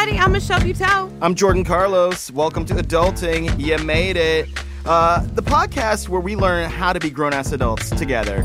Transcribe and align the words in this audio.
Everybody, 0.00 0.24
I'm 0.24 0.32
Michelle 0.32 0.60
Buteau. 0.60 1.14
I'm 1.20 1.34
Jordan 1.34 1.62
Carlos. 1.62 2.30
Welcome 2.30 2.64
to 2.66 2.74
Adulting. 2.74 3.60
You 3.60 3.76
made 3.84 4.16
it. 4.16 4.48
Uh, 4.86 5.26
the 5.34 5.42
podcast 5.42 6.08
where 6.08 6.22
we 6.22 6.36
learn 6.36 6.70
how 6.70 6.94
to 6.94 6.98
be 6.98 7.10
grown 7.10 7.34
ass 7.34 7.52
adults 7.52 7.90
together. 7.90 8.44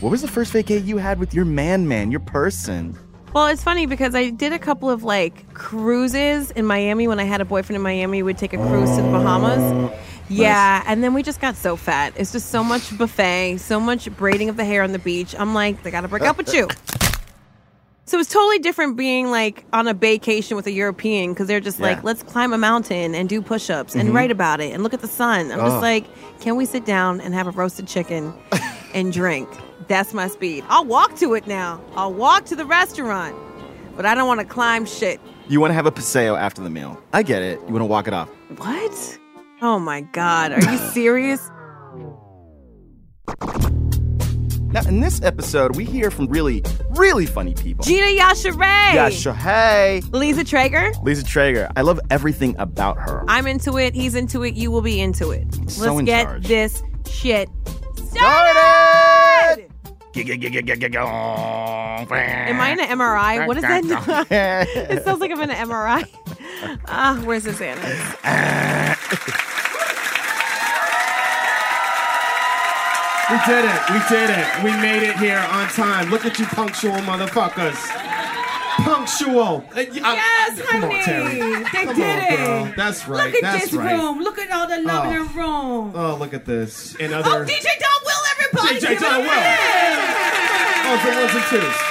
What 0.00 0.10
was 0.10 0.22
the 0.22 0.28
first 0.28 0.52
vacay 0.52 0.84
you 0.84 0.96
had 0.96 1.20
with 1.20 1.34
your 1.34 1.44
man 1.44 1.86
man, 1.86 2.10
your 2.10 2.18
person? 2.18 2.98
Well, 3.32 3.46
it's 3.46 3.62
funny 3.62 3.86
because 3.86 4.16
I 4.16 4.30
did 4.30 4.52
a 4.52 4.58
couple 4.58 4.90
of 4.90 5.04
like 5.04 5.54
cruises 5.54 6.50
in 6.50 6.66
Miami 6.66 7.06
when 7.06 7.20
I 7.20 7.24
had 7.24 7.40
a 7.40 7.44
boyfriend 7.44 7.76
in 7.76 7.82
Miami. 7.82 8.24
We'd 8.24 8.38
take 8.38 8.52
a 8.52 8.56
cruise 8.56 8.90
to 8.96 9.02
the 9.02 9.10
Bahamas. 9.10 9.92
Yeah, 10.28 10.82
and 10.86 11.04
then 11.04 11.14
we 11.14 11.22
just 11.22 11.40
got 11.40 11.54
so 11.54 11.76
fat. 11.76 12.12
It's 12.16 12.32
just 12.32 12.50
so 12.50 12.64
much 12.64 12.98
buffet, 12.98 13.58
so 13.58 13.78
much 13.78 14.10
braiding 14.16 14.48
of 14.48 14.56
the 14.56 14.64
hair 14.64 14.82
on 14.82 14.90
the 14.90 14.98
beach. 14.98 15.32
I'm 15.38 15.54
like, 15.54 15.84
they 15.84 15.92
gotta 15.92 16.08
break 16.08 16.24
up 16.24 16.38
with 16.38 16.52
you. 16.52 16.66
So 18.10 18.18
it's 18.18 18.28
totally 18.28 18.58
different 18.58 18.96
being 18.96 19.30
like 19.30 19.64
on 19.72 19.86
a 19.86 19.94
vacation 19.94 20.56
with 20.56 20.66
a 20.66 20.72
European 20.72 21.32
because 21.32 21.46
they're 21.46 21.60
just 21.60 21.78
Yeah. 21.78 21.90
like, 21.90 22.02
let's 22.02 22.24
climb 22.24 22.52
a 22.52 22.58
mountain 22.58 23.14
and 23.14 23.28
do 23.28 23.40
push 23.40 23.70
ups 23.70 23.94
and 23.94 24.08
Mhm. 24.08 24.14
write 24.14 24.32
about 24.32 24.60
it 24.60 24.74
and 24.74 24.82
look 24.82 24.92
at 24.92 25.00
the 25.00 25.06
sun. 25.06 25.52
I'm 25.52 25.60
Oh. 25.60 25.68
just 25.68 25.80
like, 25.80 26.06
can 26.40 26.56
we 26.56 26.64
sit 26.66 26.84
down 26.84 27.20
and 27.20 27.34
have 27.34 27.46
a 27.46 27.52
roasted 27.52 27.86
chicken 27.86 28.34
and 28.94 29.12
drink? 29.12 29.48
That's 29.86 30.12
my 30.12 30.26
speed. 30.26 30.64
I'll 30.68 30.84
walk 30.84 31.14
to 31.18 31.34
it 31.34 31.46
now. 31.46 31.80
I'll 31.96 32.12
walk 32.12 32.46
to 32.46 32.56
the 32.56 32.64
restaurant, 32.66 33.36
but 33.96 34.04
I 34.06 34.16
don't 34.16 34.26
want 34.26 34.40
to 34.40 34.46
climb 34.46 34.86
shit. 34.86 35.20
You 35.46 35.60
want 35.60 35.70
to 35.70 35.74
have 35.76 35.86
a 35.86 35.92
paseo 35.92 36.34
after 36.34 36.60
the 36.62 36.70
meal. 36.70 36.98
I 37.12 37.22
get 37.22 37.42
it. 37.42 37.60
You 37.68 37.72
want 37.72 37.82
to 37.82 37.86
walk 37.86 38.08
it 38.08 38.12
off. 38.12 38.28
What? 38.56 39.18
Oh 39.62 39.78
my 39.78 40.00
God. 40.00 40.50
Are 40.50 40.60
you 40.72 40.78
serious? 40.92 41.48
Now, 44.72 44.82
in 44.82 45.00
this 45.00 45.20
episode, 45.22 45.76
we 45.76 45.84
hear 45.84 46.10
from 46.10 46.26
really, 46.26 46.62
really 46.90 47.26
funny 47.26 47.54
people. 47.54 47.84
Gina 47.84 48.06
Yashere. 48.06 48.94
Yasha, 48.94 49.34
hey. 49.34 50.00
Liza 50.12 50.44
Treyger. 50.44 50.92
Liza 51.02 51.24
Treyger. 51.24 51.70
I 51.74 51.82
love 51.82 51.98
everything 52.10 52.54
about 52.58 52.96
her. 52.98 53.24
I'm 53.26 53.48
into 53.48 53.78
it. 53.78 53.94
He's 53.94 54.14
into 54.14 54.44
it. 54.44 54.54
You 54.54 54.70
will 54.70 54.82
be 54.82 55.00
into 55.00 55.32
it. 55.32 55.52
So 55.68 55.86
Let's 55.86 55.98
in 55.98 56.04
get 56.04 56.24
charge. 56.24 56.46
this 56.46 56.82
shit 57.08 57.48
Started! 58.10 59.70
Am 60.16 60.20
I 62.60 62.70
in 62.72 62.80
an 62.80 62.88
MRI? 62.98 63.46
What 63.46 63.56
is 63.56 63.62
that? 63.62 64.26
it 64.30 65.04
sounds 65.04 65.20
like 65.20 65.30
I'm 65.30 65.40
in 65.42 65.50
an 65.50 65.68
MRI. 65.68 66.04
Ah, 66.86 67.20
where's 67.24 67.44
this 67.44 67.60
animal? 67.60 67.88
We 73.30 73.36
did 73.46 73.64
it. 73.64 73.80
We 73.90 74.00
did 74.08 74.30
it. 74.30 74.64
We 74.64 74.70
made 74.82 75.02
it 75.08 75.16
here 75.16 75.38
on 75.52 75.68
time. 75.68 76.10
Look 76.10 76.24
at 76.26 76.38
you, 76.38 76.46
punctual 76.46 76.96
motherfuckers. 77.06 77.78
Punctual. 78.84 79.64
Uh, 79.74 79.80
uh, 79.80 79.84
Yes, 79.92 80.60
come 80.62 80.84
on. 80.84 80.90
Terry. 81.04 81.38
They 81.38 81.84
Come 81.84 81.94
did 81.94 82.40
on, 82.40 82.68
it. 82.68 82.76
That's 82.76 83.06
right. 83.06 83.26
Look 83.26 83.34
at 83.36 83.42
That's 83.42 83.64
this 83.70 83.72
right. 83.74 83.92
room. 83.96 84.20
Look 84.20 84.38
at 84.38 84.50
all 84.50 84.66
the 84.66 84.78
love 84.82 85.04
in 85.06 85.12
Oh. 85.12 85.24
the 85.24 85.38
room. 85.38 85.92
Oh, 85.94 86.16
look 86.18 86.34
at 86.34 86.44
this. 86.44 86.96
And 86.98 87.12
other. 87.12 87.30
Oh. 87.30 87.44
DJ 87.44 87.68
Don 87.78 88.00
Will, 88.04 88.24
everybody. 88.32 88.80
DJ 88.80 88.98
Don. 88.98 89.20
Will. 89.20 89.30
Oh, 90.86 90.96
the 91.04 91.10
ones 91.20 91.34
and 91.34 91.44
twos. 91.50 91.89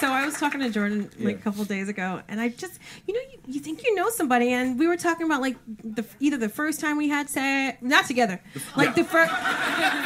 So 0.00 0.08
I 0.10 0.24
was 0.24 0.34
talking 0.34 0.60
to 0.60 0.70
Jordan 0.70 1.10
like 1.18 1.36
a 1.36 1.38
couple 1.40 1.62
days 1.64 1.88
ago, 1.88 2.22
and 2.28 2.40
I 2.40 2.48
just, 2.48 2.78
you 3.06 3.12
know, 3.14 3.20
you, 3.32 3.38
you 3.48 3.60
think 3.60 3.84
you 3.84 3.94
know 3.94 4.08
somebody, 4.10 4.50
and 4.52 4.78
we 4.78 4.86
were 4.86 4.96
talking 4.96 5.26
about 5.26 5.40
like 5.42 5.56
the 5.84 6.04
either 6.20 6.38
the 6.38 6.48
first 6.48 6.80
time 6.80 6.96
we 6.96 7.08
had 7.08 7.28
sex, 7.28 7.76
not 7.82 8.06
together, 8.06 8.40
like 8.76 8.94
the 8.94 9.04
first. 9.04 9.30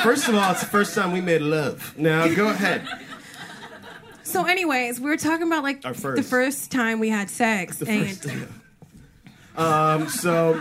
First 0.03 0.29
of 0.29 0.35
all, 0.35 0.51
it's 0.51 0.61
the 0.61 0.67
first 0.67 0.95
time 0.95 1.13
we 1.13 1.21
made 1.21 1.43
love. 1.43 1.95
Now, 1.97 2.27
go 2.35 2.49
ahead. 2.49 2.87
So, 4.25 4.45
anyways, 4.47 4.99
we 5.01 5.09
were 5.11 5.17
talking 5.17 5.47
about 5.47 5.63
like 5.63 5.85
Our 5.85 5.93
the 5.93 6.01
first. 6.01 6.29
first 6.29 6.73
time 6.73 6.99
we 6.99 7.09
had 7.11 7.31
sex, 7.31 7.77
The 7.79 7.89
and 7.89 8.09
first. 8.17 8.49
Um, 9.57 10.09
so 10.09 10.61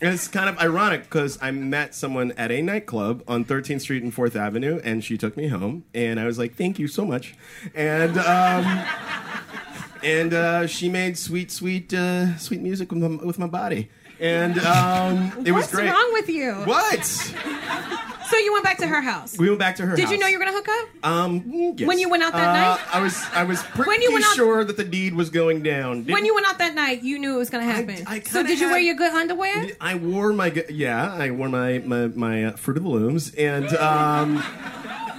it's 0.00 0.28
kind 0.28 0.48
of 0.48 0.58
ironic 0.58 1.04
because 1.04 1.38
I 1.42 1.50
met 1.50 1.94
someone 1.94 2.32
at 2.32 2.50
a 2.50 2.62
nightclub 2.62 3.22
on 3.28 3.44
13th 3.44 3.82
Street 3.82 4.02
and 4.02 4.14
4th 4.14 4.34
Avenue, 4.36 4.80
and 4.82 5.04
she 5.04 5.18
took 5.18 5.36
me 5.36 5.48
home, 5.48 5.84
and 5.94 6.18
I 6.18 6.26
was 6.26 6.38
like, 6.38 6.54
"Thank 6.54 6.78
you 6.78 6.88
so 6.88 7.04
much," 7.04 7.34
and 7.74 8.16
um, 8.18 8.84
and 10.02 10.32
uh, 10.32 10.66
she 10.66 10.88
made 10.88 11.18
sweet, 11.18 11.50
sweet, 11.50 11.92
uh, 11.92 12.36
sweet 12.38 12.60
music 12.60 12.90
with 12.92 13.02
my, 13.02 13.24
with 13.24 13.38
my 13.38 13.46
body, 13.46 13.90
and 14.18 14.58
um, 14.60 15.32
it 15.44 15.52
was 15.52 15.52
great. 15.52 15.52
what's 15.52 15.72
great. 15.72 15.90
wrong 15.90 16.12
with 16.12 16.28
you? 16.28 16.54
What? 16.64 18.06
So 18.30 18.36
you 18.38 18.52
went 18.52 18.64
back 18.64 18.78
to 18.78 18.86
her 18.86 19.00
house. 19.00 19.36
We 19.36 19.48
went 19.48 19.58
back 19.58 19.76
to 19.76 19.82
her. 19.82 19.88
House. 19.90 19.98
Did 19.98 20.10
you 20.10 20.18
know 20.18 20.26
you 20.26 20.38
were 20.38 20.44
gonna 20.44 20.56
hook 20.56 20.68
up? 20.68 20.88
Um, 21.04 21.74
yes. 21.76 21.86
When 21.88 21.98
you 21.98 22.08
went 22.08 22.22
out 22.22 22.32
that 22.32 22.48
Uh, 22.48 22.52
night? 22.76 22.80
I 22.92 23.00
was 23.00 23.22
I 23.34 23.44
was 23.44 23.62
pretty 23.62 23.88
When 23.88 24.02
you 24.02 24.12
went 24.12 24.24
out- 24.24 24.36
sure 24.36 24.64
that 24.64 24.76
the 24.76 24.84
deed 24.84 25.14
was 25.14 25.30
going 25.30 25.62
down. 25.62 26.04
When 26.06 26.24
you 26.24 26.34
went 26.34 26.46
out 26.46 26.58
that 26.58 26.74
night, 26.74 27.02
you 27.02 27.18
knew 27.18 27.34
it 27.34 27.38
was 27.38 27.50
gonna 27.50 27.64
happen. 27.64 27.96
so 27.98 28.04
kinda 28.04 28.44
did 28.48 28.60
you 28.60 28.68
wear 28.68 28.78
your 28.80 28.94
good 28.94 29.12
underwear? 29.12 29.68
I 29.80 29.94
wore 29.96 30.32
my 30.32 30.52
yeah, 30.68 31.12
I 31.12 31.30
wore 31.30 31.48
my 31.48 31.78
my, 31.84 32.06
my 32.08 32.44
uh, 32.46 32.52
Fruit 32.52 32.76
of 32.76 32.84
the 32.84 32.88
Looms, 32.88 33.34
and 33.34 33.68
um, 33.76 34.42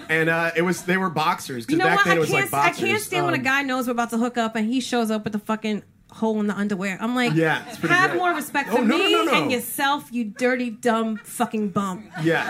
and 0.09 0.29
uh, 0.29 0.51
it 0.55 0.61
was 0.61 0.83
they 0.83 0.97
were 0.97 1.09
boxers 1.09 1.65
You 1.69 1.77
because 1.77 1.79
know 1.79 1.85
back 1.85 1.97
what? 1.97 2.05
then 2.05 2.13
I 2.13 2.17
it 2.17 2.19
was 2.19 2.29
can't. 2.29 2.41
like 2.43 2.51
boxers. 2.51 2.83
I 2.83 2.87
can't 2.87 3.01
stand 3.01 3.25
when 3.25 3.33
a 3.33 3.37
Um, 3.37 3.43
guy 3.43 3.61
knows 3.63 3.87
we're 3.87 3.91
about 3.91 4.09
to 4.11 4.17
hook 4.17 4.37
up 4.37 4.55
and 4.55 4.67
he 4.67 4.79
shows 4.79 5.11
up 5.11 5.23
with 5.23 5.33
the 5.33 5.39
fucking 5.39 5.83
hole 6.11 6.39
in 6.39 6.47
the 6.47 6.55
underwear. 6.57 6.97
I'm 7.01 7.15
like, 7.15 7.33
Yeah, 7.33 7.59
have 7.63 8.11
great. 8.11 8.17
more 8.19 8.33
respect 8.33 8.69
Oh, 8.71 8.77
for 8.77 8.81
no, 8.83 8.97
no, 8.97 9.03
me 9.03 9.11
no, 9.13 9.23
no. 9.23 9.33
and 9.43 9.51
yourself, 9.51 10.09
you 10.11 10.25
dirty, 10.25 10.69
dumb, 10.69 11.17
fucking 11.17 11.69
bum. 11.69 12.09
Yeah. 12.23 12.43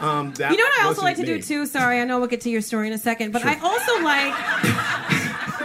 Um, 0.00 0.32
that 0.34 0.50
you 0.52 0.56
know 0.56 0.64
what 0.64 0.80
I 0.80 0.84
also 0.84 1.02
like 1.02 1.16
to 1.16 1.26
do 1.26 1.42
too? 1.42 1.66
Sorry, 1.66 2.00
I 2.00 2.04
know 2.04 2.18
we'll 2.18 2.28
get 2.28 2.40
to 2.42 2.50
your 2.50 2.62
story 2.62 2.86
in 2.86 2.92
a 2.94 2.98
second, 2.98 3.32
but 3.32 3.44
I 3.44 3.58
also 3.60 4.02
like. 4.02 4.34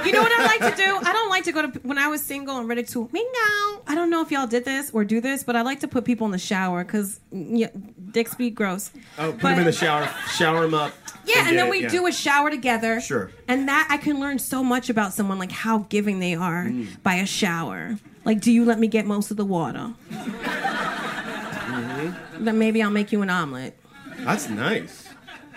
You 0.06 0.12
know 0.12 0.22
what 0.22 0.32
I 0.40 0.46
like 0.46 0.60
to 0.76 0.78
do? 0.78 0.98
I 1.02 1.14
don't 1.14 1.30
like 1.30 1.46
to 1.46 1.52
go 1.52 1.64
to 1.68 1.80
when 1.80 1.98
I 1.98 2.08
was 2.10 2.22
single 2.22 2.60
and 2.60 2.68
ready 2.70 2.84
to 2.84 3.10
me 3.12 3.24
now. 3.24 3.82
I 3.88 3.96
don't 3.96 4.12
know 4.12 4.22
if 4.22 4.30
y'all 4.30 4.46
did 4.46 4.64
this 4.64 4.92
or 4.92 5.04
do 5.04 5.20
this, 5.20 5.44
but 5.44 5.56
I 5.56 5.64
like 5.64 5.80
to 5.80 5.88
put 5.88 6.06
people 6.06 6.26
in 6.26 6.32
the 6.32 6.38
shower 6.38 6.84
because 6.84 7.20
yeah, 7.32 7.70
dicks 8.12 8.36
be 8.36 8.52
gross. 8.52 8.92
Oh, 9.18 9.32
put 9.32 9.42
But- 9.42 9.50
them 9.52 9.60
in 9.60 9.66
the 9.66 9.72
shower, 9.72 10.08
shower 10.32 10.62
them 10.62 10.76
up. 10.76 10.94
Yeah, 11.26 11.48
and 11.48 11.58
then 11.58 11.68
it, 11.68 11.72
we 11.72 11.82
yeah. 11.84 11.90
do 11.90 12.08
a 12.08 12.12
shower 12.12 12.50
together. 12.50 13.00
Sure. 13.02 13.32
And 13.48 13.68
that 13.68 13.88
I 13.90 13.98
can 13.98 14.20
learn 14.20 14.40
so 14.40 14.64
much 14.64 14.90
about 14.90 15.14
someone, 15.14 15.40
like 15.40 15.52
how 15.52 15.80
giving 15.90 16.20
they 16.20 16.36
are 16.36 16.66
Mm. 16.66 16.88
by 17.04 17.16
a 17.16 17.26
shower. 17.26 17.98
Like, 18.26 18.42
do 18.42 18.52
you 18.52 18.66
let 18.66 18.80
me 18.80 18.88
get 18.88 19.06
most 19.06 19.32
of 19.32 19.38
the 19.38 19.46
water? 19.46 19.94
Mm-hmm. 20.12 22.46
Then 22.46 22.58
maybe 22.60 22.82
I'll 22.82 22.90
make 22.92 23.12
you 23.12 23.22
an 23.22 23.30
omelet. 23.30 23.78
That's 24.20 24.50
nice. 24.50 25.10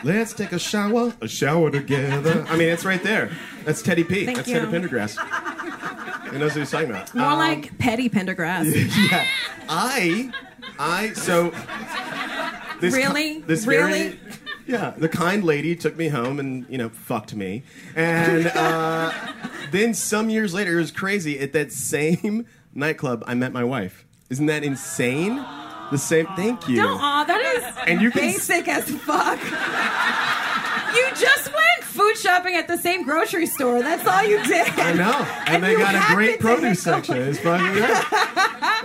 Let's 0.04 0.32
take 0.32 0.52
a 0.52 0.58
shower, 0.58 1.12
a 1.20 1.28
shower 1.28 1.70
together. 1.70 2.44
I 2.48 2.56
mean, 2.56 2.68
it's 2.68 2.84
right 2.84 3.02
there. 3.02 3.30
That's 3.64 3.82
Teddy 3.82 4.04
P. 4.04 4.24
Thank 4.26 4.36
That's 4.36 4.48
you. 4.48 4.60
Teddy 4.60 4.70
Pendergrass. 4.70 5.16
He 6.32 6.38
knows 6.38 6.52
what 6.52 6.60
he's 6.60 6.70
talking 6.70 6.90
about. 6.90 7.12
More 7.14 7.26
Um, 7.26 7.38
like 7.38 7.76
Petty 7.78 8.08
Pendergrass. 8.08 8.72
yeah. 9.10 9.26
I, 9.68 10.30
I, 10.78 11.12
so. 11.14 11.52
This 12.80 12.94
Really? 12.94 13.40
this 13.40 13.66
Really? 13.66 14.10
Very, 14.10 14.20
yeah. 14.68 14.90
The 14.96 15.08
kind 15.08 15.42
lady 15.42 15.74
took 15.74 15.96
me 15.96 16.08
home 16.08 16.38
and, 16.38 16.66
you 16.68 16.78
know, 16.78 16.88
fucked 16.90 17.34
me. 17.34 17.64
And 17.96 18.46
uh, 18.54 19.12
then 19.72 19.94
some 19.94 20.30
years 20.30 20.54
later, 20.54 20.74
it 20.74 20.80
was 20.80 20.90
crazy. 20.92 21.40
At 21.40 21.52
that 21.54 21.72
same 21.72 22.46
nightclub, 22.74 23.24
I 23.26 23.34
met 23.34 23.52
my 23.52 23.64
wife. 23.64 24.04
Isn't 24.30 24.46
that 24.46 24.62
insane? 24.62 25.36
The 25.90 25.96
same. 25.98 26.26
Thank 26.36 26.68
you. 26.68 26.76
Don't. 26.76 27.00
Aw, 27.00 27.24
that 27.24 27.40
is 27.56 27.64
And 27.88 28.02
you 28.02 28.10
can- 28.10 28.20
basic 28.20 28.68
as 28.68 28.84
fuck. 28.90 29.40
you 30.94 31.08
just 31.16 31.46
went 31.52 31.84
food 31.84 32.16
shopping 32.18 32.54
at 32.56 32.68
the 32.68 32.76
same 32.76 33.04
grocery 33.04 33.46
store. 33.46 33.80
That's 33.80 34.06
all 34.06 34.22
you 34.22 34.42
did. 34.44 34.68
I 34.78 34.92
know. 34.92 35.12
And, 35.46 35.56
And 35.56 35.64
they 35.64 35.76
got 35.76 35.94
a 35.94 36.14
great 36.14 36.40
produce 36.40 36.82
section. 36.82 37.16
It's 37.16 37.38
fucking 37.38 37.72
great. 37.72 38.04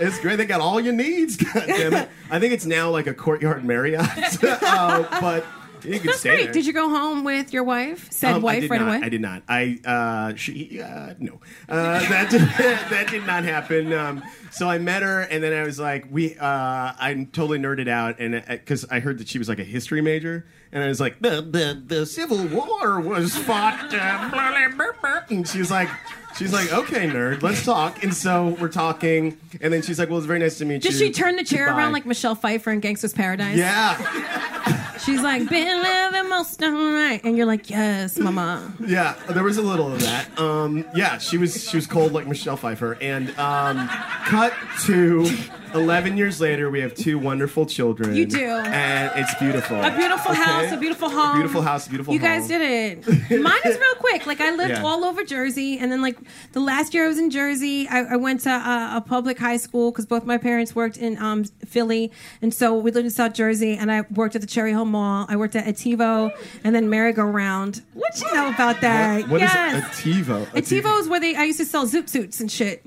it's 0.00 0.18
great. 0.20 0.36
They 0.36 0.46
got 0.46 0.62
all 0.62 0.80
your 0.80 0.94
needs. 0.94 1.36
God 1.52 1.64
damn 1.66 1.92
it. 1.92 2.08
I 2.30 2.40
think 2.40 2.54
it's 2.54 2.64
now 2.66 2.88
like 2.90 3.06
a 3.06 3.12
courtyard 3.14 3.64
Marriott. 3.66 4.00
uh, 4.42 5.20
but 5.20 5.44
you 5.84 5.98
can 5.98 6.06
That's 6.06 6.20
stay 6.20 6.30
great. 6.36 6.44
there. 6.44 6.52
Did 6.52 6.66
you 6.66 6.72
go 6.72 6.88
home 6.88 7.24
with 7.24 7.52
your 7.52 7.64
wife? 7.64 8.10
Said 8.10 8.30
Um, 8.32 8.36
I 8.36 8.38
wife 8.38 8.60
did 8.62 8.70
right 8.70 8.80
not. 8.80 8.88
away. 8.96 9.00
I 9.04 9.08
did 9.08 9.20
not. 9.20 9.42
I 9.48 9.78
uh, 9.84 10.34
she 10.34 10.80
uh, 10.80 11.14
no, 11.18 11.40
uh, 11.68 11.98
that 12.08 12.30
did, 12.30 12.40
that 12.90 13.08
did 13.10 13.26
not 13.26 13.44
happen. 13.44 13.92
Um, 13.92 14.22
so 14.50 14.68
I 14.68 14.78
met 14.78 15.02
her, 15.02 15.20
and 15.22 15.42
then 15.42 15.52
I 15.52 15.64
was 15.64 15.78
like, 15.78 16.06
we. 16.10 16.36
Uh, 16.36 16.92
I'm 16.98 17.26
totally 17.26 17.58
nerded 17.58 17.88
out, 17.88 18.18
and 18.20 18.42
because 18.48 18.84
I 18.90 19.00
heard 19.00 19.18
that 19.18 19.28
she 19.28 19.38
was 19.38 19.48
like 19.48 19.58
a 19.58 19.64
history 19.64 20.00
major, 20.00 20.46
and 20.72 20.82
I 20.82 20.88
was 20.88 21.00
like, 21.00 21.20
the 21.20 21.42
the, 21.42 21.82
the 21.86 22.06
Civil 22.06 22.46
War 22.48 23.00
was 23.00 23.36
fought, 23.36 23.92
uh, 23.92 24.28
blah, 24.30 24.50
blah, 24.50 24.68
blah, 24.76 24.86
blah. 25.00 25.20
and 25.30 25.46
she 25.48 25.58
was 25.58 25.70
like. 25.70 25.88
She's 26.36 26.52
like, 26.52 26.72
okay, 26.72 27.06
nerd, 27.06 27.44
let's 27.44 27.64
talk. 27.64 28.02
And 28.02 28.12
so 28.12 28.56
we're 28.60 28.66
talking, 28.66 29.38
and 29.60 29.72
then 29.72 29.82
she's 29.82 30.00
like, 30.00 30.08
well, 30.08 30.18
it's 30.18 30.26
very 30.26 30.40
nice 30.40 30.58
to 30.58 30.64
meet 30.64 30.74
you. 30.84 30.90
Did 30.90 30.94
you. 30.94 30.98
she 31.06 31.12
turn 31.12 31.36
the 31.36 31.44
chair 31.44 31.66
Goodbye. 31.66 31.78
around 31.82 31.92
like 31.92 32.06
Michelle 32.06 32.34
Pfeiffer 32.34 32.72
in 32.72 32.80
Gangster's 32.80 33.12
Paradise? 33.12 33.56
Yeah, 33.56 33.94
She's 35.04 35.20
like, 35.20 35.48
been 35.48 35.82
living 35.82 36.30
most 36.30 36.62
all 36.62 36.70
right. 36.72 37.20
And 37.24 37.36
you're 37.36 37.46
like, 37.46 37.68
yes, 37.68 38.18
mama. 38.18 38.72
Yeah, 38.80 39.14
there 39.30 39.42
was 39.44 39.58
a 39.58 39.62
little 39.62 39.92
of 39.92 40.00
that. 40.00 40.38
Um, 40.38 40.84
yeah, 40.94 41.18
she 41.18 41.36
was 41.36 41.68
she 41.68 41.76
was 41.76 41.86
cold 41.86 42.12
like 42.12 42.26
Michelle 42.26 42.56
Pfeiffer. 42.56 42.96
And 43.00 43.30
um, 43.38 43.88
cut 44.24 44.54
to 44.84 45.28
eleven 45.74 46.16
years 46.16 46.40
later, 46.40 46.70
we 46.70 46.80
have 46.80 46.94
two 46.94 47.18
wonderful 47.18 47.66
children. 47.66 48.14
You 48.14 48.26
do. 48.26 48.44
and 48.46 49.12
it's 49.16 49.34
beautiful. 49.34 49.80
A 49.82 49.90
beautiful 49.96 50.32
Okay? 50.32 50.42
house, 50.42 50.72
a 50.72 50.76
beautiful 50.76 51.10
home. 51.10 51.36
beautiful 51.36 51.62
house, 51.62 51.86
a 51.86 51.90
beautiful. 51.90 52.12
Home. 52.12 52.20
You 52.22 52.26
guys 52.26 52.48
did 52.48 52.60
it. 52.62 53.06
Mine 53.42 53.60
is 53.64 53.78
real 53.78 53.94
quick. 53.96 54.26
Like 54.26 54.40
I 54.40 54.54
lived 54.54 54.70
Yeah. 54.70 54.84
all 54.84 55.04
over 55.04 55.24
Jersey, 55.24 55.78
and 55.78 55.90
then 55.92 56.00
like 56.02 56.16
the 56.52 56.60
last 56.60 56.94
year 56.94 57.04
I 57.04 57.08
was 57.08 57.18
in 57.18 57.30
Jersey, 57.30 57.86
I, 57.88 58.00
I 58.14 58.16
went 58.16 58.40
to 58.42 58.50
a, 58.50 58.92
a 58.96 59.00
public 59.06 59.38
high 59.38 59.56
school 59.56 59.90
because 59.90 60.06
both 60.06 60.24
my 60.24 60.38
parents 60.38 60.74
worked 60.74 60.96
in 60.96 61.18
um, 61.22 61.44
Philly, 61.66 62.10
and 62.40 62.52
so 62.54 62.74
we 62.74 62.90
lived 62.90 63.06
in 63.06 63.10
South 63.10 63.34
Jersey. 63.34 63.76
And 63.76 63.90
I 63.90 64.02
worked 64.14 64.34
at 64.34 64.40
the 64.40 64.46
Cherry 64.46 64.70
Hill 64.70 64.84
Mall. 64.84 65.26
I 65.28 65.36
worked 65.36 65.56
at 65.56 65.64
Ativo, 65.66 66.30
and 66.62 66.74
then 66.74 66.88
Merry 66.88 67.12
Go 67.12 67.24
Round. 67.24 67.82
What 67.94 68.20
you 68.20 68.32
know 68.34 68.48
about 68.48 68.80
that? 68.80 69.28
What 69.28 69.42
is 69.42 69.50
yes. 69.52 69.84
a 69.84 70.02
TiVo? 70.02 70.42
A 70.54 70.62
Ativo 70.62 71.00
is 71.00 71.08
where 71.08 71.20
they 71.20 71.34
I 71.36 71.44
used 71.44 71.58
to 71.58 71.64
sell 71.64 71.86
zoot 71.86 72.08
suits 72.08 72.40
and 72.40 72.50
shit. 72.50 72.84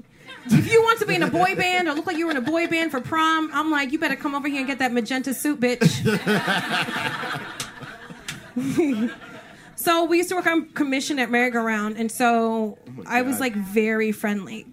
If 0.50 0.72
you 0.72 0.82
want 0.82 1.00
to 1.00 1.06
be 1.06 1.16
in 1.16 1.24
a 1.24 1.30
boy 1.30 1.56
band 1.56 1.88
or 1.88 1.94
look 1.94 2.06
like 2.06 2.18
you 2.18 2.26
were 2.26 2.32
in 2.32 2.38
a 2.38 2.42
boy 2.42 2.68
band 2.68 2.92
for 2.92 3.02
prom, 3.02 3.50
I'm 3.54 3.72
like, 3.72 3.92
you 3.92 4.00
better 4.00 4.16
come 4.16 4.36
over 4.36 4.48
here 4.48 4.60
and 4.60 4.68
get 4.68 4.80
that 4.80 4.92
magenta 4.94 5.34
suit, 5.34 5.60
bitch. 5.60 5.88
so 9.76 10.06
we 10.06 10.18
used 10.18 10.30
to 10.30 10.36
work 10.36 10.48
on 10.48 10.70
commission 10.70 11.20
at 11.20 11.30
merry-go-round, 11.30 11.98
and 11.98 12.12
so 12.12 12.78
oh 12.88 13.04
I 13.06 13.22
was 13.22 13.40
like 13.40 13.56
very 13.56 14.12
friendly. 14.12 14.66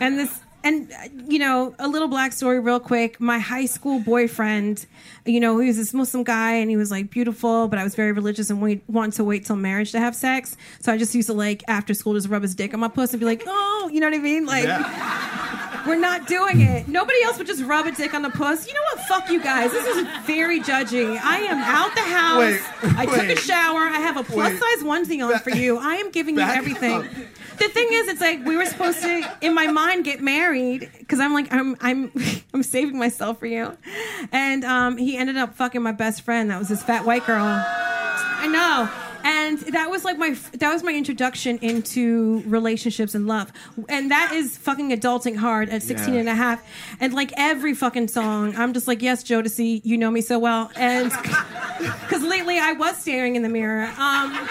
And 0.00 0.18
this, 0.18 0.41
and 0.64 0.92
you 1.26 1.38
know, 1.38 1.74
a 1.78 1.88
little 1.88 2.08
black 2.08 2.32
story, 2.32 2.60
real 2.60 2.80
quick. 2.80 3.20
My 3.20 3.38
high 3.38 3.66
school 3.66 4.00
boyfriend, 4.00 4.86
you 5.24 5.40
know, 5.40 5.58
he 5.58 5.68
was 5.68 5.76
this 5.76 5.94
Muslim 5.94 6.24
guy, 6.24 6.52
and 6.52 6.70
he 6.70 6.76
was 6.76 6.90
like 6.90 7.10
beautiful, 7.10 7.68
but 7.68 7.78
I 7.78 7.84
was 7.84 7.94
very 7.94 8.12
religious 8.12 8.50
and 8.50 8.60
we 8.60 8.82
wanted 8.86 9.14
to 9.14 9.24
wait 9.24 9.44
till 9.46 9.56
marriage 9.56 9.92
to 9.92 9.98
have 9.98 10.14
sex. 10.14 10.56
So 10.80 10.92
I 10.92 10.98
just 10.98 11.14
used 11.14 11.28
to 11.28 11.34
like 11.34 11.62
after 11.68 11.94
school 11.94 12.14
just 12.14 12.28
rub 12.28 12.42
his 12.42 12.54
dick 12.54 12.74
on 12.74 12.80
my 12.80 12.88
puss 12.88 13.12
and 13.12 13.20
be 13.20 13.26
like, 13.26 13.42
oh, 13.46 13.90
you 13.92 14.00
know 14.00 14.06
what 14.06 14.14
I 14.14 14.18
mean, 14.18 14.46
like. 14.46 14.64
Yeah. 14.64 15.31
We're 15.86 15.96
not 15.96 16.26
doing 16.26 16.60
it. 16.60 16.88
Nobody 16.88 17.22
else 17.24 17.38
would 17.38 17.46
just 17.46 17.62
rub 17.64 17.86
a 17.86 17.92
dick 17.92 18.14
on 18.14 18.22
the 18.22 18.30
puss. 18.30 18.66
You 18.66 18.74
know 18.74 18.80
what? 18.94 19.00
Fuck 19.06 19.30
you 19.30 19.42
guys. 19.42 19.70
This 19.72 19.86
is 19.86 20.06
very 20.24 20.60
judgy. 20.60 21.18
I 21.18 21.38
am 21.38 21.58
out 21.58 21.94
the 21.94 22.00
house. 22.02 22.38
Wait, 22.38 22.98
I 22.98 23.06
took 23.06 23.36
a 23.36 23.36
shower. 23.36 23.80
I 23.80 23.98
have 23.98 24.16
a 24.16 24.22
plus 24.22 24.52
Wait. 24.52 24.60
size 24.60 24.84
onesie 24.84 25.26
on 25.26 25.38
for 25.40 25.50
you. 25.50 25.78
I 25.78 25.96
am 25.96 26.10
giving 26.10 26.36
you 26.36 26.42
everything. 26.42 26.92
up. 26.92 27.04
The 27.58 27.68
thing 27.68 27.88
is, 27.90 28.08
it's 28.08 28.20
like 28.20 28.44
we 28.44 28.56
were 28.56 28.66
supposed 28.66 29.02
to, 29.02 29.36
in 29.40 29.54
my 29.54 29.66
mind, 29.66 30.04
get 30.04 30.20
married 30.20 30.90
because 30.98 31.20
I'm 31.20 31.32
like 31.34 31.52
I'm 31.52 31.76
I'm 31.80 32.12
I'm 32.54 32.62
saving 32.62 32.98
myself 32.98 33.38
for 33.38 33.46
you, 33.46 33.76
and 34.32 34.64
um, 34.64 34.96
he 34.96 35.16
ended 35.16 35.36
up 35.36 35.54
fucking 35.54 35.82
my 35.82 35.92
best 35.92 36.22
friend. 36.22 36.50
That 36.50 36.58
was 36.58 36.68
this 36.68 36.82
fat 36.82 37.04
white 37.04 37.26
girl. 37.26 37.44
I 37.44 38.46
know. 38.48 38.90
And 39.24 39.58
that 39.58 39.90
was 39.90 40.04
like 40.04 40.18
my 40.18 40.36
that 40.54 40.72
was 40.72 40.82
my 40.82 40.92
introduction 40.92 41.58
into 41.58 42.42
relationships 42.46 43.14
and 43.14 43.26
love. 43.26 43.52
And 43.88 44.10
that 44.10 44.32
is 44.32 44.56
fucking 44.58 44.90
adulting 44.90 45.36
hard 45.36 45.68
at 45.68 45.82
16 45.82 46.14
Yeah. 46.14 46.20
and 46.20 46.28
a 46.28 46.34
half. 46.34 46.62
And 47.00 47.12
like 47.14 47.32
every 47.36 47.74
fucking 47.74 48.08
song, 48.08 48.54
I'm 48.56 48.72
just 48.72 48.88
like, 48.88 49.02
"Yes, 49.02 49.22
Jodeci, 49.24 49.80
you 49.84 49.96
know 49.96 50.10
me 50.10 50.20
so 50.20 50.38
well." 50.38 50.70
And 50.76 51.10
cuz 52.08 52.22
lately 52.22 52.58
I 52.58 52.72
was 52.72 52.96
staring 52.96 53.36
in 53.36 53.42
the 53.42 53.48
mirror. 53.48 53.90
Um 53.98 54.32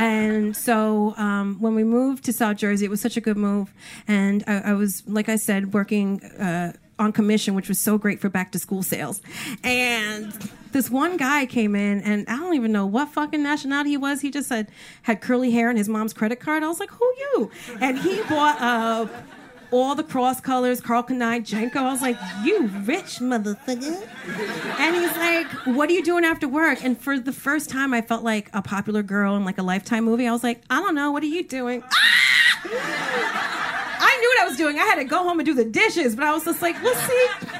And 0.00 0.56
so 0.56 1.12
um, 1.16 1.56
when 1.58 1.74
we 1.74 1.82
moved 1.82 2.24
to 2.26 2.32
South 2.32 2.56
Jersey, 2.56 2.84
it 2.86 2.88
was 2.88 3.00
such 3.00 3.16
a 3.16 3.20
good 3.20 3.36
move. 3.36 3.72
And 4.06 4.44
I, 4.46 4.58
I 4.70 4.72
was, 4.74 5.02
like 5.08 5.28
I 5.28 5.34
said, 5.34 5.74
working 5.74 6.22
uh, 6.22 6.72
on 7.00 7.10
commission, 7.12 7.54
which 7.56 7.68
was 7.68 7.80
so 7.80 7.98
great 7.98 8.20
for 8.20 8.28
back 8.28 8.52
to 8.52 8.60
school 8.60 8.84
sales. 8.84 9.20
And 9.64 10.32
this 10.72 10.90
one 10.90 11.16
guy 11.16 11.46
came 11.46 11.74
in, 11.74 12.00
and 12.02 12.28
I 12.28 12.36
don't 12.36 12.54
even 12.54 12.72
know 12.72 12.86
what 12.86 13.08
fucking 13.10 13.42
nationality 13.42 13.90
he 13.90 13.96
was. 13.96 14.20
He 14.20 14.30
just 14.30 14.48
said 14.48 14.68
had 15.02 15.20
curly 15.20 15.50
hair 15.50 15.68
and 15.68 15.78
his 15.78 15.88
mom's 15.88 16.12
credit 16.12 16.40
card. 16.40 16.62
I 16.62 16.68
was 16.68 16.80
like, 16.80 16.90
"Who 16.90 17.12
you?" 17.18 17.50
And 17.80 17.98
he 17.98 18.22
bought 18.22 18.60
uh, 18.60 19.06
all 19.70 19.94
the 19.94 20.02
cross 20.02 20.40
colors, 20.40 20.80
Karl 20.80 21.02
Kani, 21.02 21.40
JNCO. 21.40 21.76
I 21.76 21.90
was 21.92 22.02
like, 22.02 22.16
"You 22.44 22.66
rich 22.84 23.18
motherfucker." 23.20 24.06
And 24.78 24.96
he's 24.96 25.16
like, 25.16 25.46
"What 25.66 25.88
are 25.90 25.92
you 25.92 26.02
doing 26.02 26.24
after 26.24 26.48
work?" 26.48 26.82
And 26.84 26.98
for 27.00 27.18
the 27.18 27.32
first 27.32 27.70
time, 27.70 27.92
I 27.92 28.00
felt 28.00 28.22
like 28.24 28.50
a 28.52 28.62
popular 28.62 29.02
girl 29.02 29.36
in 29.36 29.44
like 29.44 29.58
a 29.58 29.62
Lifetime 29.62 30.04
movie. 30.04 30.26
I 30.26 30.32
was 30.32 30.44
like, 30.44 30.62
"I 30.70 30.80
don't 30.80 30.94
know. 30.94 31.12
What 31.12 31.22
are 31.22 31.26
you 31.26 31.42
doing?" 31.44 31.82
I 34.00 34.16
knew 34.20 34.28
what 34.28 34.40
I 34.40 34.48
was 34.48 34.56
doing. 34.56 34.78
I 34.78 34.84
had 34.84 34.96
to 34.96 35.04
go 35.04 35.18
home 35.18 35.38
and 35.38 35.46
do 35.46 35.54
the 35.54 35.64
dishes, 35.64 36.14
but 36.14 36.24
I 36.24 36.32
was 36.32 36.44
just 36.44 36.62
like, 36.62 36.80
let's 36.82 37.00
see." 37.00 37.57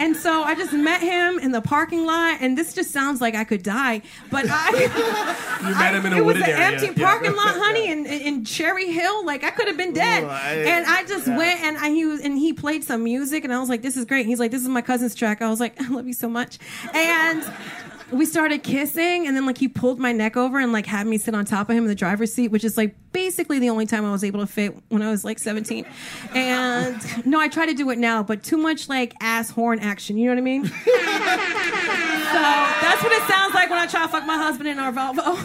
And 0.00 0.16
so 0.16 0.42
I 0.42 0.54
just 0.54 0.72
met 0.72 1.02
him 1.02 1.38
in 1.38 1.52
the 1.52 1.60
parking 1.60 2.06
lot, 2.06 2.38
and 2.40 2.56
this 2.58 2.72
just 2.72 2.90
sounds 2.90 3.20
like 3.20 3.34
I 3.34 3.44
could 3.44 3.62
die, 3.62 4.02
but 4.30 4.46
I. 4.48 5.36
You 5.60 5.74
met 5.74 5.94
him 5.94 6.06
in 6.06 6.14
a 6.14 6.16
it 6.16 6.24
was 6.24 6.36
an 6.36 6.44
area. 6.44 6.56
empty 6.56 6.86
Yeah. 6.98 7.06
parking 7.06 7.32
lot, 7.36 7.48
honey, 7.64 7.90
in, 7.90 8.06
in, 8.06 8.20
in 8.22 8.44
Cherry 8.46 8.90
Hill. 8.90 9.26
Like 9.26 9.44
I 9.44 9.50
could 9.50 9.68
have 9.68 9.76
been 9.76 9.92
dead. 9.92 10.24
Ooh, 10.24 10.28
I- 10.28 10.54
and 10.54 10.86
I 10.86 11.04
just 11.04 11.26
went 11.28 11.60
and 11.60 11.76
I, 11.76 11.90
he 11.90 12.06
was, 12.06 12.22
and 12.22 12.38
he 12.38 12.54
played 12.54 12.82
some 12.82 13.04
music, 13.04 13.44
and 13.44 13.52
I 13.52 13.58
was 13.60 13.68
like, 13.68 13.82
"This 13.82 13.96
is 13.98 14.06
great." 14.06 14.24
He's 14.24 14.40
like, 14.40 14.50
"This 14.52 14.62
is 14.62 14.68
my 14.68 14.80
cousin's 14.80 15.14
track." 15.14 15.42
I 15.42 15.50
was 15.50 15.60
like, 15.60 15.78
"I 15.82 15.86
love 15.88 16.06
you 16.06 16.14
so 16.14 16.30
much," 16.30 16.58
and 16.94 17.44
we 18.12 18.26
started 18.26 18.62
kissing, 18.62 19.26
and 19.26 19.36
then 19.36 19.46
like 19.46 19.58
he 19.58 19.68
pulled 19.68 19.98
my 19.98 20.12
neck 20.12 20.36
over 20.36 20.58
and 20.58 20.72
like 20.72 20.86
had 20.86 21.06
me 21.06 21.18
sit 21.18 21.34
on 21.34 21.44
top 21.44 21.70
of 21.70 21.76
him 21.76 21.84
in 21.84 21.88
the 21.88 21.94
driver's 21.94 22.32
seat, 22.32 22.48
which 22.48 22.64
is 22.64 22.76
like 22.76 22.94
basically 23.12 23.58
the 23.58 23.70
only 23.70 23.86
time 23.86 24.04
I 24.04 24.12
was 24.12 24.24
able 24.24 24.40
to 24.40 24.46
fit 24.46 24.76
when 24.88 25.02
I 25.02 25.10
was 25.10 25.24
like 25.24 25.38
17. 25.38 25.86
And 26.34 27.26
no, 27.26 27.40
I 27.40 27.48
try 27.48 27.66
to 27.66 27.74
do 27.74 27.90
it 27.90 27.98
now, 27.98 28.22
but 28.22 28.42
too 28.42 28.56
much 28.56 28.88
like 28.88 29.14
ass 29.20 29.50
horn 29.50 29.80
action. 29.80 30.18
You 30.18 30.26
know 30.26 30.32
what 30.32 30.38
I 30.38 30.42
mean? 30.42 30.64
so 30.66 30.72
that's 30.74 33.02
what 33.02 33.12
it 33.12 33.22
sounds 33.28 33.54
like 33.54 33.70
when 33.70 33.78
I 33.78 33.86
try 33.86 34.02
to 34.02 34.08
fuck 34.08 34.26
my 34.26 34.36
husband 34.36 34.68
in 34.68 34.78
our 34.78 34.92
Volvo. 34.92 35.38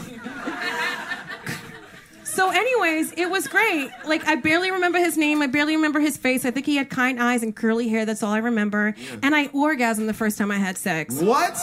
So, 2.36 2.52
anyways, 2.52 3.14
it 3.14 3.30
was 3.30 3.48
great. 3.48 3.90
Like, 4.06 4.28
I 4.28 4.36
barely 4.36 4.70
remember 4.70 5.00
his 5.00 5.18
name. 5.18 5.42
I 5.42 5.48
barely 5.48 5.78
remember 5.78 6.02
his 6.02 6.18
face. 6.18 6.44
I 6.44 6.52
think 6.52 6.66
he 6.66 6.76
had 6.76 6.90
kind 6.90 7.18
eyes 7.18 7.44
and 7.44 7.56
curly 7.56 7.88
hair. 7.88 8.06
That's 8.06 8.24
all 8.24 8.34
I 8.34 8.40
remember. 8.40 8.94
And 9.24 9.34
I 9.34 9.48
orgasmed 9.48 10.08
the 10.08 10.14
first 10.14 10.38
time 10.38 10.52
I 10.52 10.58
had 10.58 10.78
sex. 10.78 11.22
What? 11.22 11.56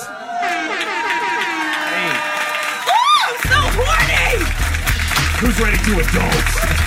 I'm 0.43 2.19
so 3.47 3.61
horny! 3.79 4.45
Who's 5.41 5.59
ready 5.61 5.79
to 5.79 6.01
adult? 6.01 6.82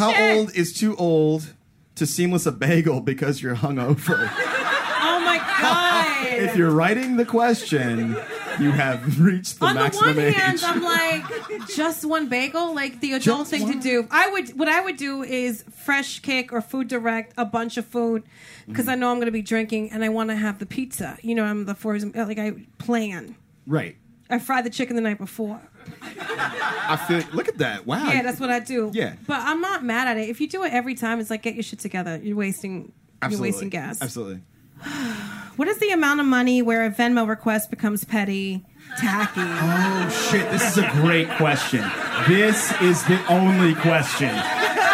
The? 0.00 0.12
How 0.12 0.34
old 0.36 0.54
is 0.54 0.72
too 0.72 0.96
old 0.96 1.54
to 1.96 2.06
seamless 2.06 2.46
a 2.46 2.52
bagel 2.52 3.00
because 3.00 3.42
you're 3.42 3.56
hungover? 3.56 4.30
Oh 5.02 5.18
my 5.24 5.38
god! 5.38 6.26
if 6.42 6.56
you're 6.56 6.70
writing 6.70 7.16
the 7.16 7.24
question, 7.24 8.16
you 8.58 8.70
have 8.70 9.20
reached 9.20 9.58
the 9.58 9.66
On 9.66 9.74
the 9.74 9.80
maximum 9.80 10.16
one 10.16 10.24
age. 10.26 10.34
hand, 10.34 10.60
I'm 10.62 10.82
like, 10.82 11.24
just 11.68 12.04
one 12.04 12.28
bagel, 12.28 12.74
like 12.74 13.00
the 13.00 13.12
adult 13.14 13.40
Just 13.40 13.50
thing 13.50 13.62
one? 13.62 13.72
to 13.74 13.80
do. 13.80 14.06
I 14.10 14.28
would, 14.30 14.58
what 14.58 14.68
I 14.68 14.80
would 14.82 14.96
do 14.96 15.22
is 15.22 15.64
fresh 15.74 16.20
kick 16.20 16.52
or 16.52 16.60
food 16.60 16.88
direct 16.88 17.32
a 17.38 17.44
bunch 17.44 17.76
of 17.76 17.86
food 17.86 18.24
because 18.66 18.84
Mm-hmm. 18.84 18.90
I 18.90 18.94
know 18.96 19.10
I'm 19.10 19.16
going 19.16 19.26
to 19.26 19.32
be 19.32 19.42
drinking 19.42 19.90
and 19.92 20.04
I 20.04 20.08
want 20.10 20.30
to 20.30 20.36
have 20.36 20.58
the 20.58 20.66
pizza. 20.66 21.16
You 21.22 21.34
know, 21.34 21.44
I'm 21.44 21.64
the 21.66 21.74
fours, 21.74 22.04
like 22.04 22.38
I 22.38 22.52
plan. 22.78 23.36
right. 23.66 23.96
I 24.28 24.38
fried 24.38 24.64
the 24.64 24.70
chicken 24.70 24.94
the 24.96 25.02
night 25.02 25.18
before. 25.18 25.60
I 26.02 26.96
feel. 27.08 27.22
Look 27.32 27.48
at 27.48 27.58
that. 27.58 27.86
Wow. 27.86 28.08
Yeah, 28.08 28.22
that's 28.22 28.40
what 28.40 28.50
I 28.50 28.60
do. 28.60 28.90
Yeah. 28.92 29.14
but 29.26 29.40
I'm 29.40 29.60
not 29.60 29.84
mad 29.84 30.08
at 30.08 30.16
it. 30.16 30.28
If 30.28 30.40
you 30.40 30.48
do 30.48 30.64
it 30.64 30.72
every 30.72 30.94
time, 30.94 31.20
it's 31.20 31.30
like 31.30 31.42
get 31.42 31.54
your 31.54 31.62
shit 31.62 31.78
together. 31.78 32.20
You're 32.22 32.36
wasting. 32.36 32.92
Absolutely. 33.22 33.48
You're 33.48 33.54
wasting 33.54 33.68
gas. 33.70 34.02
Absolutely. 34.02 34.40
What 35.56 35.68
is 35.68 35.76
the 35.78 35.90
amount 35.90 36.20
of 36.20 36.26
money 36.26 36.62
where 36.62 36.86
a 36.86 36.90
Venmo 36.90 37.28
request 37.28 37.68
becomes 37.70 38.02
petty, 38.04 38.64
tacky? 38.98 39.40
Oh 39.44 40.08
shit! 40.30 40.50
This 40.50 40.74
is 40.74 40.78
a 40.82 40.88
great 40.92 41.28
question. 41.32 41.84
This 42.26 42.72
is 42.80 43.04
the 43.04 43.22
only 43.26 43.74
question. 43.74 44.30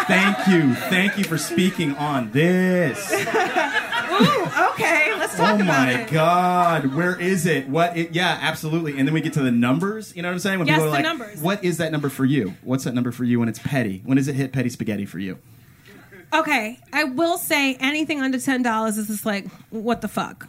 Thank 0.07 0.49
you. 0.49 0.75
Thank 0.75 1.19
you 1.19 1.25
for 1.25 1.38
speaking 1.38 1.95
on 1.95 2.33
this. 2.33 2.99
Okay, 4.57 5.15
let's 5.19 5.37
talk 5.37 5.59
Oh 5.59 5.63
about 5.63 5.89
it. 5.91 5.97
Oh 5.97 5.99
my 6.05 6.11
god, 6.11 6.95
where 6.95 7.21
is 7.21 7.45
it? 7.47 7.69
What? 7.69 7.97
It, 7.97 8.13
yeah, 8.13 8.39
absolutely. 8.41 8.99
And 8.99 9.07
then 9.07 9.13
we 9.13 9.21
get 9.21 9.35
to 9.35 9.43
the 9.43 9.51
numbers. 9.51 10.17
You 10.17 10.23
know 10.23 10.29
what 10.29 10.33
I'm 10.35 10.39
saying? 10.39 10.59
When 10.61 10.69
Yes, 10.69 10.77
people 10.77 10.85
are 10.85 10.91
the 10.91 10.95
like, 10.95 11.03
numbers. 11.05 11.41
"What 11.43 11.63
is 11.63 11.77
that 11.79 11.93
number 11.93 12.09
for 12.09 12.25
you? 12.25 12.55
What's 12.63 12.85
that 12.85 12.95
number 12.95 13.13
for 13.13 13.25
you 13.25 13.39
when 13.39 13.49
it's 13.49 13.59
petty? 13.59 14.01
When 14.05 14.17
does 14.17 14.29
it 14.29 14.35
hit 14.35 14.53
petty 14.53 14.71
spaghetti 14.71 15.05
for 15.05 15.19
you?" 15.19 15.39
Okay, 16.33 16.81
I 16.93 17.05
will 17.05 17.39
say 17.39 17.75
anything 17.77 18.21
under 18.23 18.39
ten 18.41 18.63
dollars 18.63 18.99
is 18.99 19.09
just 19.09 19.27
like 19.27 19.47
what 19.71 20.01
the 20.01 20.09
fuck. 20.09 20.49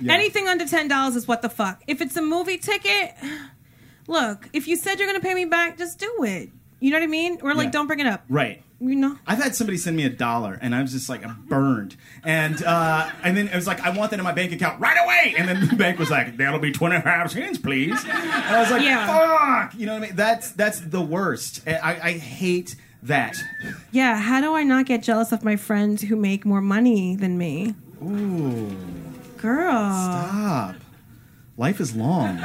Yeah. 0.00 0.12
Anything 0.12 0.48
under 0.48 0.66
ten 0.66 0.88
dollars 0.88 1.16
is 1.16 1.26
what 1.28 1.42
the 1.42 1.48
fuck. 1.48 1.82
If 1.86 2.00
it's 2.00 2.16
a 2.16 2.22
movie 2.22 2.58
ticket, 2.58 3.14
look, 4.06 4.48
if 4.52 4.68
you 4.68 4.76
said 4.76 4.98
you're 4.98 5.08
gonna 5.08 5.20
pay 5.20 5.34
me 5.34 5.44
back, 5.44 5.78
just 5.78 5.98
do 5.98 6.12
it. 6.24 6.50
You 6.80 6.90
know 6.90 6.96
what 6.98 7.04
I 7.04 7.08
mean? 7.08 7.38
Or 7.42 7.54
like, 7.54 7.66
Yeah. 7.66 7.70
don't 7.72 7.86
bring 7.88 8.00
it 8.00 8.06
up. 8.06 8.24
Right. 8.28 8.62
You 8.80 8.94
know. 8.94 9.18
I've 9.26 9.42
had 9.42 9.56
somebody 9.56 9.76
send 9.76 9.96
me 9.96 10.04
a 10.04 10.08
dollar, 10.08 10.56
and 10.62 10.72
I 10.72 10.80
was 10.82 10.92
just 10.92 11.08
like, 11.08 11.26
I'm 11.26 11.44
burned. 11.48 11.96
And 12.22 12.62
uh, 12.62 13.10
and 13.24 13.36
then 13.36 13.48
it 13.48 13.54
was 13.56 13.66
like, 13.66 13.80
I 13.80 13.90
want 13.90 14.12
that 14.12 14.20
in 14.20 14.24
my 14.24 14.30
bank 14.32 14.52
account 14.52 14.80
right 14.80 14.96
away. 15.04 15.34
And 15.36 15.48
then 15.48 15.66
the 15.68 15.74
bank 15.74 15.98
was 15.98 16.10
like, 16.10 16.36
that'll 16.36 16.60
be 16.60 16.70
25 16.70 17.32
cents, 17.32 17.58
please. 17.58 18.00
And 18.04 18.12
I 18.12 18.60
was 18.60 18.70
like, 18.70 18.82
Yeah. 18.82 19.06
fuck. 19.68 19.74
You 19.74 19.86
know 19.86 19.94
what 19.94 20.04
I 20.04 20.06
mean? 20.06 20.14
That's 20.16 20.52
that's 20.52 20.78
the 20.80 21.02
worst. 21.02 21.66
I, 21.66 21.98
I 22.00 22.12
hate 22.12 22.76
that. 23.02 23.36
Yeah. 23.90 24.16
How 24.16 24.40
do 24.40 24.54
I 24.54 24.62
not 24.62 24.86
get 24.86 25.02
jealous 25.02 25.32
of 25.32 25.42
my 25.42 25.56
friends 25.56 26.02
who 26.02 26.14
make 26.14 26.46
more 26.46 26.60
money 26.60 27.16
than 27.16 27.36
me? 27.36 27.74
Ooh. 28.00 28.70
Girl. 29.38 29.72
Stop. 29.72 30.76
Life 31.56 31.80
is 31.80 31.96
long. 31.96 32.38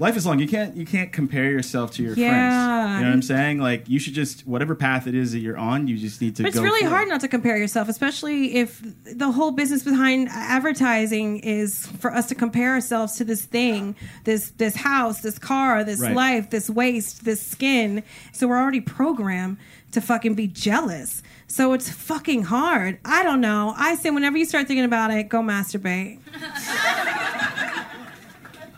Life 0.00 0.16
is 0.16 0.24
long. 0.24 0.38
You 0.38 0.48
can't 0.48 0.74
you 0.76 0.86
can't 0.86 1.12
compare 1.12 1.50
yourself 1.50 1.92
to 1.92 2.02
your 2.02 2.14
Yeah. 2.14 2.30
friends. 2.30 2.94
You 3.00 3.04
know 3.04 3.10
what 3.10 3.14
I'm 3.14 3.22
saying? 3.22 3.58
Like 3.58 3.88
you 3.88 3.98
should 3.98 4.14
just 4.14 4.46
whatever 4.46 4.74
path 4.74 5.06
it 5.06 5.14
is 5.14 5.32
that 5.32 5.40
you're 5.40 5.58
on, 5.58 5.86
you 5.88 5.98
just 5.98 6.20
need 6.22 6.36
to 6.36 6.42
But 6.42 6.48
it's 6.48 6.58
really 6.58 6.80
for 6.80 6.86
it. 6.86 6.90
hard 6.90 7.08
not 7.08 7.20
to 7.20 7.28
compare 7.28 7.56
yourself, 7.58 7.88
especially 7.88 8.56
if 8.56 8.82
the 9.04 9.30
whole 9.30 9.50
business 9.50 9.82
behind 9.82 10.28
advertising 10.30 11.40
is 11.40 11.86
for 11.98 12.14
us 12.14 12.26
to 12.28 12.34
compare 12.34 12.70
ourselves 12.72 13.16
to 13.16 13.24
this 13.24 13.44
thing, 13.44 13.94
this 14.24 14.50
this 14.56 14.74
house, 14.76 15.20
this 15.20 15.38
car, 15.38 15.84
this 15.84 16.00
Right. 16.00 16.16
life, 16.16 16.48
this 16.50 16.70
waist, 16.70 17.24
this 17.26 17.40
skin. 17.46 18.02
So 18.32 18.48
we're 18.48 18.58
already 18.58 18.80
programmed 18.80 19.58
to 19.92 20.00
fucking 20.00 20.34
be 20.34 20.46
jealous. 20.46 21.22
So 21.46 21.72
it's 21.74 21.90
fucking 21.90 22.44
hard. 22.44 22.98
I 23.04 23.22
don't 23.22 23.40
know. 23.40 23.74
I 23.76 23.96
say 23.96 24.10
whenever 24.10 24.38
you 24.38 24.44
start 24.46 24.66
thinking 24.68 24.84
about 24.84 25.10
it, 25.10 25.28
go 25.28 25.40
masturbate. 25.42 26.20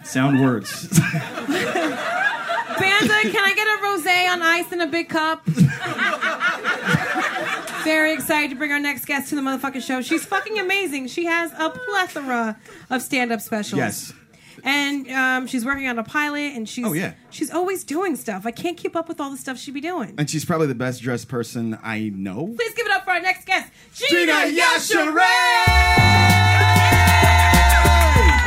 Sound 0.04 0.40
words. 0.40 0.88
Banda, 0.88 1.50
can 3.30 3.44
I 3.44 3.52
get 3.54 3.66
a 3.66 3.78
rosé 3.82 4.28
on 4.32 4.42
ice 4.42 4.72
in 4.72 4.80
a 4.80 4.86
big 4.86 5.08
cup? 5.08 5.44
Very 7.84 8.12
excited 8.12 8.50
to 8.50 8.56
bring 8.56 8.72
our 8.72 8.78
next 8.80 9.04
guest 9.06 9.28
to 9.30 9.34
the 9.36 9.40
motherfucking 9.42 9.82
show. 9.82 10.00
She's 10.02 10.24
fucking 10.24 10.58
amazing. 10.58 11.08
She 11.08 11.24
has 11.26 11.52
a 11.58 11.70
plethora 11.70 12.56
of 12.90 13.02
stand-up 13.02 13.40
specials. 13.40 13.78
yes. 13.78 14.12
And 14.64 15.10
um, 15.10 15.46
she's 15.48 15.64
working 15.64 15.88
on 15.88 15.98
a 15.98 16.04
pilot, 16.04 16.52
and 16.54 16.68
she's 16.68 16.86
Oh, 16.86 16.92
yeah. 16.92 17.14
she's 17.30 17.50
always 17.50 17.82
doing 17.82 18.14
stuff. 18.14 18.46
I 18.46 18.52
can't 18.52 18.76
keep 18.76 18.94
up 18.94 19.08
with 19.08 19.20
all 19.20 19.30
the 19.30 19.36
stuff 19.36 19.58
she'd 19.58 19.74
be 19.74 19.80
doing. 19.80 20.14
And 20.18 20.30
she's 20.30 20.44
probably 20.44 20.68
the 20.68 20.74
best 20.76 21.02
dressed 21.02 21.26
person 21.28 21.76
I 21.82 22.10
know. 22.14 22.46
Please 22.56 22.74
give 22.74 22.86
it 22.86 22.92
up 22.92 23.04
for 23.04 23.10
our 23.10 23.20
next 23.20 23.44
guest, 23.46 23.72
Gina! 23.94 24.32
Yashere. 24.32 25.16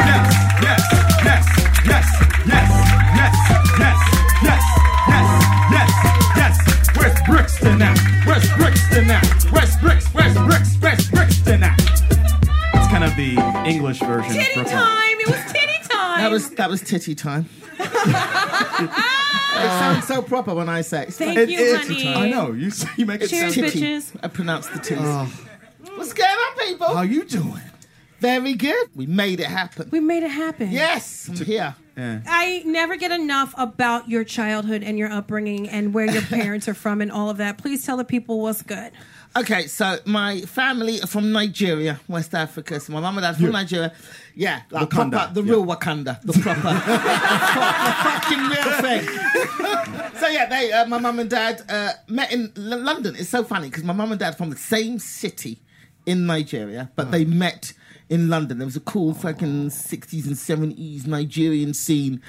Yes, 0.06 0.62
yes, 0.64 0.95
yes, 1.88 2.06
yes, 2.48 2.70
yes, 3.16 3.36
yes, 3.80 4.00
yes, 4.44 4.64
yes, 5.08 5.28
yes, 5.72 5.92
yes. 6.38 6.56
Where's 6.98 7.20
Brixton 7.28 7.82
at? 7.82 7.98
Where's 8.26 8.50
Brixton 8.54 9.10
at? 9.12 9.26
Where's 9.52 9.76
Brix? 9.78 10.14
Where's 10.14 10.36
Brix? 10.36 10.82
Where's 10.82 11.10
Brixton 11.10 11.64
at? 11.64 11.80
It's 11.80 12.88
kind 12.88 13.04
of 13.04 13.16
the 13.16 13.38
English 13.70 14.00
version. 14.00 14.34
Titty 14.34 14.64
time! 14.70 15.20
It 15.20 15.28
was 15.28 15.52
titty 15.52 15.80
time. 15.90 16.20
that 16.22 16.32
was 16.32 16.50
that 16.52 16.70
was 16.70 16.82
titty 16.82 17.16
time. 17.16 17.50
It 19.58 19.70
sounds 19.70 20.06
so 20.06 20.22
proper 20.22 20.54
when 20.54 20.68
I 20.68 20.82
say. 20.82 21.06
Thank 21.06 21.38
it, 21.38 21.50
you, 21.50 21.60
it, 21.60 21.82
honey. 21.82 22.14
I 22.14 22.30
know 22.30 22.52
you. 22.52 22.72
You 22.98 23.06
make 23.06 23.22
it 23.22 23.30
Cheers, 23.30 23.56
sound 23.56 23.68
bitches. 23.68 24.16
I 24.22 24.28
pronounce 24.28 24.68
the 24.68 24.80
T's. 24.80 24.98
Oh. 25.00 25.32
What's 25.96 26.12
going 26.12 26.30
on, 26.30 26.58
people? 26.60 26.88
How 26.88 27.02
you 27.04 27.24
doing? 27.24 27.62
Very 28.26 28.56
good. 28.56 28.90
We 28.96 29.06
made 29.06 29.40
it 29.40 29.46
happen. 29.46 29.88
We 29.92 30.00
made 30.00 30.24
it 30.24 30.32
happen. 30.32 30.72
Yes, 30.72 31.30
I'm 31.30 31.36
here. 31.46 31.76
I 31.96 32.64
never 32.66 32.96
get 32.96 33.12
enough 33.12 33.54
about 33.56 34.10
your 34.10 34.24
childhood 34.24 34.82
and 34.82 34.98
your 34.98 35.12
upbringing 35.12 35.70
and 35.70 35.94
where 35.94 36.08
your 36.08 36.22
parents 36.40 36.68
are 36.68 36.74
from 36.74 37.02
and 37.02 37.12
all 37.12 37.30
of 37.30 37.38
that. 37.38 37.60
Please 37.60 37.86
tell 37.86 37.98
the 37.98 38.04
people 38.04 38.42
what's 38.42 38.64
good. 38.64 38.92
Okay, 39.38 39.68
so 39.68 40.00
my 40.06 40.42
family 40.42 41.00
are 41.04 41.08
from 41.08 41.32
Nigeria, 41.32 42.00
West 42.08 42.34
Africa. 42.34 42.80
So 42.80 42.94
my 42.94 43.00
mum 43.00 43.18
and 43.20 43.24
dad 43.26 43.38
from 43.38 43.52
Nigeria. 43.52 43.94
Yeah, 44.34 44.62
like 44.72 44.90
Wakanda, 44.90 45.12
proper, 45.12 45.34
the 45.36 45.44
yeah. 45.44 45.52
real 45.52 45.66
Wakanda, 45.66 46.22
the 46.24 46.34
proper, 46.42 46.74
the 46.74 47.96
fucking 48.06 48.44
real 48.50 48.72
thing. 48.82 50.16
so 50.20 50.28
yeah, 50.30 50.48
they, 50.48 50.72
uh, 50.72 50.88
my 50.88 50.98
mum 50.98 51.20
and 51.20 51.30
dad 51.30 51.62
uh, 51.70 51.92
met 52.08 52.32
in 52.32 52.52
L- 52.58 52.80
London. 52.82 53.16
It's 53.18 53.30
so 53.30 53.44
funny 53.44 53.70
because 53.70 53.84
my 53.84 53.94
mum 53.94 54.12
and 54.12 54.20
dad 54.20 54.36
from 54.36 54.50
the 54.50 54.58
same 54.58 54.98
city 54.98 55.60
in 56.08 56.26
Nigeria, 56.26 56.90
but 56.96 57.12
they 57.12 57.24
met 57.24 57.74
in 58.10 58.30
London. 58.30 58.58
There 58.60 58.66
was 58.68 58.76
a 58.76 58.82
cool 58.82 59.14
fucking 59.14 59.70
sixties 59.72 60.28
and 60.28 60.38
seventies 60.38 61.06
Nigerian 61.08 61.74
scene 61.74 62.22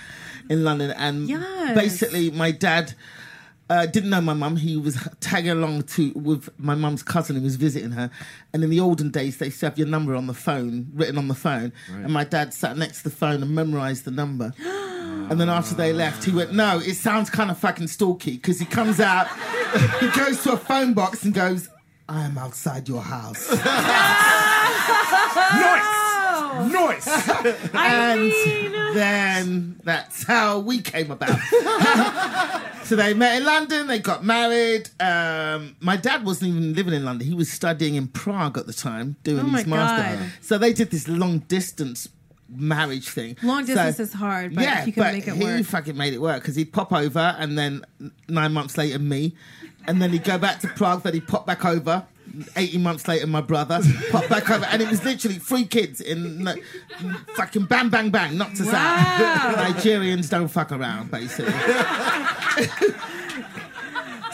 in 0.48 0.64
London, 0.64 0.90
and 0.92 1.28
Yes. 1.28 1.74
basically 1.74 2.30
my 2.30 2.50
dad 2.50 2.94
uh, 3.68 3.84
didn't 3.84 4.10
know 4.10 4.20
my 4.20 4.32
mum. 4.32 4.54
He 4.56 4.76
was 4.76 4.96
tagging 5.18 5.50
along 5.50 5.82
to 5.94 6.12
with 6.14 6.48
my 6.56 6.76
mum's 6.76 7.02
cousin 7.02 7.34
who 7.36 7.42
was 7.42 7.56
visiting 7.56 7.90
her. 7.90 8.10
And 8.52 8.62
in 8.62 8.70
the 8.70 8.78
olden 8.78 9.10
days, 9.10 9.38
they 9.38 9.46
used 9.46 9.58
to 9.60 9.66
have 9.66 9.76
your 9.76 9.88
number 9.88 10.14
on 10.14 10.28
the 10.28 10.34
phone, 10.34 10.86
written 10.94 11.18
on 11.18 11.26
the 11.26 11.34
phone. 11.34 11.72
And 11.88 12.12
my 12.12 12.22
dad 12.22 12.54
sat 12.54 12.76
next 12.76 12.98
to 12.98 13.04
the 13.10 13.16
phone 13.16 13.42
and 13.42 13.52
memorized 13.54 14.04
the 14.04 14.12
number. 14.12 14.52
And 15.28 15.40
then 15.40 15.48
after 15.48 15.74
they 15.74 15.92
left, 15.92 16.22
he 16.24 16.30
went, 16.30 16.52
"No, 16.52 16.78
it 16.78 16.94
sounds 16.94 17.30
kind 17.30 17.50
of 17.50 17.58
fucking 17.58 17.88
stalky." 17.88 18.32
Because 18.36 18.60
he 18.60 18.66
comes 18.66 19.00
out, 19.00 19.26
he 20.00 20.08
goes 20.10 20.40
to 20.44 20.52
a 20.52 20.56
phone 20.56 20.94
box 20.94 21.24
and 21.24 21.34
goes, 21.34 21.68
"I 22.08 22.22
am 22.24 22.38
outside 22.38 22.88
your 22.88 23.02
house." 23.02 23.48
Noise, 25.56 26.72
noise. 26.72 27.06
and 27.74 28.32
then 28.96 29.80
that's 29.84 30.24
how 30.24 30.58
we 30.60 30.80
came 30.80 31.10
about. 31.10 31.38
so 32.84 32.96
they 32.96 33.14
met 33.14 33.36
in 33.38 33.44
London, 33.44 33.86
they 33.86 33.98
got 33.98 34.24
married. 34.24 34.88
Um, 35.00 35.76
my 35.80 35.96
dad 35.96 36.24
wasn't 36.24 36.50
even 36.52 36.74
living 36.74 36.94
in 36.94 37.04
London; 37.04 37.26
he 37.28 37.34
was 37.34 37.50
studying 37.50 37.94
in 37.94 38.08
Prague 38.08 38.58
at 38.58 38.66
the 38.66 38.72
time, 38.72 39.16
doing 39.24 39.40
Oh 39.46 39.48
his 39.50 39.66
master. 39.66 40.16
God. 40.18 40.32
So 40.40 40.58
they 40.58 40.72
did 40.72 40.90
this 40.90 41.08
long 41.08 41.40
distance 41.40 42.08
marriage 42.48 43.08
thing. 43.08 43.36
Long 43.42 43.66
So- 43.66 43.74
distance 43.74 44.00
is 44.00 44.12
hard, 44.14 44.54
but 44.54 44.64
yeah, 44.64 44.84
you 44.84 44.92
can 44.92 45.02
but 45.02 45.12
make 45.14 45.26
it 45.26 45.34
he 45.34 45.42
work. 45.44 45.64
fucking 45.64 45.96
made 45.96 46.14
it 46.14 46.20
work 46.20 46.40
because 46.42 46.56
he'd 46.56 46.72
pop 46.72 46.92
over, 46.92 47.36
and 47.38 47.58
then 47.58 47.84
nine 48.28 48.52
months 48.52 48.78
later, 48.78 48.98
me, 48.98 49.34
and 49.86 50.00
then 50.00 50.10
he'd 50.10 50.24
go 50.24 50.38
back 50.38 50.60
to 50.60 50.68
Prague. 50.68 51.02
Then 51.02 51.14
he'd 51.14 51.26
pop 51.28 51.46
back 51.46 51.64
over. 51.64 52.06
18 52.56 52.82
months 52.82 53.06
later, 53.08 53.26
my 53.26 53.40
brother 53.40 53.80
popped 54.10 54.28
back 54.28 54.50
over, 54.50 54.64
and 54.66 54.82
it 54.82 54.88
was 54.90 55.04
literally 55.04 55.38
three 55.38 55.64
kids 55.64 56.00
in 56.00 56.44
like, 56.44 56.62
fucking 57.34 57.64
bang, 57.66 57.88
bang, 57.88 58.10
bang, 58.10 58.36
knocked 58.36 58.60
us 58.60 58.66
Wow. 58.66 58.72
out. 58.74 59.56
Nigerians 59.56 60.28
don't 60.30 60.48
fuck 60.48 60.72
around, 60.72 61.10
basically. 61.10 61.52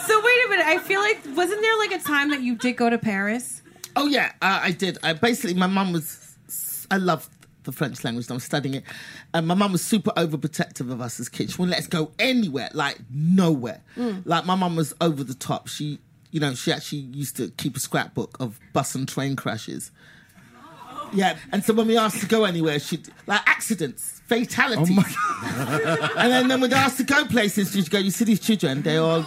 So 0.07 0.21
wait 0.21 0.45
a 0.47 0.49
minute. 0.51 0.67
I 0.67 0.79
feel 0.79 1.01
like 1.01 1.21
wasn't 1.37 1.61
there 1.63 1.79
like 1.79 1.93
a 1.93 1.99
time 1.99 2.31
that 2.31 2.43
you 2.43 2.57
did 2.57 2.73
go 2.77 2.91
to 2.91 2.99
Paris? 2.99 3.63
Oh 3.95 4.07
yeah, 4.07 4.33
uh, 4.43 4.59
I 4.63 4.73
did. 4.73 4.99
I 5.03 5.13
basically 5.13 5.55
my 5.55 5.69
mum 5.69 5.93
was. 5.93 6.37
I 6.91 6.97
loved 6.97 7.29
the 7.63 7.71
French 7.73 8.03
language. 8.03 8.27
and 8.27 8.33
I 8.33 8.35
was 8.35 8.45
studying 8.45 8.75
it, 8.75 8.85
and 9.33 9.47
my 9.47 9.55
mum 9.55 9.71
was 9.73 9.83
super 9.85 10.11
overprotective 10.17 10.91
of 10.91 11.01
us 11.01 11.21
as 11.21 11.29
kids. 11.29 11.53
She 11.53 11.59
wouldn't 11.63 11.71
let 11.77 11.81
us 11.81 11.87
go 11.87 12.11
anywhere, 12.19 12.69
like 12.75 12.99
nowhere. 13.11 13.81
Like 14.25 14.45
my 14.45 14.57
mum 14.57 14.75
was 14.75 14.93
over 15.01 15.23
the 15.23 15.35
top. 15.35 15.69
She, 15.69 16.01
you 16.33 16.41
know, 16.41 16.55
she 16.55 16.73
actually 16.73 16.99
used 16.99 17.37
to 17.37 17.51
keep 17.51 17.77
a 17.77 17.81
scrapbook 17.81 18.37
of 18.41 18.59
bus 18.73 18.97
and 18.97 19.09
train 19.09 19.37
crashes. 19.37 19.93
Yeah, 21.15 21.37
and 21.53 21.63
so 21.63 21.75
when 21.75 21.87
we 21.87 21.99
asked 21.99 22.21
to 22.21 22.27
go 22.27 22.45
anywhere, 22.45 22.81
she'd 22.81 23.07
like 23.27 23.43
accidents, 23.47 24.23
oh 24.23 24.35
fatalities. 24.35 24.99
oh 24.99 26.15
and 26.17 26.33
then, 26.33 26.49
then 26.49 26.61
we'd 26.63 26.73
ask 26.73 26.97
to 26.97 27.05
go 27.05 27.27
places, 27.27 27.73
she'd 27.73 27.91
go, 27.91 27.99
You 27.99 28.11
see 28.11 28.25
these 28.25 28.41
children, 28.41 28.81
they 28.81 28.97
all 28.97 29.21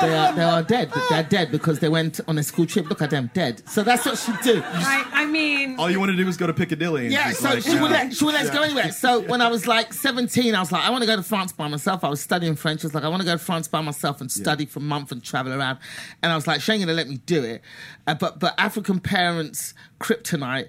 they 0.00 0.14
are 0.14 0.32
they 0.32 0.42
are 0.42 0.62
dead. 0.62 0.92
They're 1.10 1.22
dead 1.22 1.50
because 1.50 1.78
they 1.80 1.88
went 1.88 2.20
on 2.28 2.38
a 2.38 2.42
school 2.42 2.66
trip. 2.66 2.88
Look 2.88 3.02
at 3.02 3.10
them, 3.10 3.30
dead. 3.34 3.68
So 3.68 3.82
that's 3.82 4.04
what 4.06 4.18
she'd 4.18 4.40
do. 4.42 4.62
I, 4.64 5.06
I 5.12 5.13
mean, 5.34 5.78
All 5.78 5.90
you 5.90 5.98
want 5.98 6.10
to 6.12 6.16
do 6.16 6.26
is 6.26 6.36
go 6.36 6.46
to 6.46 6.54
Piccadilly. 6.54 7.04
And 7.04 7.12
Yeah, 7.12 7.32
so 7.32 7.50
like, 7.50 7.62
she, 7.62 7.74
no. 7.74 7.82
would 7.82 7.90
let, 7.90 8.14
she 8.14 8.24
would 8.24 8.34
let 8.34 8.46
us 8.46 8.50
go 8.50 8.62
anywhere. 8.62 8.90
So 8.92 9.20
when 9.20 9.40
I 9.40 9.48
was 9.48 9.66
like 9.66 9.92
17, 9.92 10.54
I 10.54 10.60
was 10.60 10.72
like, 10.72 10.82
I 10.84 10.90
want 10.90 11.02
to 11.02 11.06
go 11.06 11.16
to 11.16 11.22
France 11.22 11.52
by 11.52 11.68
myself. 11.68 12.04
I 12.04 12.08
was 12.08 12.20
studying 12.20 12.54
French. 12.56 12.84
I 12.84 12.86
was 12.86 12.94
like, 12.94 13.04
I 13.04 13.08
want 13.08 13.20
to 13.22 13.26
go 13.26 13.32
to 13.32 13.38
France 13.38 13.68
by 13.68 13.80
myself 13.80 14.20
and 14.20 14.30
study 14.30 14.64
for 14.66 14.78
a 14.78 14.82
month 14.82 15.12
and 15.12 15.22
travel 15.22 15.52
around. 15.52 15.78
And 16.22 16.32
I 16.32 16.34
was 16.36 16.46
like, 16.46 16.60
she 16.60 16.72
ain't 16.72 16.80
going 16.80 16.88
to 16.88 16.94
let 16.94 17.08
me 17.08 17.18
do 17.26 17.42
it. 17.42 17.62
Uh, 18.06 18.14
but, 18.14 18.38
but 18.38 18.54
African 18.58 19.00
parents' 19.00 19.74
kryptonite 20.00 20.68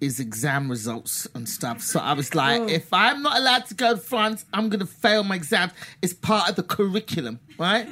is 0.00 0.18
exam 0.20 0.70
results 0.70 1.28
and 1.34 1.48
stuff. 1.48 1.80
So 1.82 2.00
I 2.00 2.12
was 2.14 2.34
like, 2.34 2.70
if 2.70 2.92
I'm 2.92 3.22
not 3.22 3.38
allowed 3.38 3.66
to 3.66 3.74
go 3.74 3.94
to 3.94 4.00
France, 4.00 4.44
I'm 4.52 4.68
going 4.68 4.80
to 4.80 4.86
fail 4.86 5.22
my 5.24 5.36
exams. 5.36 5.72
It's 6.02 6.12
part 6.14 6.48
of 6.48 6.56
the 6.56 6.62
curriculum, 6.62 7.38
right? 7.58 7.86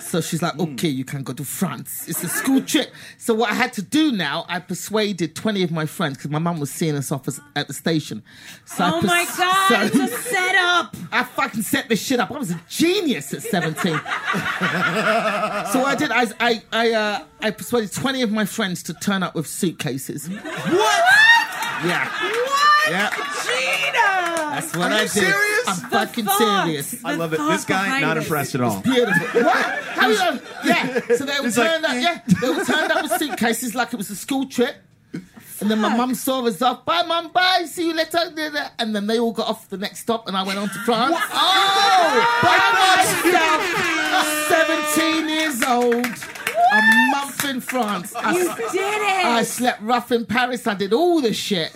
So 0.00 0.20
she's 0.20 0.40
like, 0.42 0.58
okay, 0.58 0.88
you 0.88 1.04
can 1.04 1.22
go 1.24 1.32
to 1.32 1.44
France. 1.44 2.08
It's 2.08 2.22
a 2.22 2.28
school 2.28 2.60
trip. 2.62 2.92
So 3.18 3.34
what 3.34 3.50
I 3.50 3.54
had 3.54 3.72
to 3.74 3.82
do 3.82 4.12
now, 4.12 4.46
I 4.48 4.60
persuaded 4.60 5.34
20 5.34 5.62
of 5.64 5.72
my 5.72 5.84
friends 5.86 6.16
because 6.16 6.30
my 6.30 6.38
mum 6.38 6.60
was 6.60 6.70
seeing 6.70 6.94
us 6.94 7.10
off 7.10 7.26
as- 7.26 7.40
at 7.56 7.66
the 7.66 7.74
station. 7.74 8.22
So 8.64 8.84
oh 8.86 9.00
pers- 9.00 9.10
my 9.10 9.24
god, 9.36 9.90
so- 9.92 9.98
the 9.98 10.06
setup. 10.06 10.96
I 11.12 11.24
fucking 11.24 11.62
set 11.62 11.88
this 11.88 12.04
shit 12.04 12.20
up. 12.20 12.30
I 12.30 12.38
was 12.38 12.50
a 12.52 12.60
genius 12.68 13.32
at 13.34 13.42
17. 13.42 13.74
so 13.92 13.98
what 13.98 15.86
I 15.86 15.94
did, 15.98 16.10
I, 16.10 16.26
I, 16.40 16.62
I, 16.72 16.92
uh, 16.92 17.24
I 17.40 17.50
persuaded 17.50 17.92
20 17.92 18.22
of 18.22 18.30
my 18.30 18.44
friends 18.44 18.82
to 18.84 18.94
turn 18.94 19.22
up 19.22 19.34
with 19.34 19.46
suitcases. 19.46 20.28
What? 20.28 21.04
Yeah. 21.84 22.08
What? 22.08 22.90
Yeah. 22.90 23.10
Gina! 23.44 24.50
That's 24.56 24.76
what 24.76 24.92
Are 24.92 24.94
I 24.94 25.02
you 25.02 25.08
did. 25.08 25.10
serious? 25.10 25.68
I'm 25.68 25.76
The 25.76 25.88
fucking 25.90 26.24
thought. 26.24 26.64
serious. 26.64 27.04
I 27.04 27.12
The 27.12 27.18
love 27.18 27.32
it. 27.32 27.36
thought 27.36 27.50
This 27.50 27.64
guy, 27.64 27.84
behind 27.84 28.02
not 28.06 28.16
it. 28.16 28.22
impressed 28.22 28.54
at 28.54 28.60
all. 28.60 28.80
Beautiful. 28.80 29.42
What? 29.42 29.56
How 29.56 30.08
you 30.08 30.14
know? 30.18 30.40
Yeah. 30.64 31.00
So 31.16 31.24
they 31.24 31.40
were 31.40 31.46
It's 31.48 31.56
like, 31.56 31.70
turned 31.70 31.84
up. 31.84 31.94
Yeah. 31.94 32.20
Mm. 32.28 32.40
They 32.40 32.48
were 32.50 32.64
turned 32.64 32.92
up 32.92 33.02
with 33.02 33.12
suitcases 33.18 33.74
like 33.74 33.92
it 33.92 33.96
was 33.96 34.10
a 34.10 34.16
school 34.16 34.46
trip. 34.48 34.76
And 35.60 35.70
then 35.70 35.80
my 35.80 35.96
mum 35.96 36.14
saw 36.14 36.44
us 36.46 36.60
off. 36.60 36.84
Bye, 36.84 37.02
mum. 37.04 37.28
Bye. 37.32 37.64
See 37.66 37.86
you 37.88 37.94
later. 37.94 38.18
And 38.78 38.94
then 38.94 39.06
they 39.06 39.18
all 39.18 39.32
got 39.32 39.48
off 39.48 39.68
the 39.70 39.78
next 39.78 40.00
stop, 40.00 40.28
and 40.28 40.36
I 40.36 40.42
went 40.42 40.58
on 40.58 40.68
to 40.68 40.78
France. 40.80 41.16
Oh, 41.18 42.38
by 42.42 42.58
myself. 42.76 43.62
Seventeen 44.48 45.28
years 45.30 45.62
old. 45.62 46.06
A 46.72 47.10
month 47.12 47.44
in 47.44 47.60
France. 47.60 48.14
I, 48.14 48.32
You 48.32 48.44
did 48.44 48.74
it. 48.74 49.24
I 49.26 49.42
slept 49.44 49.82
rough 49.82 50.10
in 50.12 50.26
Paris. 50.26 50.66
I 50.66 50.74
did 50.74 50.92
all 50.92 51.20
the 51.20 51.32
shit. 51.32 51.72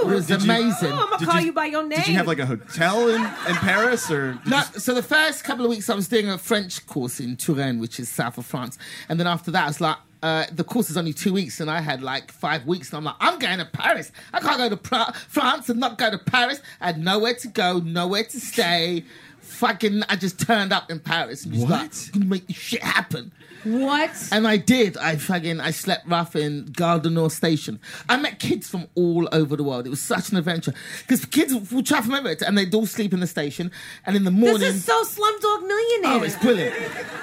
It 0.00 0.06
was 0.06 0.26
Did 0.26 0.42
you- 0.42 0.50
amazing. 0.52 0.90
Oh, 0.92 0.94
I'm 1.02 1.06
gonna 1.10 1.18
Did 1.18 1.28
call 1.28 1.40
you- 1.40 1.46
you, 1.46 1.52
by 1.52 1.66
your 1.66 1.82
name. 1.86 1.98
Did 1.98 2.08
you 2.08 2.14
have 2.16 2.26
like 2.26 2.40
a 2.40 2.46
hotel 2.46 3.08
in, 3.08 3.20
in 3.22 3.54
Paris 3.56 4.10
or? 4.10 4.32
did 4.32 4.46
No, 4.46 4.58
you- 4.74 4.80
so 4.80 4.94
the 4.94 5.02
first 5.02 5.44
couple 5.44 5.64
of 5.64 5.70
weeks 5.70 5.88
I 5.88 5.94
was 5.94 6.08
doing 6.08 6.28
a 6.28 6.38
French 6.38 6.84
course 6.86 7.20
in 7.20 7.36
Touraine, 7.36 7.78
which 7.78 8.00
is 8.00 8.08
south 8.08 8.36
of 8.38 8.44
France, 8.46 8.78
and 9.08 9.20
then 9.20 9.26
after 9.28 9.50
that 9.52 9.64
I 9.64 9.66
was 9.68 9.80
like, 9.80 9.96
uh, 10.24 10.46
the 10.52 10.64
course 10.64 10.88
is 10.90 10.96
only 10.96 11.12
two 11.12 11.32
weeks, 11.32 11.60
and 11.60 11.70
I 11.70 11.80
had 11.80 12.02
like 12.02 12.32
five 12.32 12.66
weeks, 12.66 12.90
and 12.90 12.98
I'm 12.98 13.04
like, 13.04 13.16
I'm 13.20 13.38
going 13.38 13.58
to 13.58 13.64
Paris. 13.64 14.10
I 14.32 14.40
can't 14.40 14.58
go 14.58 14.68
to 14.68 14.76
pra- 14.76 15.12
France 15.28 15.68
and 15.68 15.78
not 15.80 15.98
go 15.98 16.10
to 16.10 16.18
Paris. 16.18 16.60
I 16.80 16.86
had 16.86 16.98
nowhere 17.02 17.34
to 17.34 17.48
go, 17.48 17.78
nowhere 17.78 18.24
to 18.24 18.40
stay. 18.40 19.04
Fucking, 19.40 20.02
I 20.08 20.16
just 20.16 20.40
turned 20.40 20.72
up 20.72 20.90
in 20.90 21.00
Paris 21.00 21.44
and 21.44 21.54
just 21.54 21.68
like, 21.68 21.82
What? 21.90 22.10
gonna 22.12 22.24
make 22.26 22.46
this 22.46 22.56
shit 22.56 22.82
happen. 22.82 23.32
What? 23.64 24.10
And 24.32 24.46
I 24.46 24.56
did. 24.56 24.96
I 24.96 25.16
fucking 25.16 25.60
I 25.60 25.70
slept 25.70 26.06
rough 26.08 26.34
in 26.36 26.66
Gare 26.66 26.98
du 26.98 27.10
Nord 27.10 27.32
station. 27.32 27.80
I 28.08 28.16
met 28.16 28.38
kids 28.38 28.68
from 28.68 28.88
all 28.94 29.28
over 29.32 29.56
the 29.56 29.62
world. 29.64 29.86
It 29.86 29.90
was 29.90 30.00
such 30.00 30.30
an 30.30 30.36
adventure 30.36 30.72
because 31.00 31.24
kids 31.24 31.54
would 31.72 31.86
travel 31.86 32.04
from 32.06 32.14
everywhere, 32.14 32.36
and 32.46 32.56
they'd 32.58 32.74
all 32.74 32.86
sleep 32.86 33.12
in 33.12 33.20
the 33.20 33.26
station. 33.26 33.70
And 34.06 34.16
in 34.16 34.24
the 34.24 34.30
morning, 34.30 34.60
This 34.60 34.76
is 34.76 34.84
so 34.84 35.02
Slumdog 35.04 35.66
Millionaire. 35.66 36.20
Oh, 36.20 36.22
it's 36.22 36.36
brilliant. 36.36 36.74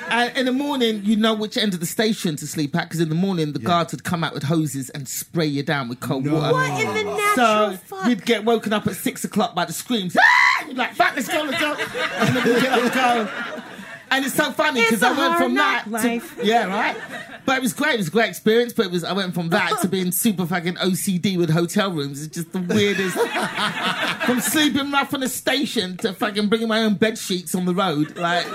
And 0.10 0.38
in 0.38 0.46
the 0.46 0.52
morning, 0.52 1.02
you 1.04 1.16
know 1.16 1.34
which 1.34 1.58
end 1.58 1.74
of 1.74 1.80
the 1.80 1.86
station 1.86 2.36
to 2.38 2.48
sleep 2.48 2.76
at 2.76 2.88
because 2.90 3.02
in 3.02 3.10
the 3.10 3.16
morning, 3.16 3.54
the 3.54 3.60
guards 3.60 3.92
would 3.92 4.04
come 4.04 4.24
out 4.24 4.34
with 4.34 4.44
hoses 4.44 4.90
and 4.92 5.08
spray 5.08 5.46
you 5.46 5.64
down 5.64 5.90
with 5.90 6.00
cold 6.00 6.26
water. 6.30 6.54
What 6.54 6.82
in 6.82 6.94
the 6.94 7.04
natural 7.16 7.72
So 7.72 7.78
fuck? 7.86 8.08
you'd 8.08 8.26
get 8.26 8.46
woken 8.46 8.74
up 8.74 8.88
at 8.88 8.96
six 8.96 9.24
o'clock 9.24 9.54
by 9.56 9.66
the 9.66 9.74
screams. 9.74 10.16
Ah! 10.20 10.66
You'd 10.68 10.78
like, 10.78 10.98
back, 10.98 11.16
let's 11.16 11.28
go, 11.28 11.42
let's 11.44 11.60
go. 11.60 11.74
And 11.74 12.36
then 12.36 12.48
you 12.48 12.62
get 12.62 12.72
up 12.74 12.82
and 12.84 12.94
go. 12.94 13.49
And 14.12 14.26
it's 14.26 14.34
so 14.34 14.52
funny 14.52 14.82
because 14.82 15.04
I 15.04 15.12
went 15.18 15.38
from 15.38 15.54
that 15.56 15.88
knock 15.88 16.02
to, 16.02 16.22
yeah, 16.44 16.66
right. 16.66 16.98
But 17.46 17.58
it 17.58 17.62
was 17.62 17.74
great. 17.74 17.96
It 17.96 17.98
was 17.98 18.08
a 18.08 18.12
great 18.12 18.30
experience. 18.30 18.74
But 18.74 18.88
it 18.88 18.92
was 18.92 19.04
I 19.04 19.14
went 19.14 19.34
from 19.34 19.50
that 19.50 19.80
to 19.82 19.88
being 19.88 20.12
super 20.12 20.46
fucking 20.46 20.76
OCD 20.76 21.38
with 21.38 21.50
hotel 21.50 21.92
rooms. 21.92 22.24
It's 22.26 22.36
just 22.36 22.52
the 22.52 22.60
weirdest. 22.62 23.16
from 24.26 24.42
sleeping 24.42 24.92
rough 24.92 25.14
on 25.14 25.24
a 25.24 25.30
station 25.30 25.98
to 25.98 26.14
fucking 26.14 26.50
bringing 26.50 26.68
my 26.68 26.84
own 26.84 26.96
bed 26.96 27.18
sheets 27.18 27.56
on 27.56 27.66
the 27.66 27.74
road. 27.74 28.18
Like, 28.18 28.46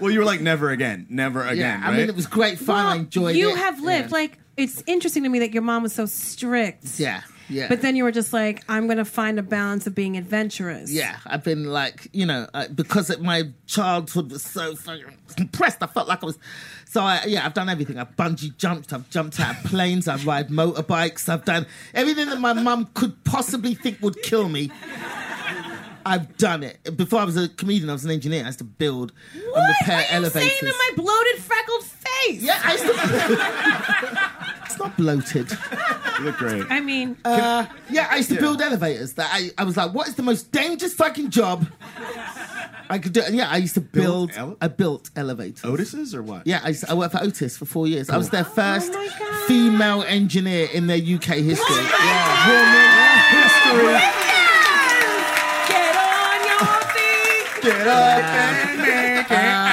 well, 0.00 0.10
you 0.10 0.18
were 0.18 0.24
like 0.24 0.40
never 0.40 0.70
again, 0.70 1.06
never 1.08 1.44
yeah, 1.44 1.50
again. 1.52 1.82
I 1.82 1.88
right? 1.88 1.96
mean, 1.98 2.08
it 2.08 2.16
was 2.16 2.26
great 2.26 2.58
fun. 2.58 2.76
I 2.86 2.90
Well, 2.90 2.96
enjoyed 3.00 3.36
you 3.36 3.50
it. 3.50 3.56
have 3.58 3.80
lived. 3.80 4.12
Like, 4.12 4.38
it's 4.56 4.82
interesting 4.86 5.22
to 5.24 5.28
me 5.28 5.38
that 5.40 5.52
your 5.52 5.62
mom 5.62 5.82
was 5.82 5.92
so 5.92 6.06
strict. 6.06 6.98
Yeah, 6.98 7.22
yeah. 7.48 7.68
But 7.68 7.82
then 7.82 7.96
you 7.96 8.04
were 8.04 8.12
just 8.12 8.32
like, 8.32 8.62
I'm 8.68 8.86
going 8.86 8.98
to 8.98 9.04
find 9.04 9.38
a 9.38 9.42
balance 9.42 9.86
of 9.86 9.94
being 9.94 10.16
adventurous. 10.16 10.90
Yeah, 10.92 11.16
I've 11.26 11.44
been 11.44 11.64
like, 11.64 12.08
you 12.12 12.26
know, 12.26 12.48
uh, 12.54 12.68
because 12.74 13.10
it, 13.10 13.20
my 13.22 13.50
childhood 13.66 14.30
was 14.32 14.42
so 14.42 14.74
fucking 14.76 15.04
compressed, 15.36 15.82
I 15.82 15.86
felt 15.86 16.08
like 16.08 16.22
I 16.22 16.26
was. 16.26 16.38
So, 16.86 17.02
I, 17.02 17.24
yeah, 17.26 17.44
I've 17.44 17.54
done 17.54 17.68
everything. 17.68 17.98
I've 17.98 18.16
bungee 18.16 18.56
jumped, 18.56 18.92
I've 18.92 19.08
jumped 19.10 19.38
out 19.40 19.56
of 19.56 19.64
planes, 19.64 20.08
I've 20.08 20.26
ride 20.26 20.48
motorbikes, 20.48 21.28
I've 21.28 21.44
done 21.44 21.66
everything 21.94 22.26
that 22.30 22.40
my 22.40 22.52
mum 22.52 22.88
could 22.94 23.22
possibly 23.24 23.74
think 23.74 24.00
would 24.02 24.22
kill 24.22 24.48
me. 24.48 24.70
I've 26.04 26.36
done 26.36 26.62
it. 26.62 26.96
Before 26.96 27.18
I 27.20 27.24
was 27.24 27.36
a 27.36 27.48
comedian, 27.48 27.90
I 27.90 27.94
was 27.94 28.04
an 28.04 28.12
engineer. 28.12 28.44
I 28.44 28.46
used 28.46 28.58
to 28.58 28.64
build 28.64 29.10
and 29.34 29.42
repair 29.44 29.56
What 29.62 29.90
are 29.90 30.00
you 30.00 30.06
elevators. 30.10 30.32
saying 30.60 30.72
to 30.72 30.78
my 30.78 30.90
bloated, 30.94 31.42
freckled 31.42 31.82
face? 31.82 32.42
yeah, 32.42 32.60
I 32.62 32.72
used 32.72 32.84
to. 32.84 34.62
it's 34.66 34.78
not 34.78 34.96
bloated. 34.96 35.50
You 36.18 36.24
look 36.24 36.36
great. 36.36 36.64
I 36.70 36.80
mean, 36.80 37.16
Uh, 37.24 37.66
yeah, 37.90 38.08
I 38.10 38.16
used 38.16 38.28
to 38.30 38.36
build 38.40 38.60
elevators. 38.60 39.14
That 39.14 39.28
I, 39.32 39.50
I 39.58 39.64
was 39.64 39.76
like, 39.76 39.92
what 39.94 40.08
is 40.08 40.14
the 40.14 40.22
most 40.22 40.50
dangerous 40.52 40.94
fucking 40.94 41.30
job 41.30 41.66
I 42.88 42.98
could 42.98 43.12
do? 43.12 43.20
And 43.22 43.34
yeah, 43.36 43.48
I 43.50 43.56
used 43.58 43.74
to 43.74 43.80
Build 43.80 44.30
build. 44.30 44.38
ele- 44.38 44.56
I 44.60 44.68
built 44.68 45.10
elevators. 45.16 45.64
Otis's 45.64 46.14
or 46.14 46.22
what? 46.22 46.46
Yeah, 46.46 46.60
I, 46.64 46.68
used- 46.68 46.84
I 46.88 46.94
worked 46.94 47.12
for 47.12 47.22
Otis 47.22 47.56
for 47.56 47.64
four 47.66 47.86
years. 47.86 48.08
I 48.10 48.16
was 48.16 48.30
their 48.30 48.44
first 48.44 48.92
Oh 48.94 48.98
my 48.98 49.08
God. 49.18 49.46
female 49.46 50.02
engineer 50.04 50.68
in 50.72 50.86
their 50.86 50.98
UK 50.98 51.42
history. 51.44 51.76
Yeah. 51.76 52.48
Woman 52.48 52.92
history. 53.42 54.00
get 55.68 55.96
on 55.96 56.38
your 56.46 56.66
feet. 56.94 57.62
Get 57.62 57.86
up 57.86 58.24
and 58.24 58.78
make 58.80 59.30
it. 59.30 59.65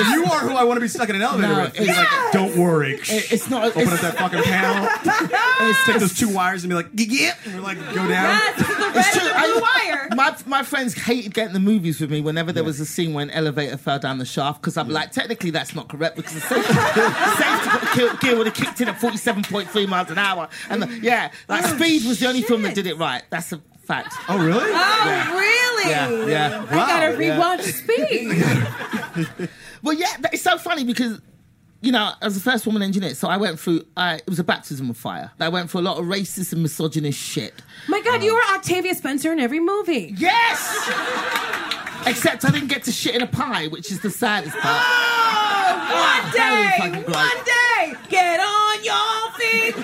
It's, 0.00 0.08
You 0.10 0.24
are 0.24 0.40
who 0.40 0.50
I 0.56 0.64
want 0.64 0.76
to 0.76 0.80
be 0.80 0.88
stuck 0.88 1.08
in 1.08 1.16
an 1.16 1.22
elevator 1.22 1.52
No, 1.54 1.60
with. 1.62 1.74
You're 1.76 1.84
it's- 1.90 1.96
like, 2.24 2.32
don't 2.32 2.56
worry. 2.56 2.94
it- 2.94 3.32
it's 3.32 3.48
not. 3.50 3.64
Open 3.66 3.86
up 3.86 3.92
It's, 3.94 4.02
that 4.02 4.16
fucking 4.18 4.42
panel. 4.42 4.86
And 4.86 5.70
it's 5.70 5.84
take 5.86 5.98
those 5.98 6.14
two 6.18 6.28
wires 6.34 6.64
and 6.64 6.70
be 6.70 6.74
like, 6.74 6.88
yeah, 6.94 7.34
and 7.44 7.54
we're 7.56 7.60
like, 7.60 7.78
go 7.94 8.06
down. 8.06 8.08
Yes, 8.08 8.56
the 8.58 8.74
red 8.74 8.96
it's 8.96 9.16
and 9.16 9.20
true. 9.20 9.28
the 9.28 9.34
blue 9.34 9.62
I- 9.64 9.90
wire. 9.90 10.08
my, 10.14 10.36
my 10.46 10.62
friends 10.62 10.94
hated 10.94 11.34
getting 11.34 11.52
the 11.54 11.60
movies 11.60 12.00
with 12.00 12.10
me 12.10 12.20
whenever 12.20 12.52
there 12.52 12.64
was 12.64 12.80
a 12.80 12.86
scene 12.86 13.14
where 13.14 13.22
an 13.22 13.30
elevator 13.30 13.76
fell 13.76 13.98
down 13.98 14.18
the 14.18 14.24
shaft 14.24 14.60
because 14.60 14.76
I'm 14.76 14.88
like, 14.88 15.10
technically 15.12 15.50
that's 15.50 15.74
not 15.74 15.88
correct 15.88 16.16
because 16.16 16.34
the 16.34 16.40
safety, 16.40 16.72
safety 17.42 17.96
gear, 17.98 18.14
gear 18.20 18.36
would 18.36 18.46
have 18.46 18.54
kicked 18.54 18.80
in 18.80 18.88
at 18.88 18.96
47.3 19.00 19.88
miles 19.88 20.10
an 20.10 20.18
hour. 20.18 20.48
And 20.70 20.82
the, 20.82 20.88
yeah, 21.00 21.30
like 21.48 21.64
oh, 21.64 21.76
Speed 21.76 22.04
was 22.06 22.20
the 22.20 22.28
only 22.28 22.42
film 22.42 22.62
that 22.62 22.74
did 22.74 22.86
it 22.86 22.96
right. 22.98 23.22
That's 23.30 23.52
a 23.52 23.60
fact. 23.84 24.14
Oh, 24.28 24.38
really? 24.38 24.70
Oh, 24.72 25.30
really? 25.38 25.90
Yeah, 25.90 26.26
yeah. 26.26 26.66
I 26.70 26.74
gotta 26.74 27.24
Yeah. 27.24 27.38
rewatch 27.38 27.62
Speed. 27.62 29.48
Well, 29.82 29.94
yeah, 29.94 30.16
that- 30.20 30.32
it's 30.34 30.42
so 30.42 30.56
funny 30.58 30.84
because. 30.84 31.20
You 31.82 31.92
know, 31.92 32.12
as 32.22 32.32
the 32.34 32.40
first 32.40 32.64
woman 32.64 32.80
engineer, 32.80 33.12
so 33.14 33.28
I 33.28 33.36
went 33.36 33.60
through. 33.60 33.82
I, 33.94 34.14
it 34.14 34.26
was 34.26 34.38
a 34.38 34.44
baptism 34.44 34.88
of 34.88 34.96
fire. 34.96 35.30
I 35.38 35.50
went 35.50 35.70
through 35.70 35.82
a 35.82 35.82
lot 35.82 35.98
of 35.98 36.06
racist 36.06 36.54
and 36.54 36.62
misogynist 36.62 37.18
shit. 37.18 37.60
My 37.90 38.00
God, 38.00 38.22
you 38.22 38.32
were 38.34 38.40
Octavia 38.54 38.94
Spencer 38.94 39.30
in 39.34 39.38
every 39.38 39.60
movie. 39.60 40.14
Yes, 40.16 40.88
except 42.06 42.42
I 42.46 42.50
didn't 42.52 42.68
get 42.68 42.84
to 42.84 42.90
shit 42.92 43.14
in 43.14 43.20
a 43.20 43.26
pie, 43.26 43.66
which 43.66 43.90
is 43.92 44.00
the 44.00 44.08
saddest 44.08 44.56
part. 44.56 44.86
Oh, 45.36 45.43
one 45.64 46.32
day, 46.32 47.02
one 47.06 47.44
day, 47.44 47.94
get 48.08 48.40
on 48.40 48.84
your 48.84 49.30
feet. 49.38 49.74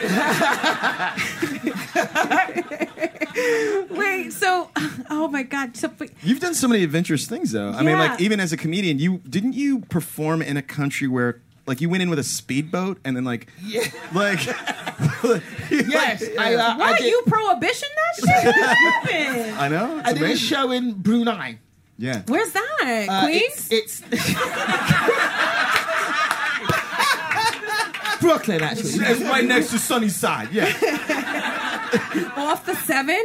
Wait, 3.90 4.32
so, 4.32 4.70
oh 5.10 5.28
my 5.28 5.42
God, 5.42 5.76
so, 5.76 5.88
but- 5.88 6.10
You've 6.22 6.40
done 6.40 6.54
so 6.54 6.68
many 6.68 6.82
adventurous 6.84 7.26
things, 7.26 7.52
though. 7.52 7.70
I 7.70 7.78
mean, 7.82 7.96
Yeah. 7.96 8.10
like 8.10 8.20
even 8.20 8.40
as 8.40 8.52
a 8.52 8.56
comedian, 8.56 8.98
you 8.98 9.18
didn't 9.28 9.54
you 9.54 9.80
perform 9.88 10.42
in 10.42 10.56
a 10.56 10.62
country 10.62 11.08
where 11.08 11.40
like 11.66 11.80
you 11.80 11.88
went 11.88 12.02
in 12.02 12.10
with 12.10 12.18
a 12.18 12.24
speedboat 12.24 12.98
and 13.04 13.16
then 13.16 13.24
like 13.24 13.48
Yeah. 13.62 13.82
like 14.14 14.44
Yes, 15.70 16.24
I, 16.38 16.54
uh, 16.54 16.74
I 16.74 16.76
what 16.76 16.98
did. 16.98 17.06
you 17.06 17.22
prohibition 17.26 17.88
that 17.94 18.14
shit? 18.16 18.44
What 18.56 18.76
happened? 18.76 19.56
I 19.58 19.68
know. 19.68 19.98
It's 20.00 20.08
I 20.08 20.12
did 20.12 20.22
a 20.22 20.24
amazing. 20.26 20.46
show 20.48 20.70
in 20.72 20.92
Brunei. 20.94 21.58
Yeah. 21.98 22.22
Where's 22.26 22.50
that? 22.52 23.06
Uh, 23.08 23.24
Queens? 23.26 23.68
It's, 23.70 24.02
it's 24.10 24.10
Brooklyn, 28.30 28.62
actually. 28.62 28.90
It's 29.04 29.20
right 29.22 29.44
next 29.44 29.70
to 29.70 29.78
Sunnyside. 29.78 30.48
Yeah. 30.52 30.66
Off 32.36 32.64
the 32.66 32.74
seven. 32.76 33.20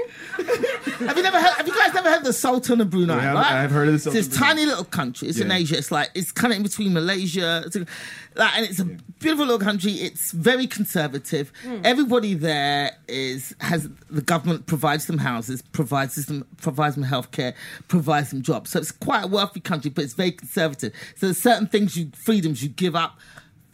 Have 1.07 1.15
you 1.17 1.23
never 1.23 1.39
heard? 1.39 1.53
Have 1.57 1.67
you 1.67 1.75
guys 1.75 1.93
never 1.93 2.09
heard 2.09 2.19
of 2.19 2.23
the 2.25 2.33
Sultan 2.33 2.81
of 2.81 2.89
Brunei? 2.89 3.15
I 3.15 3.21
have- 3.21 3.35
right? 3.35 3.51
I've 3.63 3.71
heard 3.71 3.87
of 3.87 3.93
the 3.93 3.99
Sultan 3.99 4.17
It's 4.19 4.27
of 4.27 4.31
this 4.31 4.39
Brunei. 4.39 4.53
tiny 4.53 4.65
little 4.65 4.83
country. 4.85 5.27
It's 5.27 5.39
in 5.39 5.51
Asia. 5.51 5.77
It's 5.77 5.91
like 5.91 6.09
it's 6.15 6.31
kind 6.31 6.51
of 6.51 6.57
in 6.57 6.63
between 6.63 6.93
Malaysia, 6.93 7.63
it's 7.65 7.75
like, 7.75 8.57
and 8.57 8.65
it's 8.65 8.79
a 8.79 8.85
beautiful 8.85 9.45
little 9.45 9.59
country. 9.59 9.91
It's 9.93 10.31
very 10.31 10.67
conservative. 10.67 11.51
Hmm. 11.63 11.81
Everybody 11.83 12.33
there 12.33 12.91
is 13.07 13.55
has 13.61 13.87
the 14.09 14.21
government 14.21 14.65
provides 14.65 15.05
them 15.05 15.19
houses, 15.19 15.61
provides 15.61 16.15
them 16.25 16.45
provides 16.57 16.95
them 16.95 17.05
healthcare, 17.05 17.53
provides 17.87 18.31
them 18.31 18.41
jobs. 18.41 18.71
So 18.71 18.79
it's 18.79 18.91
quite 18.91 19.25
a 19.25 19.27
wealthy 19.27 19.59
country, 19.59 19.91
but 19.91 20.03
it's 20.03 20.13
very 20.13 20.31
conservative. 20.31 20.91
So 21.17 21.27
there's 21.27 21.37
certain 21.41 21.67
things 21.67 21.95
you 21.95 22.09
freedoms 22.15 22.63
you 22.63 22.69
give 22.69 22.95
up 22.95 23.19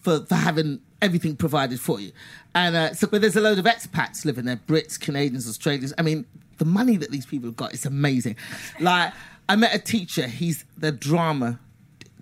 for, 0.01 0.25
for 0.25 0.35
having 0.35 0.81
everything 1.01 1.35
provided 1.35 1.79
for 1.79 1.99
you. 1.99 2.11
And 2.53 2.75
uh, 2.75 2.93
so, 2.93 3.07
but 3.07 3.21
there's 3.21 3.35
a 3.35 3.41
load 3.41 3.59
of 3.59 3.65
expats 3.65 4.25
living 4.25 4.45
there 4.45 4.57
Brits, 4.67 4.99
Canadians, 4.99 5.47
Australians. 5.47 5.93
I 5.97 6.01
mean, 6.01 6.25
the 6.57 6.65
money 6.65 6.97
that 6.97 7.11
these 7.11 7.25
people 7.25 7.47
have 7.49 7.55
got 7.55 7.73
is 7.73 7.85
amazing. 7.85 8.35
Like, 8.79 9.13
I 9.49 9.55
met 9.55 9.73
a 9.73 9.79
teacher, 9.79 10.27
he's 10.27 10.65
the 10.77 10.91
drama 10.91 11.59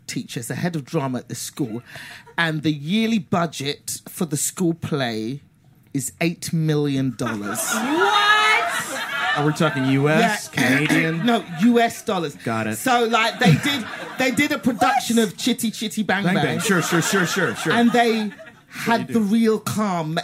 teacher, 0.08 0.40
it's 0.40 0.48
the 0.50 0.56
head 0.56 0.76
of 0.76 0.86
drama 0.86 1.20
at 1.20 1.30
the 1.30 1.36
school. 1.36 1.82
And 2.38 2.64
the 2.64 2.72
yearly 2.72 3.20
budget 3.20 4.02
for 4.08 4.26
the 4.26 4.38
school 4.38 4.74
play 4.74 5.42
is 5.94 6.12
$8 6.22 6.54
million. 6.54 7.12
What? 7.18 8.50
Are 9.36 9.46
we 9.46 9.54
talking 9.54 9.86
U.S., 9.86 10.50
Yeah. 10.54 10.78
Canadian? 10.78 11.26
No, 11.26 11.44
US 11.62 12.02
dollars. 12.04 12.36
Got 12.36 12.68
it. 12.68 12.78
So, 12.78 13.06
like, 13.06 13.40
they 13.40 13.56
did, 13.56 13.86
they 14.18 14.32
did 14.32 14.52
a 14.52 14.58
production 14.60 15.18
of 15.20 15.38
Chitty 15.38 15.72
Chitty 15.72 16.04
Bang 16.04 16.24
Bang. 16.24 16.36
Bang 16.36 16.46
bang. 16.46 16.60
Sure, 16.60 16.82
sure, 16.82 17.02
sure, 17.02 17.26
sure, 17.26 17.56
sure. 17.56 17.74
and 17.74 17.92
they 17.92 18.32
had 18.70 19.08
the 19.08 19.22
real 19.22 19.60
calm. 19.60 20.20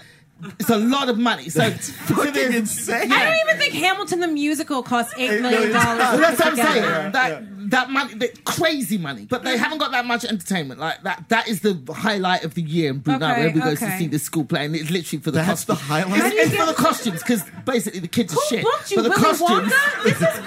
It's 0.60 0.70
a 0.70 0.78
lot 0.78 1.08
of 1.08 1.18
money. 1.18 1.50
So, 1.50 1.70
so 1.72 1.92
fucking 2.14 2.34
there's- 2.34 2.54
insane. 2.54 3.12
I 3.12 3.24
don't 3.26 3.50
even 3.50 3.58
think 3.58 3.74
Hamilton 3.74 4.20
the 4.20 4.28
musical 4.28 4.84
cost 4.84 5.14
eight 5.18 5.42
million 5.42 5.72
dollars. 5.72 5.98
Well, 5.98 6.18
that's 6.18 6.40
what 6.40 6.48
I'm 6.48 6.56
saying. 6.56 7.12
That 7.14 7.70
that 7.72 7.90
money, 7.90 8.14
that 8.16 8.44
crazy 8.44 8.98
money, 8.98 9.26
but 9.26 9.44
they 9.44 9.56
mm. 9.56 9.60
haven't 9.60 9.80
got 9.80 9.92
that 9.92 10.06
much 10.06 10.24
entertainment. 10.26 10.80
Like 10.80 11.02
that, 11.04 11.30
that 11.30 11.48
is 11.48 11.62
the 11.62 11.82
highlight 11.92 12.44
of 12.44 12.54
the 12.54 12.62
year 12.62 12.92
in 12.92 13.00
Brunei. 13.00 13.32
Okay, 13.32 13.40
where 13.40 13.50
everybody 13.50 13.72
goes 13.72 13.80
to 13.80 13.86
okay. 13.86 13.98
see 13.98 14.08
the 14.08 14.20
school 14.20 14.46
play, 14.46 14.66
and 14.66 14.76
it's 14.76 14.92
literally 14.92 15.22
for 15.24 15.32
the 15.32 15.40
That's 15.42 15.64
the 15.64 15.74
costumes. 15.74 15.90
highlight? 15.90 16.20
How 16.20 16.26
It's, 16.28 16.30
do 16.30 16.36
you 16.36 16.42
it's 16.42 16.52
for 16.52 16.58
get- 16.58 16.68
the 16.68 16.84
costumes 16.84 17.24
because 17.24 17.44
basically 17.66 18.00
the 18.02 18.08
kids 18.08 18.34
are 18.34 18.36
Who 18.36 18.42
shit. 18.50 18.64
booked 18.64 18.92
you, 18.92 18.98
but 18.98 19.04
the 19.04 19.10
Willy 19.10 19.22
costumes. 19.24 19.74
Wonka? 19.74 20.04
This 20.04 20.22
is 20.22 20.40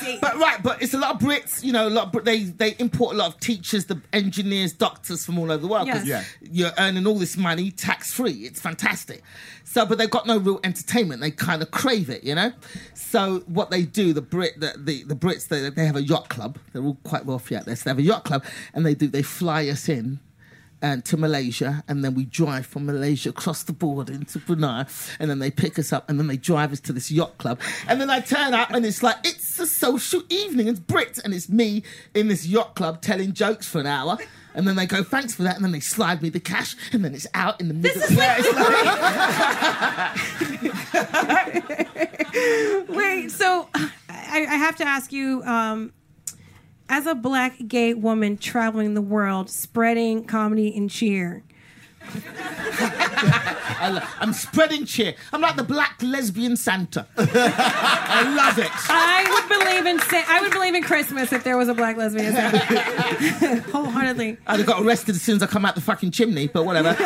crazy. 0.00 0.18
But 0.20 0.36
right, 0.36 0.62
but 0.62 0.82
it's 0.82 0.94
a 0.94 0.98
lot 0.98 1.14
of 1.16 1.20
Brits, 1.20 1.62
you 1.62 1.72
know. 1.72 1.86
A 1.86 1.90
lot 1.90 2.14
of 2.14 2.24
they 2.24 2.44
they 2.44 2.74
import 2.78 3.14
a 3.14 3.18
lot 3.18 3.28
of 3.34 3.40
teachers, 3.40 3.86
the 3.86 4.00
engineers, 4.12 4.72
doctors 4.72 5.24
from 5.24 5.38
all 5.38 5.50
over 5.50 5.60
the 5.62 5.68
world 5.68 5.86
because 5.86 6.06
Yes. 6.06 6.26
you're 6.40 6.72
earning 6.78 7.06
all 7.06 7.18
this 7.18 7.36
money 7.36 7.70
tax 7.70 8.12
free. 8.12 8.32
It's 8.46 8.60
fantastic. 8.60 9.22
So, 9.64 9.86
but 9.86 9.98
they've 9.98 10.10
got 10.10 10.26
no 10.26 10.38
real 10.38 10.58
entertainment. 10.64 11.20
They 11.20 11.30
kind 11.30 11.62
of 11.62 11.70
crave 11.70 12.10
it, 12.10 12.24
you 12.24 12.34
know. 12.34 12.52
So 12.94 13.40
what 13.46 13.70
they 13.70 13.82
do, 13.82 14.12
the 14.12 14.22
Brit, 14.22 14.58
the 14.58 14.74
the, 14.76 15.04
the 15.04 15.14
Brits, 15.14 15.48
they 15.48 15.70
they 15.70 15.86
have 15.86 15.96
a 15.96 16.02
yacht 16.02 16.28
club. 16.28 16.58
They're 16.72 16.82
all 16.82 16.98
quite 17.04 17.24
wealthy 17.26 17.56
out 17.56 17.66
there. 17.66 17.76
So 17.76 17.84
they 17.84 17.90
have 17.90 17.98
a 17.98 18.02
yacht 18.02 18.24
club, 18.24 18.44
and 18.74 18.84
they 18.84 18.94
do 18.94 19.06
they 19.08 19.22
fly 19.22 19.68
us 19.68 19.88
in 19.88 20.20
and 20.82 21.04
to 21.04 21.14
Malaysia, 21.18 21.84
and 21.88 22.02
then 22.02 22.14
we 22.14 22.24
drive 22.24 22.64
from 22.64 22.86
Malaysia 22.86 23.28
across 23.28 23.62
the 23.64 23.72
border 23.74 24.14
into 24.14 24.38
Brunei, 24.38 24.86
and 25.18 25.28
then 25.28 25.38
they 25.38 25.50
pick 25.50 25.78
us 25.78 25.92
up, 25.92 26.08
and 26.08 26.18
then 26.18 26.26
they 26.26 26.38
drive 26.38 26.72
us 26.72 26.80
to 26.80 26.92
this 26.94 27.10
yacht 27.10 27.36
club, 27.36 27.60
and 27.86 28.00
then 28.00 28.08
I 28.08 28.20
turn 28.20 28.54
up, 28.54 28.70
and 28.70 28.86
it's 28.86 29.02
like 29.02 29.16
it's 29.24 29.39
a 29.60 29.66
social 29.66 30.22
evening, 30.28 30.68
it's 30.68 30.80
Brits, 30.80 31.22
and 31.22 31.34
it's 31.34 31.48
me 31.48 31.82
in 32.14 32.28
this 32.28 32.46
yacht 32.46 32.74
club 32.74 33.02
telling 33.02 33.32
jokes 33.32 33.66
for 33.66 33.80
an 33.80 33.86
hour. 33.86 34.18
And 34.54 34.66
then 34.66 34.76
they 34.76 34.86
go, 34.86 35.04
thanks 35.04 35.34
for 35.34 35.42
that. 35.44 35.56
And 35.56 35.64
then 35.64 35.72
they 35.72 35.80
slide 35.80 36.22
me 36.22 36.28
the 36.28 36.40
cash. 36.40 36.74
And 36.92 37.04
then 37.04 37.14
it's 37.14 37.26
out 37.34 37.60
in 37.60 37.68
the 37.68 37.74
middle. 37.74 38.00
This 38.00 38.10
is 38.10 38.16
yeah, 38.16 38.36
like, 41.22 42.88
Wait, 42.88 43.30
so 43.30 43.68
I, 43.74 44.46
I 44.48 44.56
have 44.56 44.76
to 44.76 44.84
ask 44.84 45.12
you, 45.12 45.42
um, 45.44 45.92
as 46.88 47.06
a 47.06 47.14
black 47.14 47.54
gay 47.68 47.94
woman 47.94 48.36
traveling 48.36 48.94
the 48.94 49.02
world, 49.02 49.48
spreading 49.48 50.24
comedy 50.24 50.76
and 50.76 50.90
cheer, 50.90 51.44
I'm 53.82 54.32
spreading 54.32 54.84
cheer. 54.84 55.14
I'm 55.32 55.40
like 55.40 55.56
the 55.56 55.64
black 55.64 56.02
lesbian 56.02 56.56
Santa. 56.56 57.06
I 57.16 58.34
love 58.36 58.58
it. 58.58 58.70
I 58.88 59.26
would 59.30 59.48
believe 59.58 59.86
in 59.86 59.98
sa- 60.00 60.24
I 60.28 60.40
would 60.40 60.52
believe 60.52 60.74
in 60.74 60.82
Christmas 60.82 61.32
if 61.32 61.44
there 61.44 61.56
was 61.56 61.68
a 61.68 61.74
black 61.74 61.96
lesbian 61.96 62.32
Santa. 62.32 62.58
wholeheartedly. 63.70 64.38
I'd 64.46 64.58
have 64.60 64.66
got 64.66 64.82
arrested 64.82 65.14
as 65.14 65.22
soon 65.22 65.36
as 65.36 65.42
I 65.42 65.46
come 65.46 65.64
out 65.64 65.74
the 65.74 65.80
fucking 65.80 66.10
chimney, 66.10 66.48
but 66.48 66.64
whatever. 66.64 66.96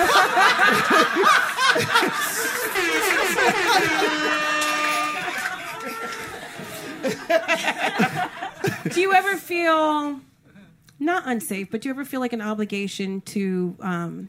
Do 8.91 9.01
you 9.01 9.13
ever 9.13 9.37
feel 9.37 10.21
not 10.99 11.27
unsafe, 11.27 11.71
but 11.71 11.81
do 11.81 11.89
you 11.89 11.95
ever 11.95 12.05
feel 12.05 12.21
like 12.21 12.33
an 12.33 12.41
obligation 12.41 13.21
to 13.23 13.77
um, 13.81 14.29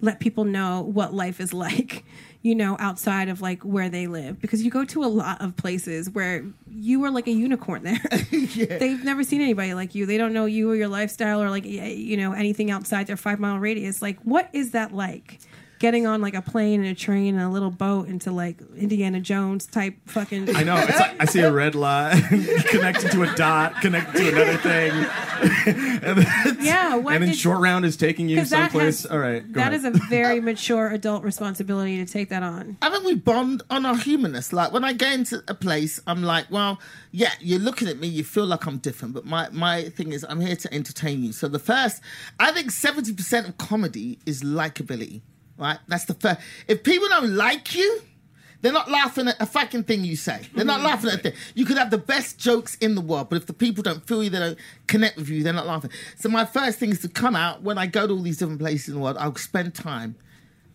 let 0.00 0.20
people 0.20 0.44
know 0.44 0.82
what 0.82 1.14
life 1.14 1.40
is 1.40 1.52
like? 1.66 2.04
You 2.42 2.54
know, 2.54 2.76
outside 2.78 3.28
of 3.28 3.40
like 3.40 3.62
where 3.62 3.88
they 3.88 4.06
live, 4.06 4.40
because 4.40 4.62
you 4.62 4.70
go 4.70 4.84
to 4.84 5.02
a 5.02 5.06
lot 5.06 5.40
of 5.42 5.56
places 5.56 6.08
where 6.08 6.44
you 6.70 7.02
are 7.04 7.10
like 7.10 7.26
a 7.26 7.32
unicorn 7.32 7.82
there. 7.82 7.98
They've 8.30 9.02
never 9.02 9.24
seen 9.24 9.40
anybody 9.40 9.74
like 9.74 9.96
you. 9.96 10.06
They 10.06 10.16
don't 10.16 10.32
know 10.32 10.46
you 10.46 10.70
or 10.70 10.76
your 10.76 10.86
lifestyle 10.86 11.42
or 11.42 11.50
like 11.50 11.64
you 11.64 12.16
know 12.16 12.32
anything 12.32 12.70
outside 12.70 13.08
their 13.08 13.16
five 13.16 13.40
mile 13.40 13.58
radius. 13.58 14.00
Like, 14.00 14.20
what 14.20 14.48
is 14.52 14.70
that 14.72 14.94
like? 14.94 15.40
Getting 15.78 16.06
on 16.06 16.22
like 16.22 16.34
a 16.34 16.40
plane 16.40 16.80
and 16.80 16.88
a 16.88 16.94
train 16.94 17.34
and 17.34 17.44
a 17.44 17.48
little 17.50 17.70
boat 17.70 18.08
into 18.08 18.30
like 18.32 18.56
Indiana 18.76 19.20
Jones 19.20 19.66
type 19.66 19.94
fucking. 20.06 20.56
I 20.56 20.62
know. 20.62 20.76
It's 20.78 20.98
like 20.98 21.20
I 21.20 21.24
see 21.26 21.40
a 21.40 21.52
red 21.52 21.74
line 21.74 22.22
connected 22.68 23.10
to 23.12 23.22
a 23.24 23.34
dot, 23.34 23.80
connected 23.82 24.18
to 24.18 24.28
another 24.28 24.56
thing. 24.56 24.92
and 26.02 26.18
then, 26.18 26.56
Yeah, 26.60 26.96
what 26.96 27.14
and 27.14 27.22
then 27.24 27.30
is- 27.30 27.38
short 27.38 27.60
round 27.60 27.84
is 27.84 27.96
taking 27.96 28.28
you 28.28 28.44
someplace. 28.46 29.02
has- 29.02 29.06
All 29.12 29.18
right, 29.18 29.40
go 29.52 29.60
That 29.60 29.74
ahead. 29.74 29.74
is 29.74 29.84
a 29.84 29.90
very 30.08 30.40
mature 30.40 30.88
adult 30.88 31.22
responsibility 31.24 31.98
to 31.98 32.10
take 32.10 32.30
that 32.30 32.42
on. 32.42 32.78
Haven't 32.80 33.04
we 33.04 33.14
bond 33.14 33.62
on 33.68 33.84
our 33.84 33.96
humanness. 33.96 34.52
Like 34.54 34.72
when 34.72 34.82
I 34.84 34.94
go 34.94 35.08
into 35.10 35.42
a 35.48 35.54
place, 35.54 36.00
I'm 36.06 36.22
like, 36.22 36.50
well, 36.50 36.80
yeah, 37.10 37.32
you're 37.40 37.58
looking 37.60 37.88
at 37.88 37.98
me, 37.98 38.08
you 38.08 38.24
feel 38.24 38.46
like 38.46 38.66
I'm 38.66 38.78
different, 38.78 39.12
but 39.14 39.24
my 39.26 39.48
my 39.50 39.90
thing 39.90 40.12
is, 40.12 40.24
I'm 40.28 40.40
here 40.40 40.56
to 40.56 40.72
entertain 40.72 41.22
you. 41.22 41.32
So 41.32 41.48
the 41.48 41.58
first, 41.58 42.00
I 42.40 42.50
think 42.52 42.70
seventy 42.70 43.12
percent 43.12 43.46
of 43.48 43.58
comedy 43.58 44.18
is 44.24 44.42
likability. 44.42 45.20
Right, 45.58 45.78
that's 45.88 46.04
the 46.04 46.14
first. 46.14 46.40
If 46.68 46.82
people 46.82 47.08
don't 47.08 47.30
like 47.34 47.74
you. 47.74 48.02
They're 48.62 48.72
not 48.72 48.90
laughing 48.90 49.28
at 49.28 49.40
a 49.40 49.44
fucking 49.46 49.84
thing 49.84 50.02
you 50.04 50.16
say. 50.16 50.40
They're 50.54 50.64
not 50.64 50.80
laughing 50.80 51.10
at 51.10 51.16
a 51.16 51.22
thing. 51.22 51.32
You 51.54 51.66
could 51.66 51.76
have 51.76 51.90
the 51.90 51.98
best 51.98 52.38
jokes 52.38 52.74
in 52.76 52.94
the 52.94 53.02
world, 53.02 53.28
but 53.28 53.36
if 53.36 53.46
the 53.46 53.52
people 53.52 53.82
don't 53.82 54.04
feel 54.08 54.24
you, 54.24 54.30
they 54.30 54.38
don't 54.38 54.58
connect 54.86 55.18
with 55.18 55.28
you, 55.28 55.42
they're 55.44 55.52
not 55.52 55.66
laughing. 55.66 55.90
So 56.16 56.30
my 56.30 56.46
first 56.46 56.78
thing 56.78 56.90
is 56.90 57.00
to 57.00 57.08
come 57.08 57.36
out 57.36 57.62
when 57.62 57.76
I 57.76 57.86
go 57.86 58.06
to 58.06 58.14
all 58.14 58.22
these 58.22 58.38
different 58.38 58.58
places 58.58 58.88
in 58.88 58.94
the 58.94 59.00
world. 59.00 59.18
I'll 59.20 59.36
spend 59.36 59.74
time 59.74 60.16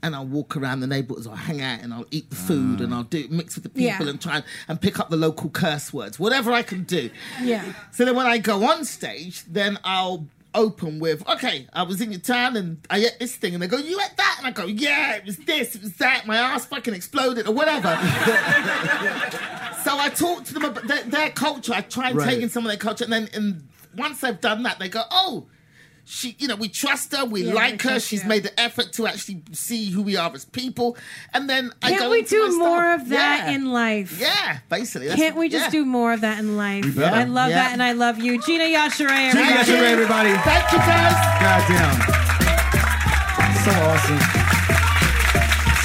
and 0.04 0.16
I'll 0.16 0.28
walk 0.28 0.56
around 0.56 0.82
the 0.82 0.88
neighborhoods, 0.88 1.26
I'll 1.28 1.36
hang 1.36 1.60
out 1.62 1.82
and 1.82 1.92
I'll 1.94 2.06
eat 2.12 2.30
the 2.30 2.36
food 2.36 2.82
and 2.82 2.94
I'll 2.94 3.04
do 3.04 3.28
mix 3.30 3.56
with 3.56 3.64
the 3.64 3.70
people 3.70 4.06
Yeah. 4.06 4.10
and 4.12 4.22
try 4.22 4.36
and, 4.38 4.46
and 4.70 4.80
pick 4.80 5.00
up 5.00 5.10
the 5.10 5.18
local 5.18 5.50
curse 5.50 5.92
words, 5.92 6.18
whatever 6.20 6.52
I 6.52 6.62
can 6.62 6.84
do. 6.84 7.10
Yeah. 7.42 7.74
So 7.92 8.06
then 8.06 8.16
when 8.16 8.28
I 8.28 8.38
go 8.38 8.64
on 8.70 8.86
stage, 8.86 9.44
then 9.46 9.80
I'll 9.84 10.28
open 10.54 11.00
with, 11.00 11.28
okay, 11.30 11.68
I 11.74 11.84
was 11.84 12.02
in 12.02 12.12
your 12.12 12.20
town 12.22 12.56
and 12.58 12.78
I 12.90 13.00
ate 13.00 13.18
this 13.20 13.36
thing, 13.36 13.54
and 13.54 13.62
they 13.64 13.68
go, 13.68 13.78
you 13.78 14.00
ate 14.00 14.18
that, 14.18 14.36
and 14.40 14.48
I 14.48 14.52
go, 14.52 14.66
yeah, 14.66 15.16
it 15.16 15.26
was 15.26 15.38
this, 15.38 15.76
it 15.76 15.82
was 15.82 15.94
that, 15.98 16.26
my 16.28 16.38
ass 16.38 16.66
fucking 16.66 16.94
exploded 16.94 17.48
or 17.48 17.54
whatever. 17.54 17.88
so 19.84 19.98
I 19.98 20.12
talk 20.16 20.44
to 20.46 20.54
them 20.54 20.66
about 20.66 20.88
their, 20.88 21.04
their 21.04 21.30
culture. 21.32 21.74
I 21.74 21.82
try 21.82 22.10
and 22.10 22.18
Right. 22.18 22.30
take 22.34 22.42
in 22.42 22.50
some 22.50 22.66
of 22.66 22.70
their 22.70 22.78
culture, 22.78 23.04
and 23.04 23.14
then 23.14 23.30
and 23.34 23.68
once 23.96 24.22
they've 24.22 24.40
done 24.40 24.64
that, 24.64 24.80
they 24.80 24.90
go, 24.90 25.04
oh. 25.12 25.46
She, 26.06 26.36
you 26.40 26.48
know, 26.48 26.56
we 26.56 26.68
trust 26.68 27.16
her. 27.16 27.24
We 27.26 27.44
Yeah, 27.44 27.54
like 27.54 27.82
her. 27.84 28.00
She's 28.00 28.24
you. 28.24 28.30
made 28.30 28.44
the 28.44 28.60
effort 28.60 28.92
to 28.94 29.08
actually 29.08 29.44
see 29.54 29.90
who 29.92 30.02
we 30.02 30.18
are 30.18 30.32
as 30.34 30.44
people, 30.46 30.98
and 31.34 31.50
then 31.50 31.72
I 31.82 31.90
Can't 31.92 32.02
go 32.02 32.10
we 32.10 32.24
do 32.24 32.58
more 32.58 32.80
stuff. 32.84 33.02
of 33.04 33.10
that 33.10 33.48
Yeah. 33.48 33.52
in 33.56 33.66
life? 33.72 34.18
Yeah, 34.20 34.58
basically. 34.70 35.08
that's- 35.08 35.22
Can't 35.24 35.38
we 35.38 35.48
just 35.50 35.66
yeah. 35.66 35.72
do 35.72 35.86
more 35.86 36.12
of 36.14 36.22
that 36.22 36.40
in 36.40 36.58
life? 36.58 36.98
I 37.00 37.24
love 37.24 37.50
Yeah. 37.50 37.64
that, 37.64 37.72
and 37.74 37.82
I 37.82 37.94
love 37.94 38.20
you, 38.20 38.42
Gina 38.42 38.66
Yashere. 38.66 39.08
Gina 39.32 39.42
everybody. 39.42 39.72
Yashere, 39.72 39.84
everybody. 39.84 40.34
Thank 40.44 40.72
you, 40.72 40.78
guys. 40.80 41.16
Goddamn. 41.42 41.98
So 43.64 43.72
awesome. 43.72 44.20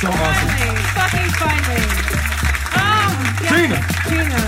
So 0.01 0.09
awesome. 0.09 0.49
Finally, 0.49 0.83
fucking 0.97 1.31
finally. 1.39 1.87
Oh, 2.75 3.13
yes. 3.43 3.51
Gina. 4.09 4.46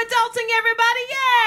Adulting, 0.00 0.48
everybody. 0.56 1.04
Yay! 1.12 1.39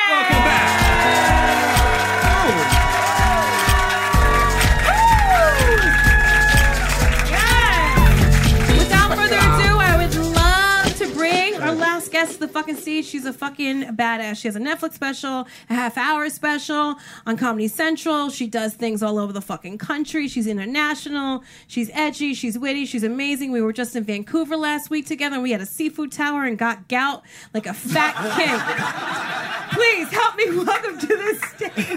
The 12.43 12.49
fucking 12.49 12.75
stage. 12.75 13.05
She's 13.05 13.23
a 13.25 13.31
fucking 13.31 13.95
badass. 13.95 14.35
She 14.35 14.49
has 14.49 14.57
a 14.57 14.59
Netflix 14.59 14.95
special, 14.95 15.47
a 15.69 15.73
half 15.73 15.97
hour 15.97 16.29
special 16.29 16.97
on 17.25 17.37
Comedy 17.37 17.69
Central. 17.69 18.29
She 18.29 18.47
does 18.47 18.73
things 18.73 19.01
all 19.01 19.17
over 19.17 19.31
the 19.31 19.39
fucking 19.39 19.77
country. 19.77 20.27
She's 20.27 20.45
international. 20.45 21.41
She's 21.67 21.89
edgy. 21.93 22.33
She's 22.33 22.59
witty. 22.59 22.85
She's 22.85 23.03
amazing. 23.05 23.53
We 23.53 23.61
were 23.61 23.71
just 23.71 23.95
in 23.95 24.03
Vancouver 24.03 24.57
last 24.57 24.89
week 24.89 25.07
together 25.07 25.35
and 25.35 25.43
we 25.43 25.51
had 25.51 25.61
a 25.61 25.65
seafood 25.65 26.11
tower 26.11 26.43
and 26.43 26.57
got 26.57 26.89
gout 26.89 27.23
like 27.53 27.65
a 27.65 27.73
fat 27.73 28.13
king. 28.35 29.79
Please 29.79 30.09
help 30.09 30.35
me 30.35 30.49
welcome 30.65 30.99
to 30.99 31.07
the 31.07 31.35
stage. 31.47 31.87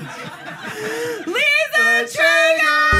Liza 1.27 2.07
Treyger! 2.17 2.93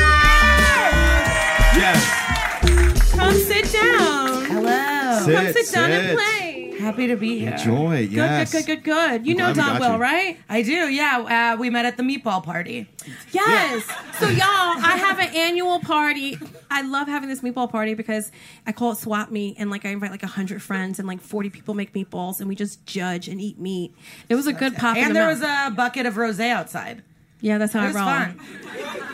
Yes. 1.79 3.13
Come 3.13 3.35
sit 3.35 3.73
down. 3.73 4.45
Hello. 4.47 5.25
Come 5.25 5.53
Sit, 5.53 5.67
sit 5.67 5.75
down 5.75 5.93
and 5.93 6.19
play. 6.19 6.46
Happy 6.87 7.09
to 7.09 7.17
be 7.17 7.41
here. 7.41 7.51
Enjoy. 7.53 8.07
Good, 8.07 8.13
Yes. 8.13 8.53
good, 8.53 8.65
good, 8.67 8.85
good, 8.85 8.85
good. 8.85 9.27
You 9.27 9.35
know 9.35 9.53
glad 9.53 9.57
we 9.57 9.63
Don 9.63 9.69
got 9.73 9.81
well, 9.81 9.93
you. 9.95 9.99
right? 10.03 10.39
I 10.49 10.63
do, 10.63 10.89
yeah. 10.89 11.53
Uh, 11.55 11.57
we 11.59 11.69
met 11.69 11.85
at 11.85 11.97
the 11.97 12.05
meatball 12.05 12.43
party. 12.45 12.89
Yes. 13.33 13.85
So 14.21 14.29
y'all, 14.29 14.39
I 14.47 14.97
have 15.07 15.19
an 15.19 15.35
annual 15.35 15.81
party. 15.81 16.39
I 16.71 16.83
love 16.83 17.09
having 17.09 17.29
this 17.29 17.41
meatball 17.41 17.69
party 17.71 17.95
because 17.95 18.31
I 18.69 18.73
call 18.73 18.93
it 18.93 18.99
swap 18.99 19.31
meet, 19.33 19.57
and 19.59 19.69
like 19.69 19.85
I 19.85 19.89
invite 19.89 20.13
like 20.13 20.23
hundred 20.23 20.63
friends, 20.63 20.99
and 21.01 21.09
like 21.09 21.21
forty 21.21 21.51
people 21.51 21.75
make 21.75 21.93
meatballs, 21.93 22.39
and 22.39 22.49
we 22.49 22.55
just 22.55 22.87
judge 22.87 23.27
and 23.27 23.41
eat 23.41 23.59
meat. 23.59 23.93
It 24.29 24.37
was 24.37 24.47
a 24.47 24.53
good 24.53 24.77
pop. 24.77 24.97
And 24.97 25.11
the 25.11 25.15
there 25.15 25.27
mouth. 25.27 25.41
was 25.41 25.49
a 25.49 25.75
bucket 25.75 26.07
of 26.07 26.15
rosé 26.15 26.51
outside. 26.51 27.03
Yeah, 27.41 27.59
that's 27.59 27.73
how 27.73 27.81
It 27.81 27.83
I 27.83 27.87
was 27.89 27.95
roll. 27.97 28.05
fun. 28.05 28.41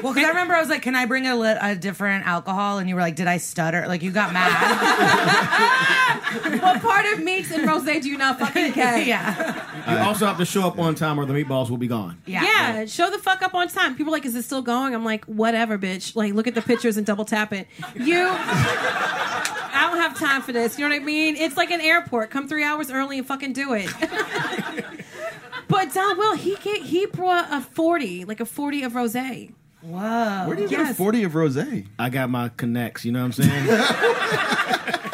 Well, 0.02 0.12
because 0.14 0.26
I 0.26 0.30
remember 0.30 0.54
I 0.54 0.61
was 0.61 0.68
like, 0.68 0.82
"Can 0.82 0.96
I 0.96 1.06
bring 1.06 1.26
a, 1.28 1.37
lit- 1.37 1.58
a 1.61 1.76
different 1.76 2.26
alcohol?" 2.26 2.78
And 2.78 2.88
you 2.88 2.94
were 2.96 3.00
like, 3.00 3.14
"Did 3.14 3.28
I 3.28 3.37
stutter?" 3.38 3.87
Like 3.87 4.02
you 4.02 4.11
got 4.11 4.32
mad. 4.32 4.50
What 6.62 6.80
part 6.82 7.04
of 7.12 7.22
meats 7.22 7.50
and 7.52 7.68
rosé 7.68 8.00
do 8.02 8.08
you 8.08 8.16
not 8.18 8.38
fucking 8.38 8.72
get? 8.74 9.06
yeah, 9.06 9.92
You 9.92 9.98
also 10.08 10.26
have 10.26 10.38
to 10.38 10.44
show 10.44 10.66
up 10.66 10.78
on 10.78 10.94
time 10.94 11.18
or 11.20 11.24
the 11.26 11.35
meatballs 11.35 11.68
will 11.70 11.76
be 11.76 11.87
gone. 11.87 12.18
yeah, 12.26 12.42
Yeah, 12.78 12.85
show 12.87 13.11
the 13.11 13.18
fuck 13.18 13.42
up 13.42 13.54
on 13.54 13.68
time. 13.68 13.94
People 13.96 14.12
are 14.12 14.16
like, 14.16 14.24
is 14.24 14.35
it 14.35 14.42
still 14.44 14.62
going? 14.62 14.94
I'm 14.94 15.04
like, 15.04 15.24
whatever, 15.26 15.78
bitch. 15.78 16.16
Like, 16.16 16.32
look 16.35 16.46
at 16.46 16.54
the 16.54 16.62
pictures 16.62 16.96
and 16.96 17.04
double 17.06 17.24
tap 17.24 17.52
it. 17.52 17.66
You, 17.94 18.26
I 18.28 19.88
don't 19.90 19.98
have 20.00 20.18
time 20.18 20.42
for 20.42 20.52
this. 20.52 20.78
You 20.78 20.88
know 20.88 20.94
what 20.94 21.02
I 21.02 21.04
mean? 21.04 21.37
It's 21.37 21.56
like 21.56 21.70
an 21.70 21.80
airport. 21.80 22.30
Come 22.30 22.48
three 22.48 22.64
hours 22.64 22.90
early 22.90 23.18
and 23.18 23.26
fucking 23.26 23.52
do 23.52 23.74
it. 23.74 23.90
but 25.72 25.92
Don 25.94 26.18
Will, 26.18 26.37
he 26.37 26.56
get, 26.62 26.82
he 26.82 27.06
brought 27.06 27.52
a 27.52 27.61
forty, 27.61 28.24
like 28.24 28.40
a 28.40 28.44
forty 28.46 28.82
of 28.82 28.92
rosé. 28.92 29.52
Whoa. 29.82 30.44
Where 30.46 30.54
do 30.54 30.62
you 30.62 30.68
get 30.68 30.78
a 30.78 30.82
Yes. 30.85 30.96
40 30.96 31.24
of 31.24 31.32
rosé? 31.32 31.88
I 31.98 32.08
got 32.08 32.30
my 32.30 32.50
connects, 32.50 33.04
you 33.04 33.11
know 33.11 33.26
what 33.26 33.37
I'm 33.38 33.44
saying? 33.44 33.66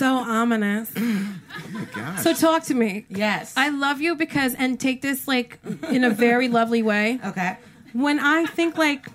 So 0.00 0.14
ominous. 0.16 0.90
Oh 0.96 2.16
so 2.22 2.32
talk 2.32 2.62
to 2.64 2.74
me. 2.74 3.04
Yes. 3.10 3.52
I 3.54 3.68
love 3.68 4.00
you 4.00 4.16
because, 4.16 4.54
and 4.54 4.80
take 4.80 5.02
this 5.02 5.28
like 5.28 5.58
in 5.90 6.04
a 6.04 6.10
very 6.10 6.48
lovely 6.58 6.82
way. 6.82 7.20
okay. 7.24 7.58
When 7.92 8.18
I 8.18 8.46
think 8.46 8.78
like, 8.78 9.06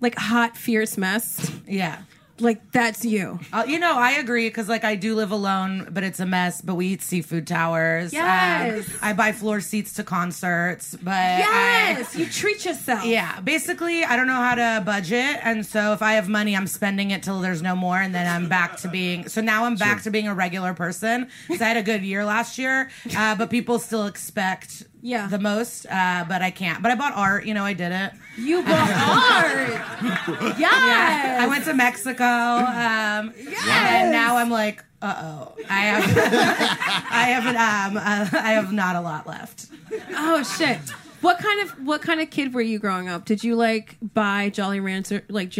like 0.00 0.14
hot, 0.16 0.56
fierce 0.56 0.96
mess, 0.96 1.50
Yeah. 1.66 1.98
Like 2.38 2.70
that's 2.72 3.04
you. 3.04 3.40
Uh, 3.52 3.64
you 3.66 3.78
know, 3.78 3.96
I 3.98 4.12
agree 4.12 4.48
because 4.48 4.68
like 4.68 4.84
I 4.84 4.94
do 4.94 5.14
live 5.14 5.30
alone, 5.30 5.88
but 5.90 6.02
it's 6.04 6.20
a 6.20 6.26
mess. 6.26 6.60
But 6.60 6.74
we 6.74 6.88
eat 6.88 7.02
seafood 7.02 7.46
towers. 7.46 8.12
Um, 8.12 8.18
Yes. 8.20 8.88
I 9.02 9.12
buy 9.12 9.32
floor 9.32 9.60
seats 9.60 9.92
to 9.94 10.04
concerts, 10.04 10.96
but 11.02 11.12
I- 11.14 11.38
Yes, 11.38 12.14
you 12.16 12.26
treat 12.26 12.64
yourself. 12.64 13.04
yeah, 13.06 13.40
basically, 13.40 14.04
I 14.04 14.16
don't 14.16 14.26
know 14.26 14.34
how 14.34 14.54
to 14.56 14.82
budget, 14.84 15.38
and 15.42 15.64
so 15.64 15.92
if 15.92 16.02
I 16.02 16.12
have 16.14 16.28
money, 16.28 16.56
I'm 16.56 16.66
spending 16.66 17.10
it 17.10 17.22
till 17.22 17.40
there's 17.40 17.62
no 17.62 17.74
more, 17.76 17.98
and 17.98 18.14
then 18.14 18.26
I'm 18.26 18.48
back 18.48 18.76
to 18.78 18.88
being. 18.88 19.28
So 19.28 19.40
now 19.40 19.64
I'm 19.64 19.76
back 19.76 20.02
to 20.02 20.10
being 20.10 20.28
a 20.28 20.34
regular 20.34 20.74
person. 20.74 21.28
Because 21.46 21.62
I 21.62 21.68
had 21.68 21.76
a 21.76 21.82
good 21.82 22.02
year 22.02 22.24
last 22.24 22.58
year, 22.58 22.90
uh, 23.16 23.34
but 23.36 23.50
people 23.50 23.78
still 23.78 24.06
expect 24.06 24.84
Yeah. 25.02 25.26
the 25.28 25.38
most, 25.38 25.86
uh, 25.86 26.24
but 26.28 26.42
I 26.42 26.50
can't. 26.50 26.82
But 26.82 26.90
I 26.92 26.94
bought 26.96 27.14
art. 27.14 27.44
You 27.46 27.54
know, 27.54 27.64
I 27.64 27.72
did 27.74 27.92
it. 27.92 28.12
You 28.36 28.62
bought 28.62 28.90
art. 30.40 30.58
Yes. 30.58 31.40
I 31.42 31.46
went 31.46 31.64
to 31.64 31.74
Mexico, 31.74 32.24
um, 32.24 33.32
and 33.68 34.10
now 34.12 34.36
I'm 34.36 34.50
like, 34.50 34.82
uh 35.02 35.14
oh, 35.18 35.56
I 35.70 35.80
have, 35.80 36.04
I 37.10 37.24
haven't, 37.28 37.56
um, 37.56 37.96
uh, 37.98 38.28
I 38.44 38.52
have 38.52 38.72
not 38.72 38.96
a 38.96 39.00
lot 39.00 39.26
left. 39.26 39.66
Oh 40.10 40.42
shit. 40.42 40.78
What 41.20 41.38
kind 41.38 41.62
of 41.62 41.70
what 41.86 42.02
kind 42.02 42.20
of 42.20 42.30
kid 42.30 42.52
were 42.54 42.60
you 42.60 42.78
growing 42.78 43.08
up? 43.08 43.24
Did 43.24 43.42
you 43.44 43.56
like 43.56 43.96
buy 44.02 44.48
Jolly 44.50 44.80
Rancher 44.80 45.22
like 45.28 45.52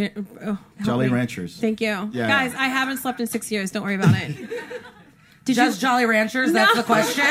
oh, 0.45 0.59
Jolly 0.83 1.07
me. 1.07 1.13
Ranchers. 1.15 1.57
Thank 1.57 1.81
you, 1.81 2.11
Yeah. 2.13 2.27
guys. 2.29 2.55
I 2.55 2.67
haven't 2.69 2.99
slept 2.99 3.21
in 3.21 3.27
six 3.27 3.51
years. 3.51 3.71
Don't 3.71 3.83
worry 3.83 3.95
about 3.95 4.15
it. 4.17 4.37
Did 5.45 5.57
Just 5.57 5.81
you? 5.83 5.89
Jolly 5.89 6.05
Ranchers? 6.07 6.53
That's 6.53 6.75
the 6.77 6.83
question. 6.83 7.25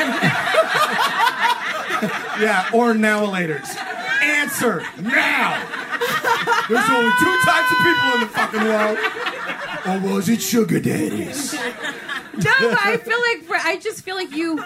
Yeah, 2.40 2.68
or 2.72 2.94
now 2.94 3.26
laters. 3.26 3.68
Answer 4.22 4.82
now. 5.00 5.62
There's 6.68 6.90
only 6.90 7.12
two 7.18 7.38
types 7.44 7.70
of 7.70 7.78
people 7.78 8.12
in 8.14 8.20
the 8.20 8.26
fucking 8.32 8.64
world. 8.64 8.98
Or 9.86 10.14
was 10.14 10.28
it 10.28 10.42
sugar 10.42 10.80
daddies? 10.80 11.54
No, 11.54 12.50
I 12.84 12.98
feel 13.02 13.18
like 13.50 13.64
I 13.64 13.78
just 13.78 14.02
feel 14.02 14.16
like 14.16 14.32
you 14.32 14.62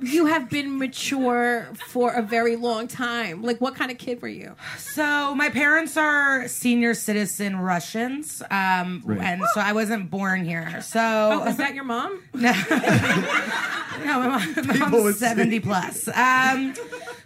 you 0.00 0.26
have 0.26 0.50
been 0.50 0.78
mature 0.78 1.68
for 1.88 2.12
a 2.12 2.22
very 2.22 2.56
long 2.56 2.88
time. 2.88 3.42
Like, 3.42 3.60
what 3.60 3.74
kind 3.74 3.90
of 3.90 3.98
kid 3.98 4.20
were 4.22 4.28
you? 4.28 4.54
So 4.78 5.34
my 5.34 5.48
parents 5.48 5.96
are 5.96 6.48
senior 6.48 6.94
citizen 6.94 7.56
Russians, 7.56 8.42
um, 8.50 9.02
and 9.20 9.42
so 9.54 9.60
I 9.60 9.72
wasn't 9.72 10.10
born 10.10 10.44
here. 10.44 10.80
So 10.82 11.00
Oh, 11.00 11.46
is 11.46 11.56
that 11.56 11.74
your 11.74 11.84
mom? 11.84 12.22
no, 12.34 12.52
no, 14.04 14.20
my, 14.20 14.28
mom, 14.28 14.66
my 14.66 14.76
mom's 14.76 15.02
would 15.02 15.16
seventy 15.16 15.60
plus. 15.60 16.08
Um, 16.08 16.74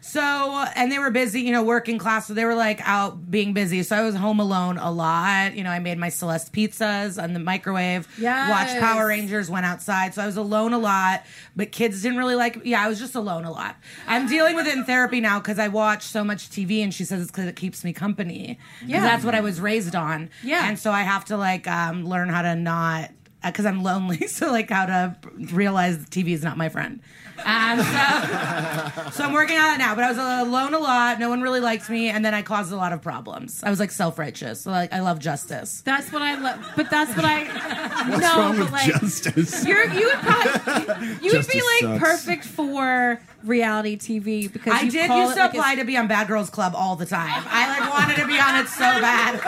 so 0.00 0.64
and 0.76 0.90
they 0.90 0.98
were 0.98 1.10
busy, 1.10 1.42
you 1.42 1.52
know, 1.52 1.62
working 1.62 1.98
class. 1.98 2.26
So 2.26 2.34
they 2.34 2.44
were 2.44 2.54
like 2.54 2.80
out 2.88 3.30
being 3.30 3.52
busy. 3.52 3.82
So 3.82 3.96
I 3.96 4.02
was 4.02 4.14
home 4.14 4.40
alone 4.40 4.78
a 4.78 4.90
lot. 4.90 5.54
You 5.54 5.62
know, 5.64 5.70
I 5.70 5.78
made 5.78 5.98
my 5.98 6.08
Celeste 6.08 6.52
pizzas 6.52 7.22
on 7.22 7.32
the 7.34 7.38
microwave. 7.40 8.08
Yes. 8.18 8.50
Watched 8.50 8.80
Power 8.80 9.06
Rangers. 9.06 9.50
Went 9.50 9.66
outside. 9.66 10.14
So 10.14 10.22
I 10.22 10.26
was 10.26 10.36
alone 10.36 10.72
a 10.72 10.78
lot. 10.78 11.24
But 11.54 11.72
kids 11.72 12.02
didn't 12.02 12.18
really 12.18 12.34
like. 12.34 12.58
Yeah, 12.64 12.84
I 12.84 12.88
was 12.88 12.98
just 12.98 13.14
alone 13.14 13.44
a 13.44 13.50
lot. 13.52 13.76
I'm 14.06 14.26
dealing 14.28 14.56
with 14.56 14.66
it 14.66 14.74
in 14.76 14.84
therapy 14.84 15.20
now 15.20 15.38
because 15.38 15.58
I 15.58 15.68
watch 15.68 16.02
so 16.04 16.24
much 16.24 16.48
TV, 16.50 16.82
and 16.82 16.92
she 16.94 17.04
says 17.04 17.20
it's 17.20 17.30
because 17.30 17.46
it 17.46 17.56
keeps 17.56 17.84
me 17.84 17.92
company. 17.92 18.58
Yeah, 18.84 18.96
Yeah. 18.96 19.00
that's 19.02 19.24
what 19.24 19.34
I 19.34 19.40
was 19.40 19.60
raised 19.60 19.94
on. 19.94 20.30
Yeah. 20.42 20.68
and 20.68 20.78
so 20.78 20.90
I 20.92 21.02
have 21.02 21.24
to 21.26 21.36
like 21.36 21.66
um, 21.68 22.04
learn 22.06 22.28
how 22.28 22.42
to 22.42 22.54
not 22.54 23.10
because 23.44 23.64
I'm 23.66 23.82
lonely. 23.82 24.26
So 24.28 24.50
like 24.50 24.70
how 24.70 24.86
to 24.86 25.16
realize 25.52 25.98
TV 26.06 26.28
is 26.28 26.42
not 26.42 26.56
my 26.56 26.68
friend. 26.68 27.00
Um, 27.44 27.78
so, 27.78 29.10
so 29.12 29.24
I'm 29.24 29.32
working 29.32 29.58
on 29.58 29.74
it 29.74 29.78
now. 29.78 29.94
But 29.94 30.04
I 30.04 30.08
was 30.08 30.18
alone 30.18 30.74
a 30.74 30.78
lot. 30.78 31.18
No 31.18 31.28
one 31.28 31.42
really 31.42 31.60
liked 31.60 31.88
me, 31.88 32.08
and 32.08 32.24
then 32.24 32.34
I 32.34 32.42
caused 32.42 32.72
a 32.72 32.76
lot 32.76 32.92
of 32.92 33.02
problems. 33.02 33.62
I 33.62 33.70
was 33.70 33.80
like 33.80 33.90
self 33.90 34.18
righteous. 34.18 34.62
So 34.62 34.70
like 34.70 34.92
I 34.92 35.00
love 35.00 35.18
justice. 35.18 35.82
That's 35.82 36.12
what 36.12 36.22
I 36.22 36.34
love. 36.36 36.64
But 36.76 36.90
that's 36.90 37.14
what 37.16 37.24
I. 37.24 37.44
What's 38.10 38.22
no, 38.22 38.36
wrong 38.36 38.56
but 38.56 38.64
with 38.64 38.72
like, 38.72 38.86
justice? 39.00 39.64
You're, 39.64 39.84
you 39.92 40.06
would 40.06 40.18
probably 40.18 41.06
you 41.22 41.32
would 41.32 41.48
be 41.48 41.62
like 41.62 41.80
sucks. 41.80 42.00
perfect 42.00 42.44
for 42.44 43.20
reality 43.44 43.96
TV 43.96 44.52
because 44.52 44.72
I 44.72 44.82
you 44.82 44.90
did 44.90 45.10
used 45.10 45.34
to 45.34 45.40
like 45.40 45.54
apply 45.54 45.74
to 45.76 45.84
be 45.84 45.96
on 45.96 46.08
Bad 46.08 46.28
Girls 46.28 46.50
Club 46.50 46.74
all 46.74 46.96
the 46.96 47.06
time. 47.06 47.42
I 47.46 47.78
like 47.78 47.90
wanted 47.90 48.16
to 48.16 48.26
be 48.26 48.38
on 48.38 48.56
it 48.56 48.68
so 48.68 48.80
bad. 48.80 49.40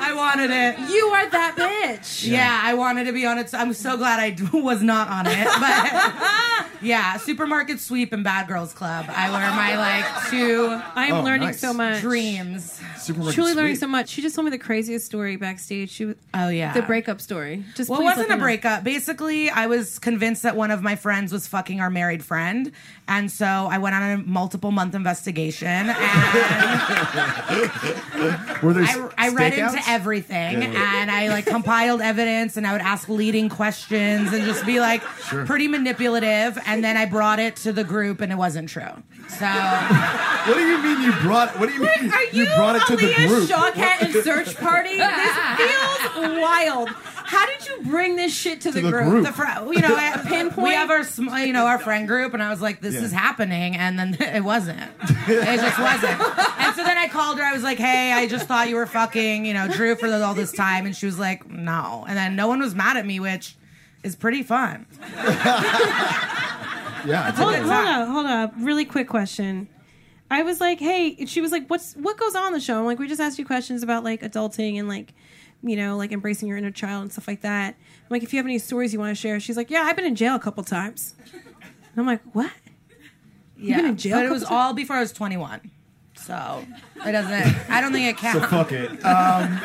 I 0.00 0.11
wanted 0.22 0.50
it. 0.50 0.78
You 0.90 1.06
are 1.06 1.28
that 1.30 1.54
bitch. 1.56 2.26
Yeah, 2.28 2.60
I 2.62 2.74
wanted 2.74 3.04
to 3.04 3.12
be 3.12 3.26
on 3.26 3.38
it. 3.38 3.50
So 3.50 3.58
I'm 3.58 3.72
so 3.72 3.96
glad 3.96 4.20
I 4.20 4.36
was 4.56 4.82
not 4.82 5.08
on 5.08 5.26
it. 5.26 5.46
But 5.60 6.66
yeah, 6.82 7.16
Supermarket 7.16 7.80
Sweep 7.80 8.12
and 8.12 8.24
Bad 8.24 8.48
Girls 8.48 8.72
Club. 8.72 9.06
I 9.08 9.30
wear 9.30 9.50
my 9.50 9.76
like 9.76 10.30
two 10.30 10.80
I 10.94 11.06
am 11.06 11.16
Oh, 11.16 11.22
learning 11.22 11.48
nice. 11.48 11.60
so 11.60 11.72
much. 11.72 12.00
dreams. 12.00 12.80
Supermarket 12.98 13.34
Truly 13.34 13.54
learning 13.54 13.76
so 13.76 13.86
much. 13.86 14.08
She 14.08 14.22
just 14.22 14.34
told 14.34 14.44
me 14.46 14.50
the 14.50 14.58
craziest 14.58 15.06
story 15.06 15.36
backstage. 15.36 15.90
She 15.90 16.06
was 16.06 16.16
Oh 16.34 16.48
yeah. 16.48 16.72
the 16.72 16.82
breakup 16.82 17.20
story. 17.20 17.64
Just 17.74 17.90
Well, 17.90 18.00
it 18.00 18.04
wasn't 18.04 18.28
a 18.28 18.30
me 18.30 18.36
know. 18.36 18.42
breakup. 18.44 18.84
Basically, 18.84 19.50
I 19.50 19.66
was 19.66 19.98
convinced 19.98 20.42
that 20.44 20.56
one 20.56 20.70
of 20.70 20.82
my 20.82 20.96
friends 20.96 21.32
was 21.32 21.46
fucking 21.48 21.80
our 21.80 21.90
married 21.90 22.24
friend. 22.24 22.72
And 23.08 23.30
so 23.30 23.46
I 23.46 23.78
went 23.78 23.94
on 23.94 24.02
a 24.02 24.16
multiple 24.18 24.70
month 24.70 24.94
investigation 24.94 25.68
and 25.68 25.88
Were 28.62 28.72
there 28.72 28.84
I, 28.84 29.10
I 29.18 29.28
read 29.30 29.54
into 29.54 29.80
everything 29.88 30.62
and 30.62 31.10
I 31.10 31.28
like 31.28 31.46
compiled 31.46 32.00
evidence 32.00 32.56
and 32.56 32.66
I 32.66 32.72
would 32.72 32.80
ask 32.80 33.08
leading 33.08 33.48
questions 33.48 34.32
and 34.32 34.44
just 34.44 34.64
be 34.64 34.80
like 34.80 35.02
pretty 35.02 35.68
manipulative. 35.68 36.58
And 36.66 36.71
then 36.82 36.96
I 36.96 37.06
brought 37.06 37.40
it 37.40 37.56
to 37.56 37.72
the 37.72 37.82
group 37.82 38.20
and 38.20 38.30
it 38.30 38.36
wasn't 38.36 38.68
true. 38.68 38.82
So 39.28 39.46
What 40.46 40.54
do 40.54 40.60
you 40.60 40.78
mean 40.82 41.02
you 41.02 41.12
brought? 41.22 41.58
What 41.58 41.68
do 41.68 41.74
you 41.74 41.80
mean 41.80 42.12
Are 42.12 42.24
you, 42.32 42.44
brought 42.46 42.76
it 42.76 42.86
to 42.86 42.96
the 42.96 43.12
Alia 43.12 43.28
group? 43.28 43.48
Shawkat 43.48 44.02
and 44.02 44.14
Search 44.24 44.56
Party? 44.56 44.90
This 44.98 45.36
feels 45.58 46.38
wild. 46.40 46.88
How 46.88 47.46
did 47.46 47.66
you 47.66 47.90
bring 47.90 48.16
this 48.16 48.34
shit 48.34 48.60
to, 48.62 48.70
the, 48.72 48.80
the 48.82 48.90
group? 48.90 49.04
group. 49.08 49.24
the 49.26 49.32
fr- 49.32 49.44
you 49.72 49.80
know, 49.80 49.94
I- 49.96 50.20
pinpoint? 50.26 50.66
we 50.66 50.72
have 50.74 50.90
our 50.90 51.02
sm- 51.04 51.28
you 51.38 51.52
know 51.52 51.66
our 51.66 51.78
friend 51.78 52.06
group, 52.06 52.34
and 52.34 52.42
I 52.42 52.50
was 52.50 52.60
like, 52.60 52.80
this 52.80 52.94
Yeah. 52.94 53.02
is 53.02 53.12
happening, 53.12 53.74
and 53.76 53.98
then 53.98 54.16
it 54.20 54.44
wasn't. 54.44 54.80
It 55.28 55.60
just 55.60 55.78
wasn't. 55.78 56.20
And 56.20 56.76
so 56.76 56.82
then 56.84 56.98
I 56.98 57.08
called 57.08 57.38
her. 57.38 57.44
I 57.44 57.52
was 57.52 57.62
like, 57.62 57.78
"Hey, 57.78 58.12
I 58.12 58.26
just 58.26 58.46
thought 58.46 58.68
you 58.68 58.76
were 58.76 58.86
fucking, 58.86 59.46
you 59.46 59.54
know, 59.54 59.66
Drew 59.68 59.94
for 59.96 60.08
all 60.12 60.34
this 60.34 60.52
time," 60.52 60.84
and 60.84 60.94
she 60.94 61.06
was 61.06 61.18
like, 61.18 61.48
"No." 61.48 62.04
And 62.08 62.16
then 62.18 62.36
no 62.36 62.48
one 62.48 62.60
was 62.60 62.74
mad 62.74 62.96
at 62.96 63.06
me, 63.06 63.18
which 63.20 63.56
is 64.02 64.14
pretty 64.16 64.42
fun. 64.42 64.86
Yeah. 67.06 67.28
it's 67.28 67.38
Hold, 67.38 67.54
okay. 67.54 67.60
hold 67.60 67.72
up, 67.72 68.08
hold 68.08 68.26
up. 68.26 68.52
Really 68.58 68.84
quick 68.84 69.08
question. 69.08 69.68
I 70.30 70.42
was 70.42 70.60
like, 70.60 70.78
hey, 70.80 71.26
she 71.26 71.40
was 71.40 71.52
like, 71.52 71.68
what's 71.68 71.94
what 71.94 72.16
goes 72.16 72.34
on 72.34 72.52
the 72.52 72.60
show? 72.60 72.78
I'm 72.78 72.86
like, 72.86 72.98
we 72.98 73.06
just 73.06 73.20
asked 73.20 73.38
you 73.38 73.44
questions 73.44 73.82
about 73.82 74.02
like 74.02 74.22
adulting 74.22 74.78
and 74.78 74.88
like, 74.88 75.12
you 75.62 75.76
know, 75.76 75.96
like 75.96 76.10
embracing 76.10 76.48
your 76.48 76.56
inner 76.56 76.70
child 76.70 77.02
and 77.02 77.12
stuff 77.12 77.28
like 77.28 77.42
that. 77.42 77.74
I'm 77.74 78.06
like, 78.08 78.22
if 78.22 78.32
you 78.32 78.38
have 78.38 78.46
any 78.46 78.58
stories 78.58 78.92
you 78.94 78.98
want 78.98 79.14
to 79.14 79.20
share, 79.20 79.38
she's 79.40 79.56
like, 79.58 79.70
yeah, 79.70 79.82
I've 79.82 79.96
been 79.96 80.06
in 80.06 80.16
jail 80.16 80.34
a 80.34 80.38
couple 80.40 80.64
times. 80.64 81.14
And 81.32 81.98
I'm 81.98 82.06
like, 82.06 82.22
what? 82.32 82.50
Yeah, 83.58 83.76
been 83.76 83.86
in 83.86 83.96
jail 83.96 84.16
but 84.16 84.24
a 84.24 84.28
it 84.28 84.32
was 84.32 84.42
couple 84.42 84.56
all 84.56 84.72
before 84.72 84.96
I 84.96 85.00
was 85.00 85.12
21, 85.12 85.70
so 86.14 86.64
it 87.06 87.12
doesn't. 87.12 87.70
I 87.70 87.80
don't 87.80 87.92
think 87.92 88.06
it 88.08 88.16
counts. 88.18 88.40
So 88.42 88.46
fuck 88.48 88.72
it. 88.72 88.90
Um, 89.04 89.56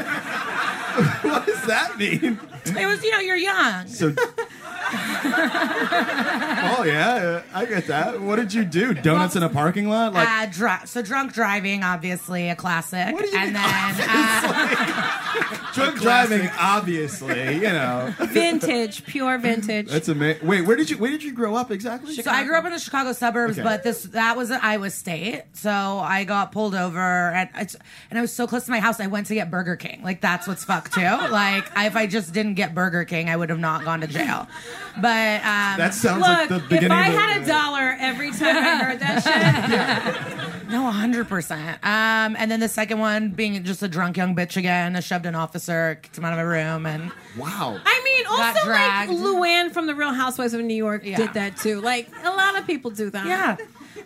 what 1.30 1.46
does 1.46 1.64
that 1.68 1.96
mean? 2.00 2.40
it 2.66 2.86
was, 2.88 3.04
you 3.04 3.12
know, 3.12 3.20
you're 3.20 3.36
young. 3.36 3.86
So. 3.88 4.14
oh 4.90 6.84
yeah, 6.86 7.42
I 7.54 7.66
get 7.66 7.88
that. 7.88 8.22
What 8.22 8.38
did 8.38 8.54
you 8.54 8.64
do? 8.66 8.94
Donuts 8.94 9.36
in 9.36 9.44
a 9.44 9.50
parking 9.50 9.90
lot? 9.90 10.14
Like 10.14 10.28
uh, 10.28 10.46
dr- 10.52 10.88
so 10.88 11.02
drunk 11.02 11.34
driving, 11.34 11.84
obviously 11.84 12.50
a 12.50 12.56
classic, 12.56 13.14
What 13.14 13.24
do 13.26 13.30
you 13.30 13.38
and 13.38 13.54
mean, 13.54 13.54
then 13.54 14.08
uh, 14.10 15.72
drunk 15.74 16.00
driving, 16.02 16.50
obviously. 16.60 17.56
You 17.56 17.62
know, 17.74 18.14
Vintage, 18.20 19.06
pure 19.06 19.38
vintage. 19.38 19.90
that's 19.90 20.08
amazing. 20.08 20.48
Wait, 20.48 20.62
where 20.62 20.76
did 20.78 20.90
you 20.90 20.98
where 20.98 21.12
did 21.12 21.24
you 21.24 21.34
grow 21.34 21.56
up 21.56 21.70
exactly? 21.72 22.14
So 22.16 22.32
I 22.32 22.44
grew 22.46 22.56
up 22.58 22.66
in 22.66 22.72
the 22.72 22.80
Chicago 22.80 23.12
suburbs, 23.14 23.60
Okay. 23.60 23.64
but 23.68 23.84
this 23.84 24.04
that 24.04 24.38
was 24.38 24.52
at 24.52 24.64
Iowa 24.64 24.90
State. 24.90 25.44
So 25.54 25.70
I 25.72 26.24
got 26.24 26.52
pulled 26.52 26.76
over, 26.76 27.27
and 27.30 27.50
it's, 27.56 27.76
and 28.10 28.18
I 28.18 28.22
was 28.22 28.32
so 28.34 28.48
close 28.48 28.66
to 28.66 28.72
my 28.72 28.80
house. 28.80 29.00
I 29.00 29.08
went 29.08 29.28
to 29.28 29.34
get 29.34 29.50
Burger 29.52 29.76
King. 29.76 30.02
Like 30.04 30.22
that's 30.22 30.48
what's 30.48 30.64
fucked 30.64 30.94
too. 30.94 31.02
Like 31.32 31.66
if 31.78 31.96
I 31.96 32.08
just 32.08 32.34
didn't 32.34 32.56
get 32.56 32.74
Burger 32.74 33.06
King, 33.06 33.30
I 33.30 33.36
would 33.38 33.50
have 33.50 33.60
not 33.60 33.84
gone 33.86 34.02
to 34.02 34.08
jail. 34.08 34.48
But 34.96 35.42
um, 35.44 35.78
That 35.78 35.94
sounds 35.94 36.22
Look, 36.22 36.28
like 36.28 36.50
the 36.50 36.60
beginning. 36.60 36.86
if. 36.86 36.92
I 36.92 37.08
of 37.08 37.14
the, 37.14 37.20
had 37.20 37.42
a 37.42 37.46
dollar 37.46 37.96
every 38.00 38.32
time 38.32 38.58
I 38.58 38.76
heard 38.84 39.00
that 39.00 39.24
shit, 39.24 40.68
no, 40.70 40.90
hundred 40.90 41.28
percent. 41.28 41.78
Um, 41.84 42.36
and 42.38 42.50
then 42.50 42.60
the 42.60 42.68
second 42.70 43.00
one 43.00 43.30
being 43.30 43.64
just 43.64 43.84
a 43.84 43.88
drunk 43.88 44.18
young 44.18 44.36
bitch 44.36 44.58
again. 44.58 44.96
I 44.96 45.00
shoved 45.02 45.26
an 45.26 45.36
officer, 45.36 46.00
kicked 46.02 46.18
him 46.18 46.26
out 46.26 46.34
of 46.34 46.38
my 46.38 46.44
room, 46.44 46.86
and 46.86 47.12
wow. 47.38 47.80
I 47.86 48.02
mean, 48.04 48.26
also 48.28 48.70
like. 48.70 49.10
Luann 49.10 49.72
from 49.72 49.86
the 49.88 49.96
Real 49.96 50.14
Housewives 50.14 50.54
of 50.54 50.62
New 50.62 50.74
York 50.76 51.04
Yeah. 51.06 51.18
did 51.18 51.34
that 51.34 51.58
too. 51.58 51.82
Like 51.82 52.10
a 52.24 52.30
lot 52.32 52.58
of 52.58 52.66
people 52.66 52.92
do 52.92 53.10
that. 53.12 53.26
yeah, 53.28 53.58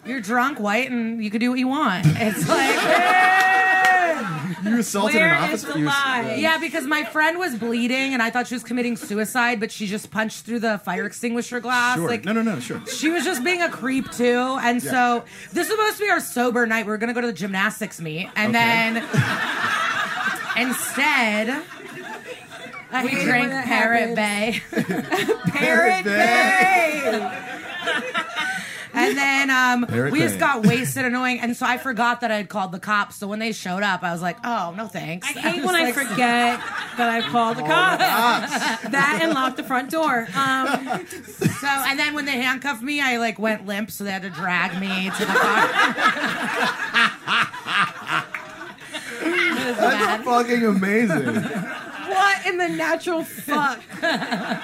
you're 0.06 0.22
drunk, 0.22 0.60
white, 0.60 0.92
and 0.92 1.24
you 1.24 1.32
can 1.32 1.40
do 1.40 1.50
what 1.50 1.60
you 1.60 1.68
want. 1.68 2.06
It's 2.08 2.48
like. 2.48 3.62
You 4.64 4.78
assaulted 4.80 5.16
Where 5.16 5.34
an 5.34 5.52
is 5.54 5.64
officer. 5.64 5.74
the 5.74 5.80
You- 5.80 5.86
lie? 5.86 6.36
Yeah, 6.38 6.58
because 6.60 6.86
my 6.86 7.04
friend 7.04 7.40
was 7.40 7.56
bleeding 7.56 8.14
and 8.14 8.22
I 8.22 8.30
thought 8.30 8.46
she 8.48 8.54
was 8.54 8.64
committing 8.64 8.96
suicide, 8.96 9.60
but 9.60 9.72
she 9.72 9.88
just 9.88 10.12
punched 10.12 10.46
through 10.46 10.60
the 10.60 10.78
fire 10.80 11.06
extinguisher 11.06 11.60
glass. 11.60 11.98
Sure. 11.98 12.08
Like 12.08 12.26
no, 12.26 12.32
no, 12.34 12.44
no. 12.44 12.60
Sure. 12.60 12.80
she 12.86 13.10
was 13.10 13.24
just 13.24 13.44
being 13.44 13.62
a 13.64 13.70
creep 13.70 14.12
too. 14.12 14.58
And 14.62 14.82
so 14.84 15.24
this 15.52 15.68
was 15.68 15.70
supposed 15.70 15.98
to 15.98 16.04
be 16.04 16.10
our 16.12 16.20
sober 16.20 16.68
night. 16.68 16.86
We 16.86 16.92
are 16.92 16.98
gonna 16.98 17.14
go 17.14 17.22
to 17.22 17.28
the 17.28 17.34
gymnastics 17.34 18.00
meet. 18.00 18.30
And 18.36 18.56
Okay. 18.56 18.64
then 18.64 18.96
instead 20.58 21.64
I 22.92 23.06
Wait, 23.06 23.24
drank 23.24 23.42
when 23.42 23.50
that 23.50 23.66
Parrot. 23.66 24.16
Bay. 24.16 24.62
Parrot 25.52 26.04
Bay. 26.04 28.18
And 28.94 29.18
then 29.18 29.50
um, 29.50 29.86
Parrot 29.90 30.12
we 30.12 30.20
just 30.20 30.40
got 30.40 30.66
wasted, 30.66 31.06
annoying, 31.06 31.40
and 31.40 31.56
so 31.56 31.66
I 31.66 31.78
forgot 31.78 32.22
that 32.22 32.32
I 32.32 32.38
had 32.38 32.50
called 32.50 32.72
the 32.72 32.80
cops. 32.80 33.16
So 33.16 33.28
when 33.28 33.40
they 33.40 33.52
showed 33.52 33.84
up, 33.84 34.04
I 34.04 34.12
was 34.12 34.22
like, 34.22 34.38
"Oh 34.44 34.74
no, 34.76 34.88
thanks." 34.88 35.28
I 35.28 35.32
hate 35.40 35.58
was 35.58 35.66
when 35.68 35.76
I 35.76 35.92
forget 35.92 36.60
that 36.98 37.10
I 37.10 37.22
called 37.30 37.58
the 37.58 37.64
cops. 37.64 38.52
that 38.90 39.20
and 39.22 39.34
locked 39.34 39.58
the 39.58 39.64
front 39.64 39.90
door. 39.92 40.28
Um, 40.36 41.06
So 41.62 41.68
and 41.68 41.98
then 42.00 42.14
when 42.14 42.26
they 42.26 42.38
handcuffed 42.42 42.82
me, 42.82 43.00
I 43.02 43.18
like 43.18 43.38
went 43.40 43.66
limp, 43.66 43.92
so 43.92 44.04
they 44.04 44.12
had 44.12 44.24
to 44.24 44.30
drag 44.30 44.80
me 44.80 45.10
to 45.10 45.20
the 45.26 45.34
car. 45.34 45.70
It 49.24 49.78
bad. 49.78 49.78
That's 49.78 50.24
fucking 50.26 50.66
amazing. 50.66 51.44
What 52.12 52.46
in 52.46 52.58
the 52.58 52.68
natural 52.70 53.24
fuck? 53.24 53.80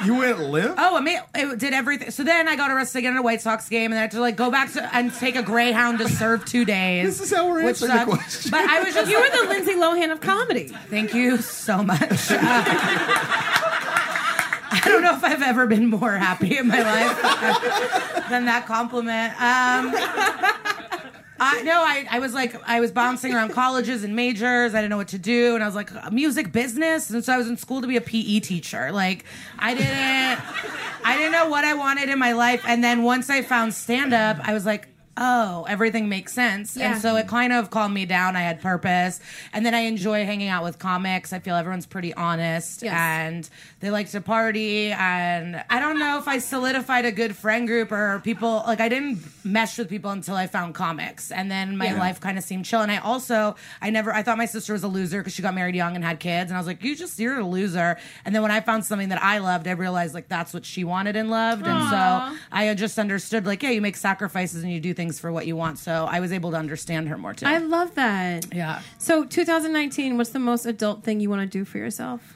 you 0.05 0.15
went 0.15 0.39
limp. 0.39 0.75
Oh, 0.77 0.97
I 0.97 1.01
mean, 1.01 1.19
it 1.35 1.59
did 1.59 1.73
everything. 1.73 2.11
So 2.11 2.23
then 2.23 2.47
I 2.47 2.55
got 2.55 2.71
arrested 2.71 2.99
again 2.99 3.13
at 3.13 3.19
a 3.19 3.23
White 3.23 3.41
Sox 3.41 3.67
game, 3.69 3.91
and 3.91 3.99
I 3.99 4.01
had 4.01 4.11
to 4.11 4.19
like 4.21 4.35
go 4.35 4.51
back 4.51 4.71
to 4.73 4.95
and 4.95 5.13
take 5.13 5.35
a 5.35 5.41
Greyhound 5.43 5.99
to 5.99 6.09
serve 6.09 6.45
two 6.45 6.65
days. 6.65 7.05
This 7.17 7.31
is 7.31 7.35
how 7.35 7.47
we're 7.47 7.63
which 7.63 7.81
answering 7.81 7.91
the 7.91 7.97
sucked. 7.97 8.11
question. 8.11 8.51
But 8.51 8.61
I 8.69 8.83
was 8.83 8.93
just 8.93 9.09
You 9.09 9.19
were 9.19 9.29
the 9.29 9.49
Lindsay 9.49 9.73
Lohan 9.73 10.11
of 10.11 10.21
comedy. 10.21 10.67
Thank 10.89 11.13
you 11.13 11.37
so 11.37 11.81
much. 11.83 12.01
Uh, 12.31 12.37
I 14.69 14.81
don't 14.83 15.01
know 15.01 15.15
if 15.15 15.23
I've 15.23 15.41
ever 15.41 15.65
been 15.65 15.87
more 15.89 16.11
happy 16.13 16.57
in 16.57 16.67
my 16.67 16.81
life 16.81 18.29
than 18.29 18.45
that 18.45 18.65
compliment. 18.67 19.33
Um, 19.41 19.91
I 21.39 21.61
no, 21.61 21.81
I, 21.81 22.07
I 22.09 22.19
was 22.19 22.33
like 22.33 22.55
I 22.67 22.79
was 22.79 22.91
bouncing 22.91 23.33
around 23.33 23.49
colleges 23.51 24.03
and 24.03 24.15
majors. 24.15 24.73
I 24.73 24.77
didn't 24.77 24.89
know 24.89 24.97
what 24.97 25.09
to 25.09 25.19
do, 25.19 25.55
and 25.55 25.63
I 25.63 25.67
was 25.67 25.75
like 25.75 26.11
music 26.11 26.51
business, 26.51 27.09
and 27.09 27.23
so 27.23 27.33
I 27.33 27.37
was 27.37 27.47
in 27.47 27.57
school 27.57 27.81
to 27.81 27.87
be 27.87 27.97
a 27.97 28.01
PE 28.01 28.39
teacher. 28.39 28.91
Like 28.91 29.25
I 29.59 29.73
didn't, 29.73 31.05
I 31.05 31.17
didn't 31.17 31.31
know 31.31 31.49
what 31.49 31.63
I 31.63 31.73
wanted 31.73 32.09
in 32.09 32.19
my 32.19 32.33
life, 32.33 32.63
and 32.67 32.83
then 32.83 33.03
once 33.03 33.29
I 33.29 33.41
found 33.41 33.73
stand 33.73 34.13
up, 34.13 34.37
I 34.43 34.53
was 34.53 34.65
like. 34.65 34.87
Oh, 35.19 35.65
everything 35.67 36.09
makes 36.09 36.31
sense. 36.31 36.77
Yeah. 36.77 36.91
And 36.93 37.01
so 37.01 37.15
it 37.15 37.27
kind 37.27 37.51
of 37.51 37.71
calmed 37.71 37.93
me 37.95 38.05
down. 38.05 38.35
I 38.35 38.41
had 38.41 38.61
purpose. 38.61 39.19
And 39.51 39.65
then 39.65 39.73
I 39.73 39.79
enjoy 39.79 40.25
hanging 40.25 40.47
out 40.47 40.63
with 40.63 40.77
comics. 40.77 41.33
I 41.33 41.39
feel 41.39 41.55
everyone's 41.55 41.87
pretty 41.87 42.13
honest 42.13 42.83
Yes. 42.83 42.93
and 42.93 43.49
they 43.79 43.89
like 43.89 44.09
to 44.11 44.21
party. 44.21 44.91
And 44.91 45.63
I 45.71 45.79
don't 45.79 45.97
know 45.97 46.19
if 46.19 46.27
I 46.27 46.37
solidified 46.37 47.05
a 47.05 47.11
good 47.11 47.35
friend 47.35 47.67
group 47.67 47.91
or 47.91 48.19
people, 48.23 48.63
like, 48.67 48.79
I 48.79 48.89
didn't 48.89 49.19
mesh 49.43 49.77
with 49.79 49.89
people 49.89 50.11
until 50.11 50.35
I 50.35 50.45
found 50.45 50.75
comics. 50.75 51.31
And 51.31 51.49
then 51.49 51.77
my 51.77 51.85
Yeah. 51.87 51.99
life 51.99 52.19
kind 52.21 52.37
of 52.37 52.43
seemed 52.43 52.65
chill. 52.65 52.81
And 52.81 52.91
I 52.91 52.97
also, 52.97 53.55
I 53.81 53.89
never, 53.89 54.13
I 54.13 54.21
thought 54.21 54.37
my 54.37 54.45
sister 54.45 54.73
was 54.73 54.83
a 54.83 54.87
loser 54.87 55.21
because 55.21 55.33
she 55.33 55.41
got 55.41 55.55
married 55.55 55.73
young 55.75 55.95
and 55.95 56.03
had 56.03 56.19
kids. 56.19 56.51
And 56.51 56.57
I 56.57 56.59
was 56.59 56.67
like, 56.67 56.83
you 56.83 56.95
just, 56.95 57.17
you're 57.17 57.39
a 57.39 57.43
loser. 57.45 57.97
And 58.23 58.35
then 58.35 58.43
when 58.43 58.51
I 58.51 58.59
found 58.61 58.85
something 58.85 59.09
that 59.09 59.23
I 59.23 59.39
loved, 59.39 59.67
I 59.67 59.71
realized, 59.71 60.13
like, 60.13 60.27
that's 60.27 60.53
what 60.53 60.63
she 60.63 60.83
wanted 60.83 61.15
and 61.15 61.31
loved. 61.31 61.65
And 61.65 61.89
so 61.89 62.37
I 62.51 62.71
just 62.75 62.99
understood, 62.99 63.47
like, 63.47 63.63
yeah, 63.63 63.71
you 63.71 63.81
make 63.81 63.95
sacrifices 63.97 64.61
and 64.63 64.71
you 64.71 64.79
do 64.79 64.93
things 64.93 65.06
for 65.19 65.31
what 65.31 65.47
you 65.47 65.55
want. 65.55 65.79
So 65.79 66.07
I 66.09 66.19
was 66.19 66.31
able 66.33 66.51
to 66.51 66.57
understand 66.57 67.07
her 67.09 67.17
more 67.17 67.33
too. 67.33 67.45
I 67.45 67.57
love 67.59 67.95
that. 67.95 68.53
yeah. 68.53 68.81
So 68.97 69.23
2019, 69.25 70.17
what's 70.17 70.31
the 70.31 70.39
most 70.39 70.65
adult 70.65 71.03
thing 71.03 71.19
you 71.19 71.29
want 71.29 71.41
to 71.41 71.47
do 71.57 71.63
for 71.65 71.77
yourself? 71.77 72.33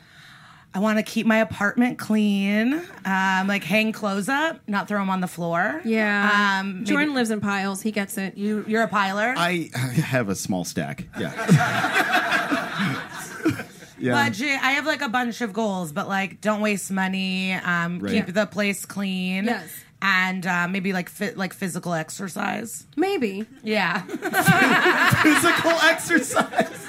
I 0.73 0.79
want 0.79 0.99
to 0.99 1.03
keep 1.03 1.25
my 1.25 1.37
apartment 1.39 1.99
clean, 1.99 2.81
um, 3.03 3.47
like 3.47 3.61
hang 3.65 3.91
clothes 3.91 4.29
up, 4.29 4.61
not 4.67 4.87
throw 4.87 4.99
them 4.99 5.09
on 5.09 5.19
the 5.19 5.27
floor. 5.27 5.81
Yeah. 5.83 6.59
Um, 6.61 6.75
maybe- 6.75 6.85
Jordan 6.85 7.13
lives 7.13 7.29
in 7.29 7.41
piles. 7.41 7.81
He 7.81 7.91
gets 7.91 8.17
it. 8.17 8.37
you 8.37 8.63
you're 8.67 8.83
a 8.83 8.87
piler. 8.87 9.33
I 9.35 9.69
have 9.75 10.29
a 10.29 10.35
small 10.35 10.63
stack. 10.63 11.07
Yeah. 11.19 11.33
yeah. 13.99 14.13
Budget. 14.13 14.63
I 14.63 14.71
have 14.71 14.85
like 14.85 15.01
a 15.01 15.09
bunch 15.09 15.41
of 15.41 15.53
goals, 15.53 15.91
but 15.91 16.07
like 16.07 16.41
don't 16.41 16.61
waste 16.61 16.89
money. 16.91 17.53
Um, 17.53 17.99
Right. 17.99 18.13
Keep 18.25 18.33
the 18.33 18.45
place 18.45 18.85
clean. 18.85 19.45
Yes. 19.45 19.69
And 20.03 20.47
uh, 20.47 20.67
maybe 20.67 20.93
like 20.93 21.09
fit 21.09 21.37
like 21.37 21.53
physical 21.53 21.93
exercise. 21.93 22.87
Maybe. 22.95 23.45
Yeah. 23.63 24.01
Physical 25.21 25.71
exercise. 25.83 26.87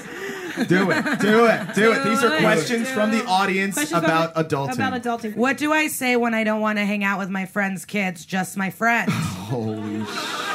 Do 0.69 0.91
it. 0.91 1.05
Do 1.21 1.47
it. 1.47 1.75
Do 1.75 1.93
it. 1.93 2.05
These 2.05 2.23
are 2.23 2.39
questions 2.39 2.89
from 2.91 3.11
the 3.11 3.25
audience 3.27 3.75
Questions 3.75 4.03
about 4.03 4.35
adulting. 4.35 4.75
About 4.75 4.93
adulting. 5.03 5.35
what 5.37 5.57
do 5.59 5.73
I 5.73 5.89
say 5.89 6.17
when 6.17 6.35
I 6.35 6.45
don't 6.45 6.61
want 6.61 6.79
to 6.79 6.85
hang 6.85 7.05
out 7.05 7.19
with 7.19 7.31
my 7.31 7.47
friends' 7.47 7.85
kids? 7.85 8.25
Just 8.25 8.57
my 8.57 8.71
friends. 8.71 9.13
Holy 9.15 10.05
shit. 10.05 10.09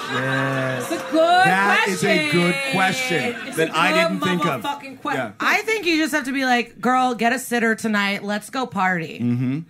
It's 0.10 0.92
a 0.92 0.98
good 1.12 1.46
That 1.46 1.86
is 1.90 2.00
question. 2.00 2.10
a 2.10 2.32
good 2.32 2.56
question 2.72 3.36
It's 3.48 3.58
that 3.58 3.70
a 3.70 3.78
I 3.78 3.92
good 3.92 4.08
didn't 4.20 4.22
think 4.24 4.46
of. 4.46 4.62
motherfucking 4.62 5.02
que- 5.02 5.14
Yeah. 5.14 5.32
I 5.40 5.62
think 5.64 5.86
you 5.86 5.98
just 5.98 6.14
have 6.14 6.26
to 6.26 6.32
be 6.32 6.46
like, 6.46 6.80
girl, 6.80 7.14
get 7.14 7.34
a 7.34 7.40
sitter 7.40 7.76
tonight. 7.76 8.24
Let's 8.24 8.50
go 8.50 8.66
party. 8.66 9.64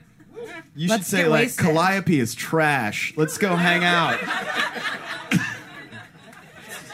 You 0.76 0.88
should 0.88 0.90
Let's 0.90 1.08
say 1.08 1.24
get 1.24 1.30
like 1.30 1.46
wasted. 1.46 1.66
Calliope 1.66 2.20
is 2.20 2.36
trash. 2.36 3.14
Let's 3.16 3.38
go 3.38 3.56
hang 3.56 3.84
out. 3.84 4.20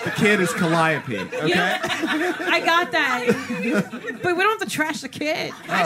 the 0.04 0.12
kid 0.12 0.40
is 0.40 0.54
Calliope. 0.54 1.18
Okay. 1.20 1.54
I 1.54 2.62
got 2.64 2.92
that. 2.92 3.26
but 4.24 4.36
we 4.36 4.44
don't 4.44 4.60
have 4.60 4.68
to 4.68 4.74
trash 4.74 5.02
the 5.02 5.10
kid. 5.10 5.54
I 5.68 5.84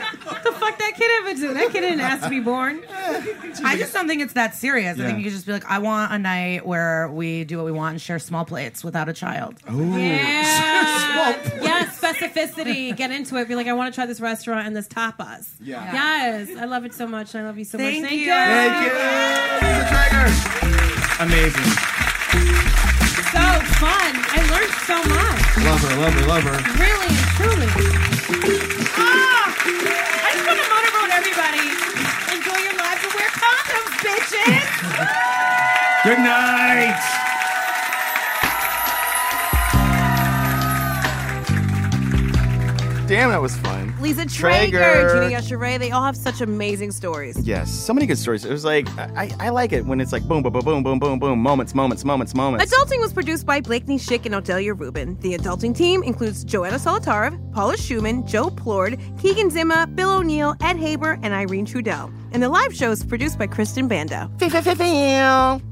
just, 0.00 0.09
what 0.42 0.54
the 0.54 0.58
fuck 0.60 0.78
that 0.78 0.92
kid 0.96 1.10
ever 1.20 1.34
do? 1.40 1.54
That 1.54 1.70
kid 1.72 1.80
didn't 1.82 2.00
ask 2.00 2.22
to 2.24 2.30
be 2.30 2.40
born. 2.40 2.80
I 3.64 3.76
just 3.76 3.92
don't 3.92 4.08
think 4.08 4.22
it's 4.22 4.32
that 4.34 4.54
serious. 4.54 4.98
I 4.98 5.02
Yeah. 5.02 5.06
think 5.08 5.18
you 5.18 5.24
could 5.24 5.32
just 5.32 5.46
be 5.46 5.52
like, 5.52 5.64
I 5.70 5.78
want 5.78 6.12
a 6.12 6.18
night 6.18 6.66
where 6.66 7.08
we 7.08 7.44
do 7.44 7.56
what 7.58 7.66
we 7.66 7.72
want 7.72 7.92
and 7.92 8.00
share 8.00 8.18
small 8.18 8.44
plates 8.44 8.82
without 8.82 9.08
a 9.08 9.12
child. 9.12 9.56
Ooh. 9.70 9.96
Yeah. 9.98 11.36
yeah, 11.62 11.86
specificity. 11.90 12.94
Get 12.96 13.10
into 13.10 13.36
it. 13.36 13.48
Be 13.48 13.54
like, 13.54 13.66
I 13.66 13.72
want 13.74 13.92
to 13.92 13.96
try 13.96 14.06
this 14.06 14.20
restaurant 14.20 14.66
and 14.66 14.74
this 14.76 14.88
tapas. 14.88 15.48
Yeah. 15.60 15.92
Yes. 15.92 16.48
I 16.58 16.64
love 16.64 16.84
it 16.84 16.94
so 16.94 17.06
much. 17.06 17.34
I 17.34 17.42
love 17.42 17.58
you 17.58 17.64
so 17.64 17.76
Thank 17.78 18.00
much. 18.02 18.08
Thank 18.10 18.20
you. 18.20 18.26
you. 18.26 18.32
Thank 18.32 18.84
you. 18.86 18.92
Liza 19.68 19.84
Treyger. 19.90 21.24
Amazing. 21.24 21.70
so 23.30 23.44
fun. 23.76 24.12
I 24.32 24.40
learned 24.50 24.74
so 24.88 24.96
much. 25.04 25.40
Love 25.64 25.80
her, 25.82 25.94
love 26.00 26.14
her, 26.14 26.26
love 26.26 26.42
her. 26.44 26.58
Really 26.80 27.10
and 27.10 27.28
truly. 27.36 27.68
Oh, 29.02 29.19
Good 36.02 36.18
night. 36.18 36.96
Damn, 43.06 43.28
that 43.28 43.42
was 43.42 43.54
fun. 43.58 43.92
Liza 44.00 44.22
Treyger. 44.22 44.70
Treyger, 44.70 45.28
Gina 45.28 45.36
Yashere, 45.36 45.78
they 45.78 45.90
all 45.90 46.02
have 46.02 46.16
such 46.16 46.40
amazing 46.40 46.90
stories. 46.90 47.36
Yes, 47.46 47.70
so 47.70 47.92
many 47.92 48.06
good 48.06 48.16
stories. 48.16 48.46
It 48.46 48.50
was 48.50 48.64
like 48.64 48.88
I, 48.98 49.30
I 49.38 49.48
like 49.50 49.72
it 49.72 49.84
when 49.84 50.00
it's 50.00 50.12
like 50.12 50.22
boom, 50.26 50.42
boom, 50.42 50.54
boom, 50.54 50.64
boom, 50.64 50.82
boom, 50.82 50.98
boom, 50.98 51.18
boom, 51.18 51.38
moments, 51.38 51.74
moments, 51.74 52.02
moments, 52.02 52.34
moments. 52.34 52.72
Adulting 52.72 53.00
was 53.00 53.12
produced 53.12 53.44
by 53.44 53.60
Blakeney 53.60 53.98
Schick 53.98 54.24
and 54.24 54.34
Odelia 54.34 54.78
Rubin. 54.78 55.18
The 55.20 55.36
adulting 55.36 55.76
team 55.76 56.02
includes 56.02 56.44
Joanna 56.44 56.76
Solotaroff, 56.76 57.52
Paula 57.52 57.76
Szuchman, 57.76 58.26
Joe 58.26 58.48
Plourde, 58.48 58.96
Keegan 59.20 59.50
Zema, 59.50 59.94
Bill 59.94 60.12
O'Neill, 60.12 60.56
Ed 60.62 60.78
Haber, 60.78 61.18
and 61.22 61.34
Irene 61.34 61.66
Trudel. 61.66 62.10
And 62.32 62.42
the 62.42 62.48
live 62.48 62.74
show 62.74 62.92
is 62.92 63.02
produced 63.04 63.38
by 63.38 63.48
Kristen 63.48 63.88
Bando. 63.88 64.30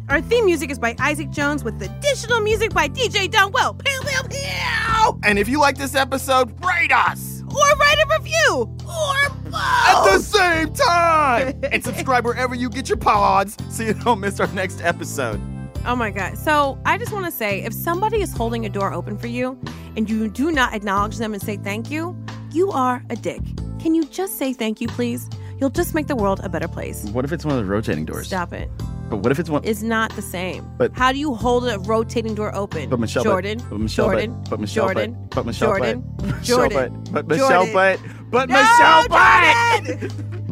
Our 0.09 0.21
theme 0.21 0.45
music 0.45 0.71
is 0.71 0.79
by 0.79 0.97
Isaac 0.99 1.31
Jones 1.31 1.63
with 1.63 1.81
additional 1.81 2.41
music 2.41 2.75
by 2.75 2.89
DJ 2.89 3.29
Donwill. 3.29 3.79
Pew, 3.85 4.01
pew, 4.01 4.29
pew! 4.29 5.21
And 5.23 5.39
if 5.39 5.49
you 5.49 5.61
like 5.61 5.79
this 5.79 5.95
episode, 5.95 6.53
rate 6.65 6.91
us 6.93 7.43
Or 7.49 7.79
write 7.79 7.99
a 7.99 8.19
review! 8.19 8.77
Or 8.89 9.31
both! 9.45 9.55
at 9.55 10.05
the 10.13 10.19
same 10.19 10.73
time, 10.73 11.61
and 11.71 11.85
subscribe 11.85 12.25
wherever 12.25 12.57
you 12.57 12.69
get 12.71 12.89
your 12.89 12.99
pods 12.99 13.57
so 13.71 13.85
you 13.85 13.95
don't 13.95 14.19
miss 14.19 14.41
our 14.41 14.49
next 14.49 14.81
episode. 14.81 15.41
Oh 15.87 15.95
my 15.95 16.11
God. 16.11 16.37
So 16.37 16.77
I 16.85 16.99
just 16.99 17.13
want 17.13 17.25
to 17.25 17.31
say 17.31 17.63
if 17.63 17.73
somebody 17.73 18.21
is 18.21 18.33
holding 18.33 18.67
a 18.67 18.69
door 18.69 18.93
open 18.93 19.17
for 19.17 19.29
you 19.29 19.59
and 19.97 20.11
you 20.11 20.29
do 20.29 20.51
not 20.51 20.75
acknowledge 20.75 21.19
them 21.19 21.35
and 21.35 21.43
say 21.43 21.57
thank 21.57 21.89
you, 21.89 22.17
you 22.53 22.73
are 22.73 23.05
a 23.11 23.17
dick. 23.17 23.41
Can 23.79 23.95
you 23.95 24.05
just 24.05 24.39
say 24.39 24.53
thank 24.53 24.81
you, 24.81 24.89
please? 24.89 25.31
You'll 25.61 25.71
just 25.71 25.95
make 25.95 26.07
the 26.07 26.15
world 26.17 26.41
a 26.45 26.49
better 26.49 26.69
place. 26.69 27.05
What 27.07 27.25
if 27.25 27.33
it's 27.33 27.45
one 27.45 27.59
of 27.59 27.65
the 27.65 27.71
rotating 27.71 28.05
doors? 28.05 28.27
Stop 28.29 28.53
it. 28.53 28.71
But 29.11 29.19
what 29.19 29.33
if 29.33 29.39
it's 29.39 29.51
one? 29.51 29.63
It's 29.65 29.83
not 29.83 30.15
the 30.15 30.23
same. 30.23 30.69
But- 30.77 30.93
how 30.95 31.11
do 31.13 31.19
you 31.19 31.35
hold 31.35 31.67
a 31.69 31.79
rotating 31.81 32.35
door 32.35 32.55
open? 32.55 32.89
But 32.91 33.01
Michelle, 33.01 33.25
but- 33.25 33.31
Jordan, 33.31 33.61
but 33.69 33.81
Michelle, 33.81 34.07
but- 34.07 34.13
Jordan, 34.13 34.45
but 34.51 34.61
Michelle, 34.61 34.85
Jordan, 34.87 35.13
but, 35.15 35.31
but 35.31 35.47
Michelle, 35.47 35.69
Jordan, 35.69 36.05
but, 36.21 36.27
Michelle, 36.37 36.57
Jordan, 36.59 36.91
but, 36.93 37.13
but 37.13 37.29
Michelle, 37.29 37.49
Jordan. 37.67 37.73
but, 37.73 38.01
but 38.31 38.49
No, 38.49 38.61
Michelle, 38.61 39.09
but. 39.09 39.85
Jordan! 39.87 40.49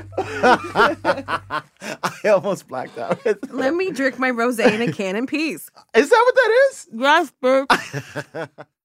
I 2.02 2.28
almost 2.28 2.68
blacked 2.68 2.98
out. 2.98 3.18
Let 3.50 3.74
me 3.74 3.90
drink 3.90 4.18
my 4.18 4.30
rosé 4.30 4.72
in 4.72 4.82
a 4.88 4.92
can 4.92 5.16
in 5.16 5.26
peace. 5.26 5.70
Is 5.94 6.10
that 6.10 6.22
what 6.26 6.34
that 6.34 6.68
is? 6.70 6.88
Yes, 6.92 7.32
bitch. 7.42 8.48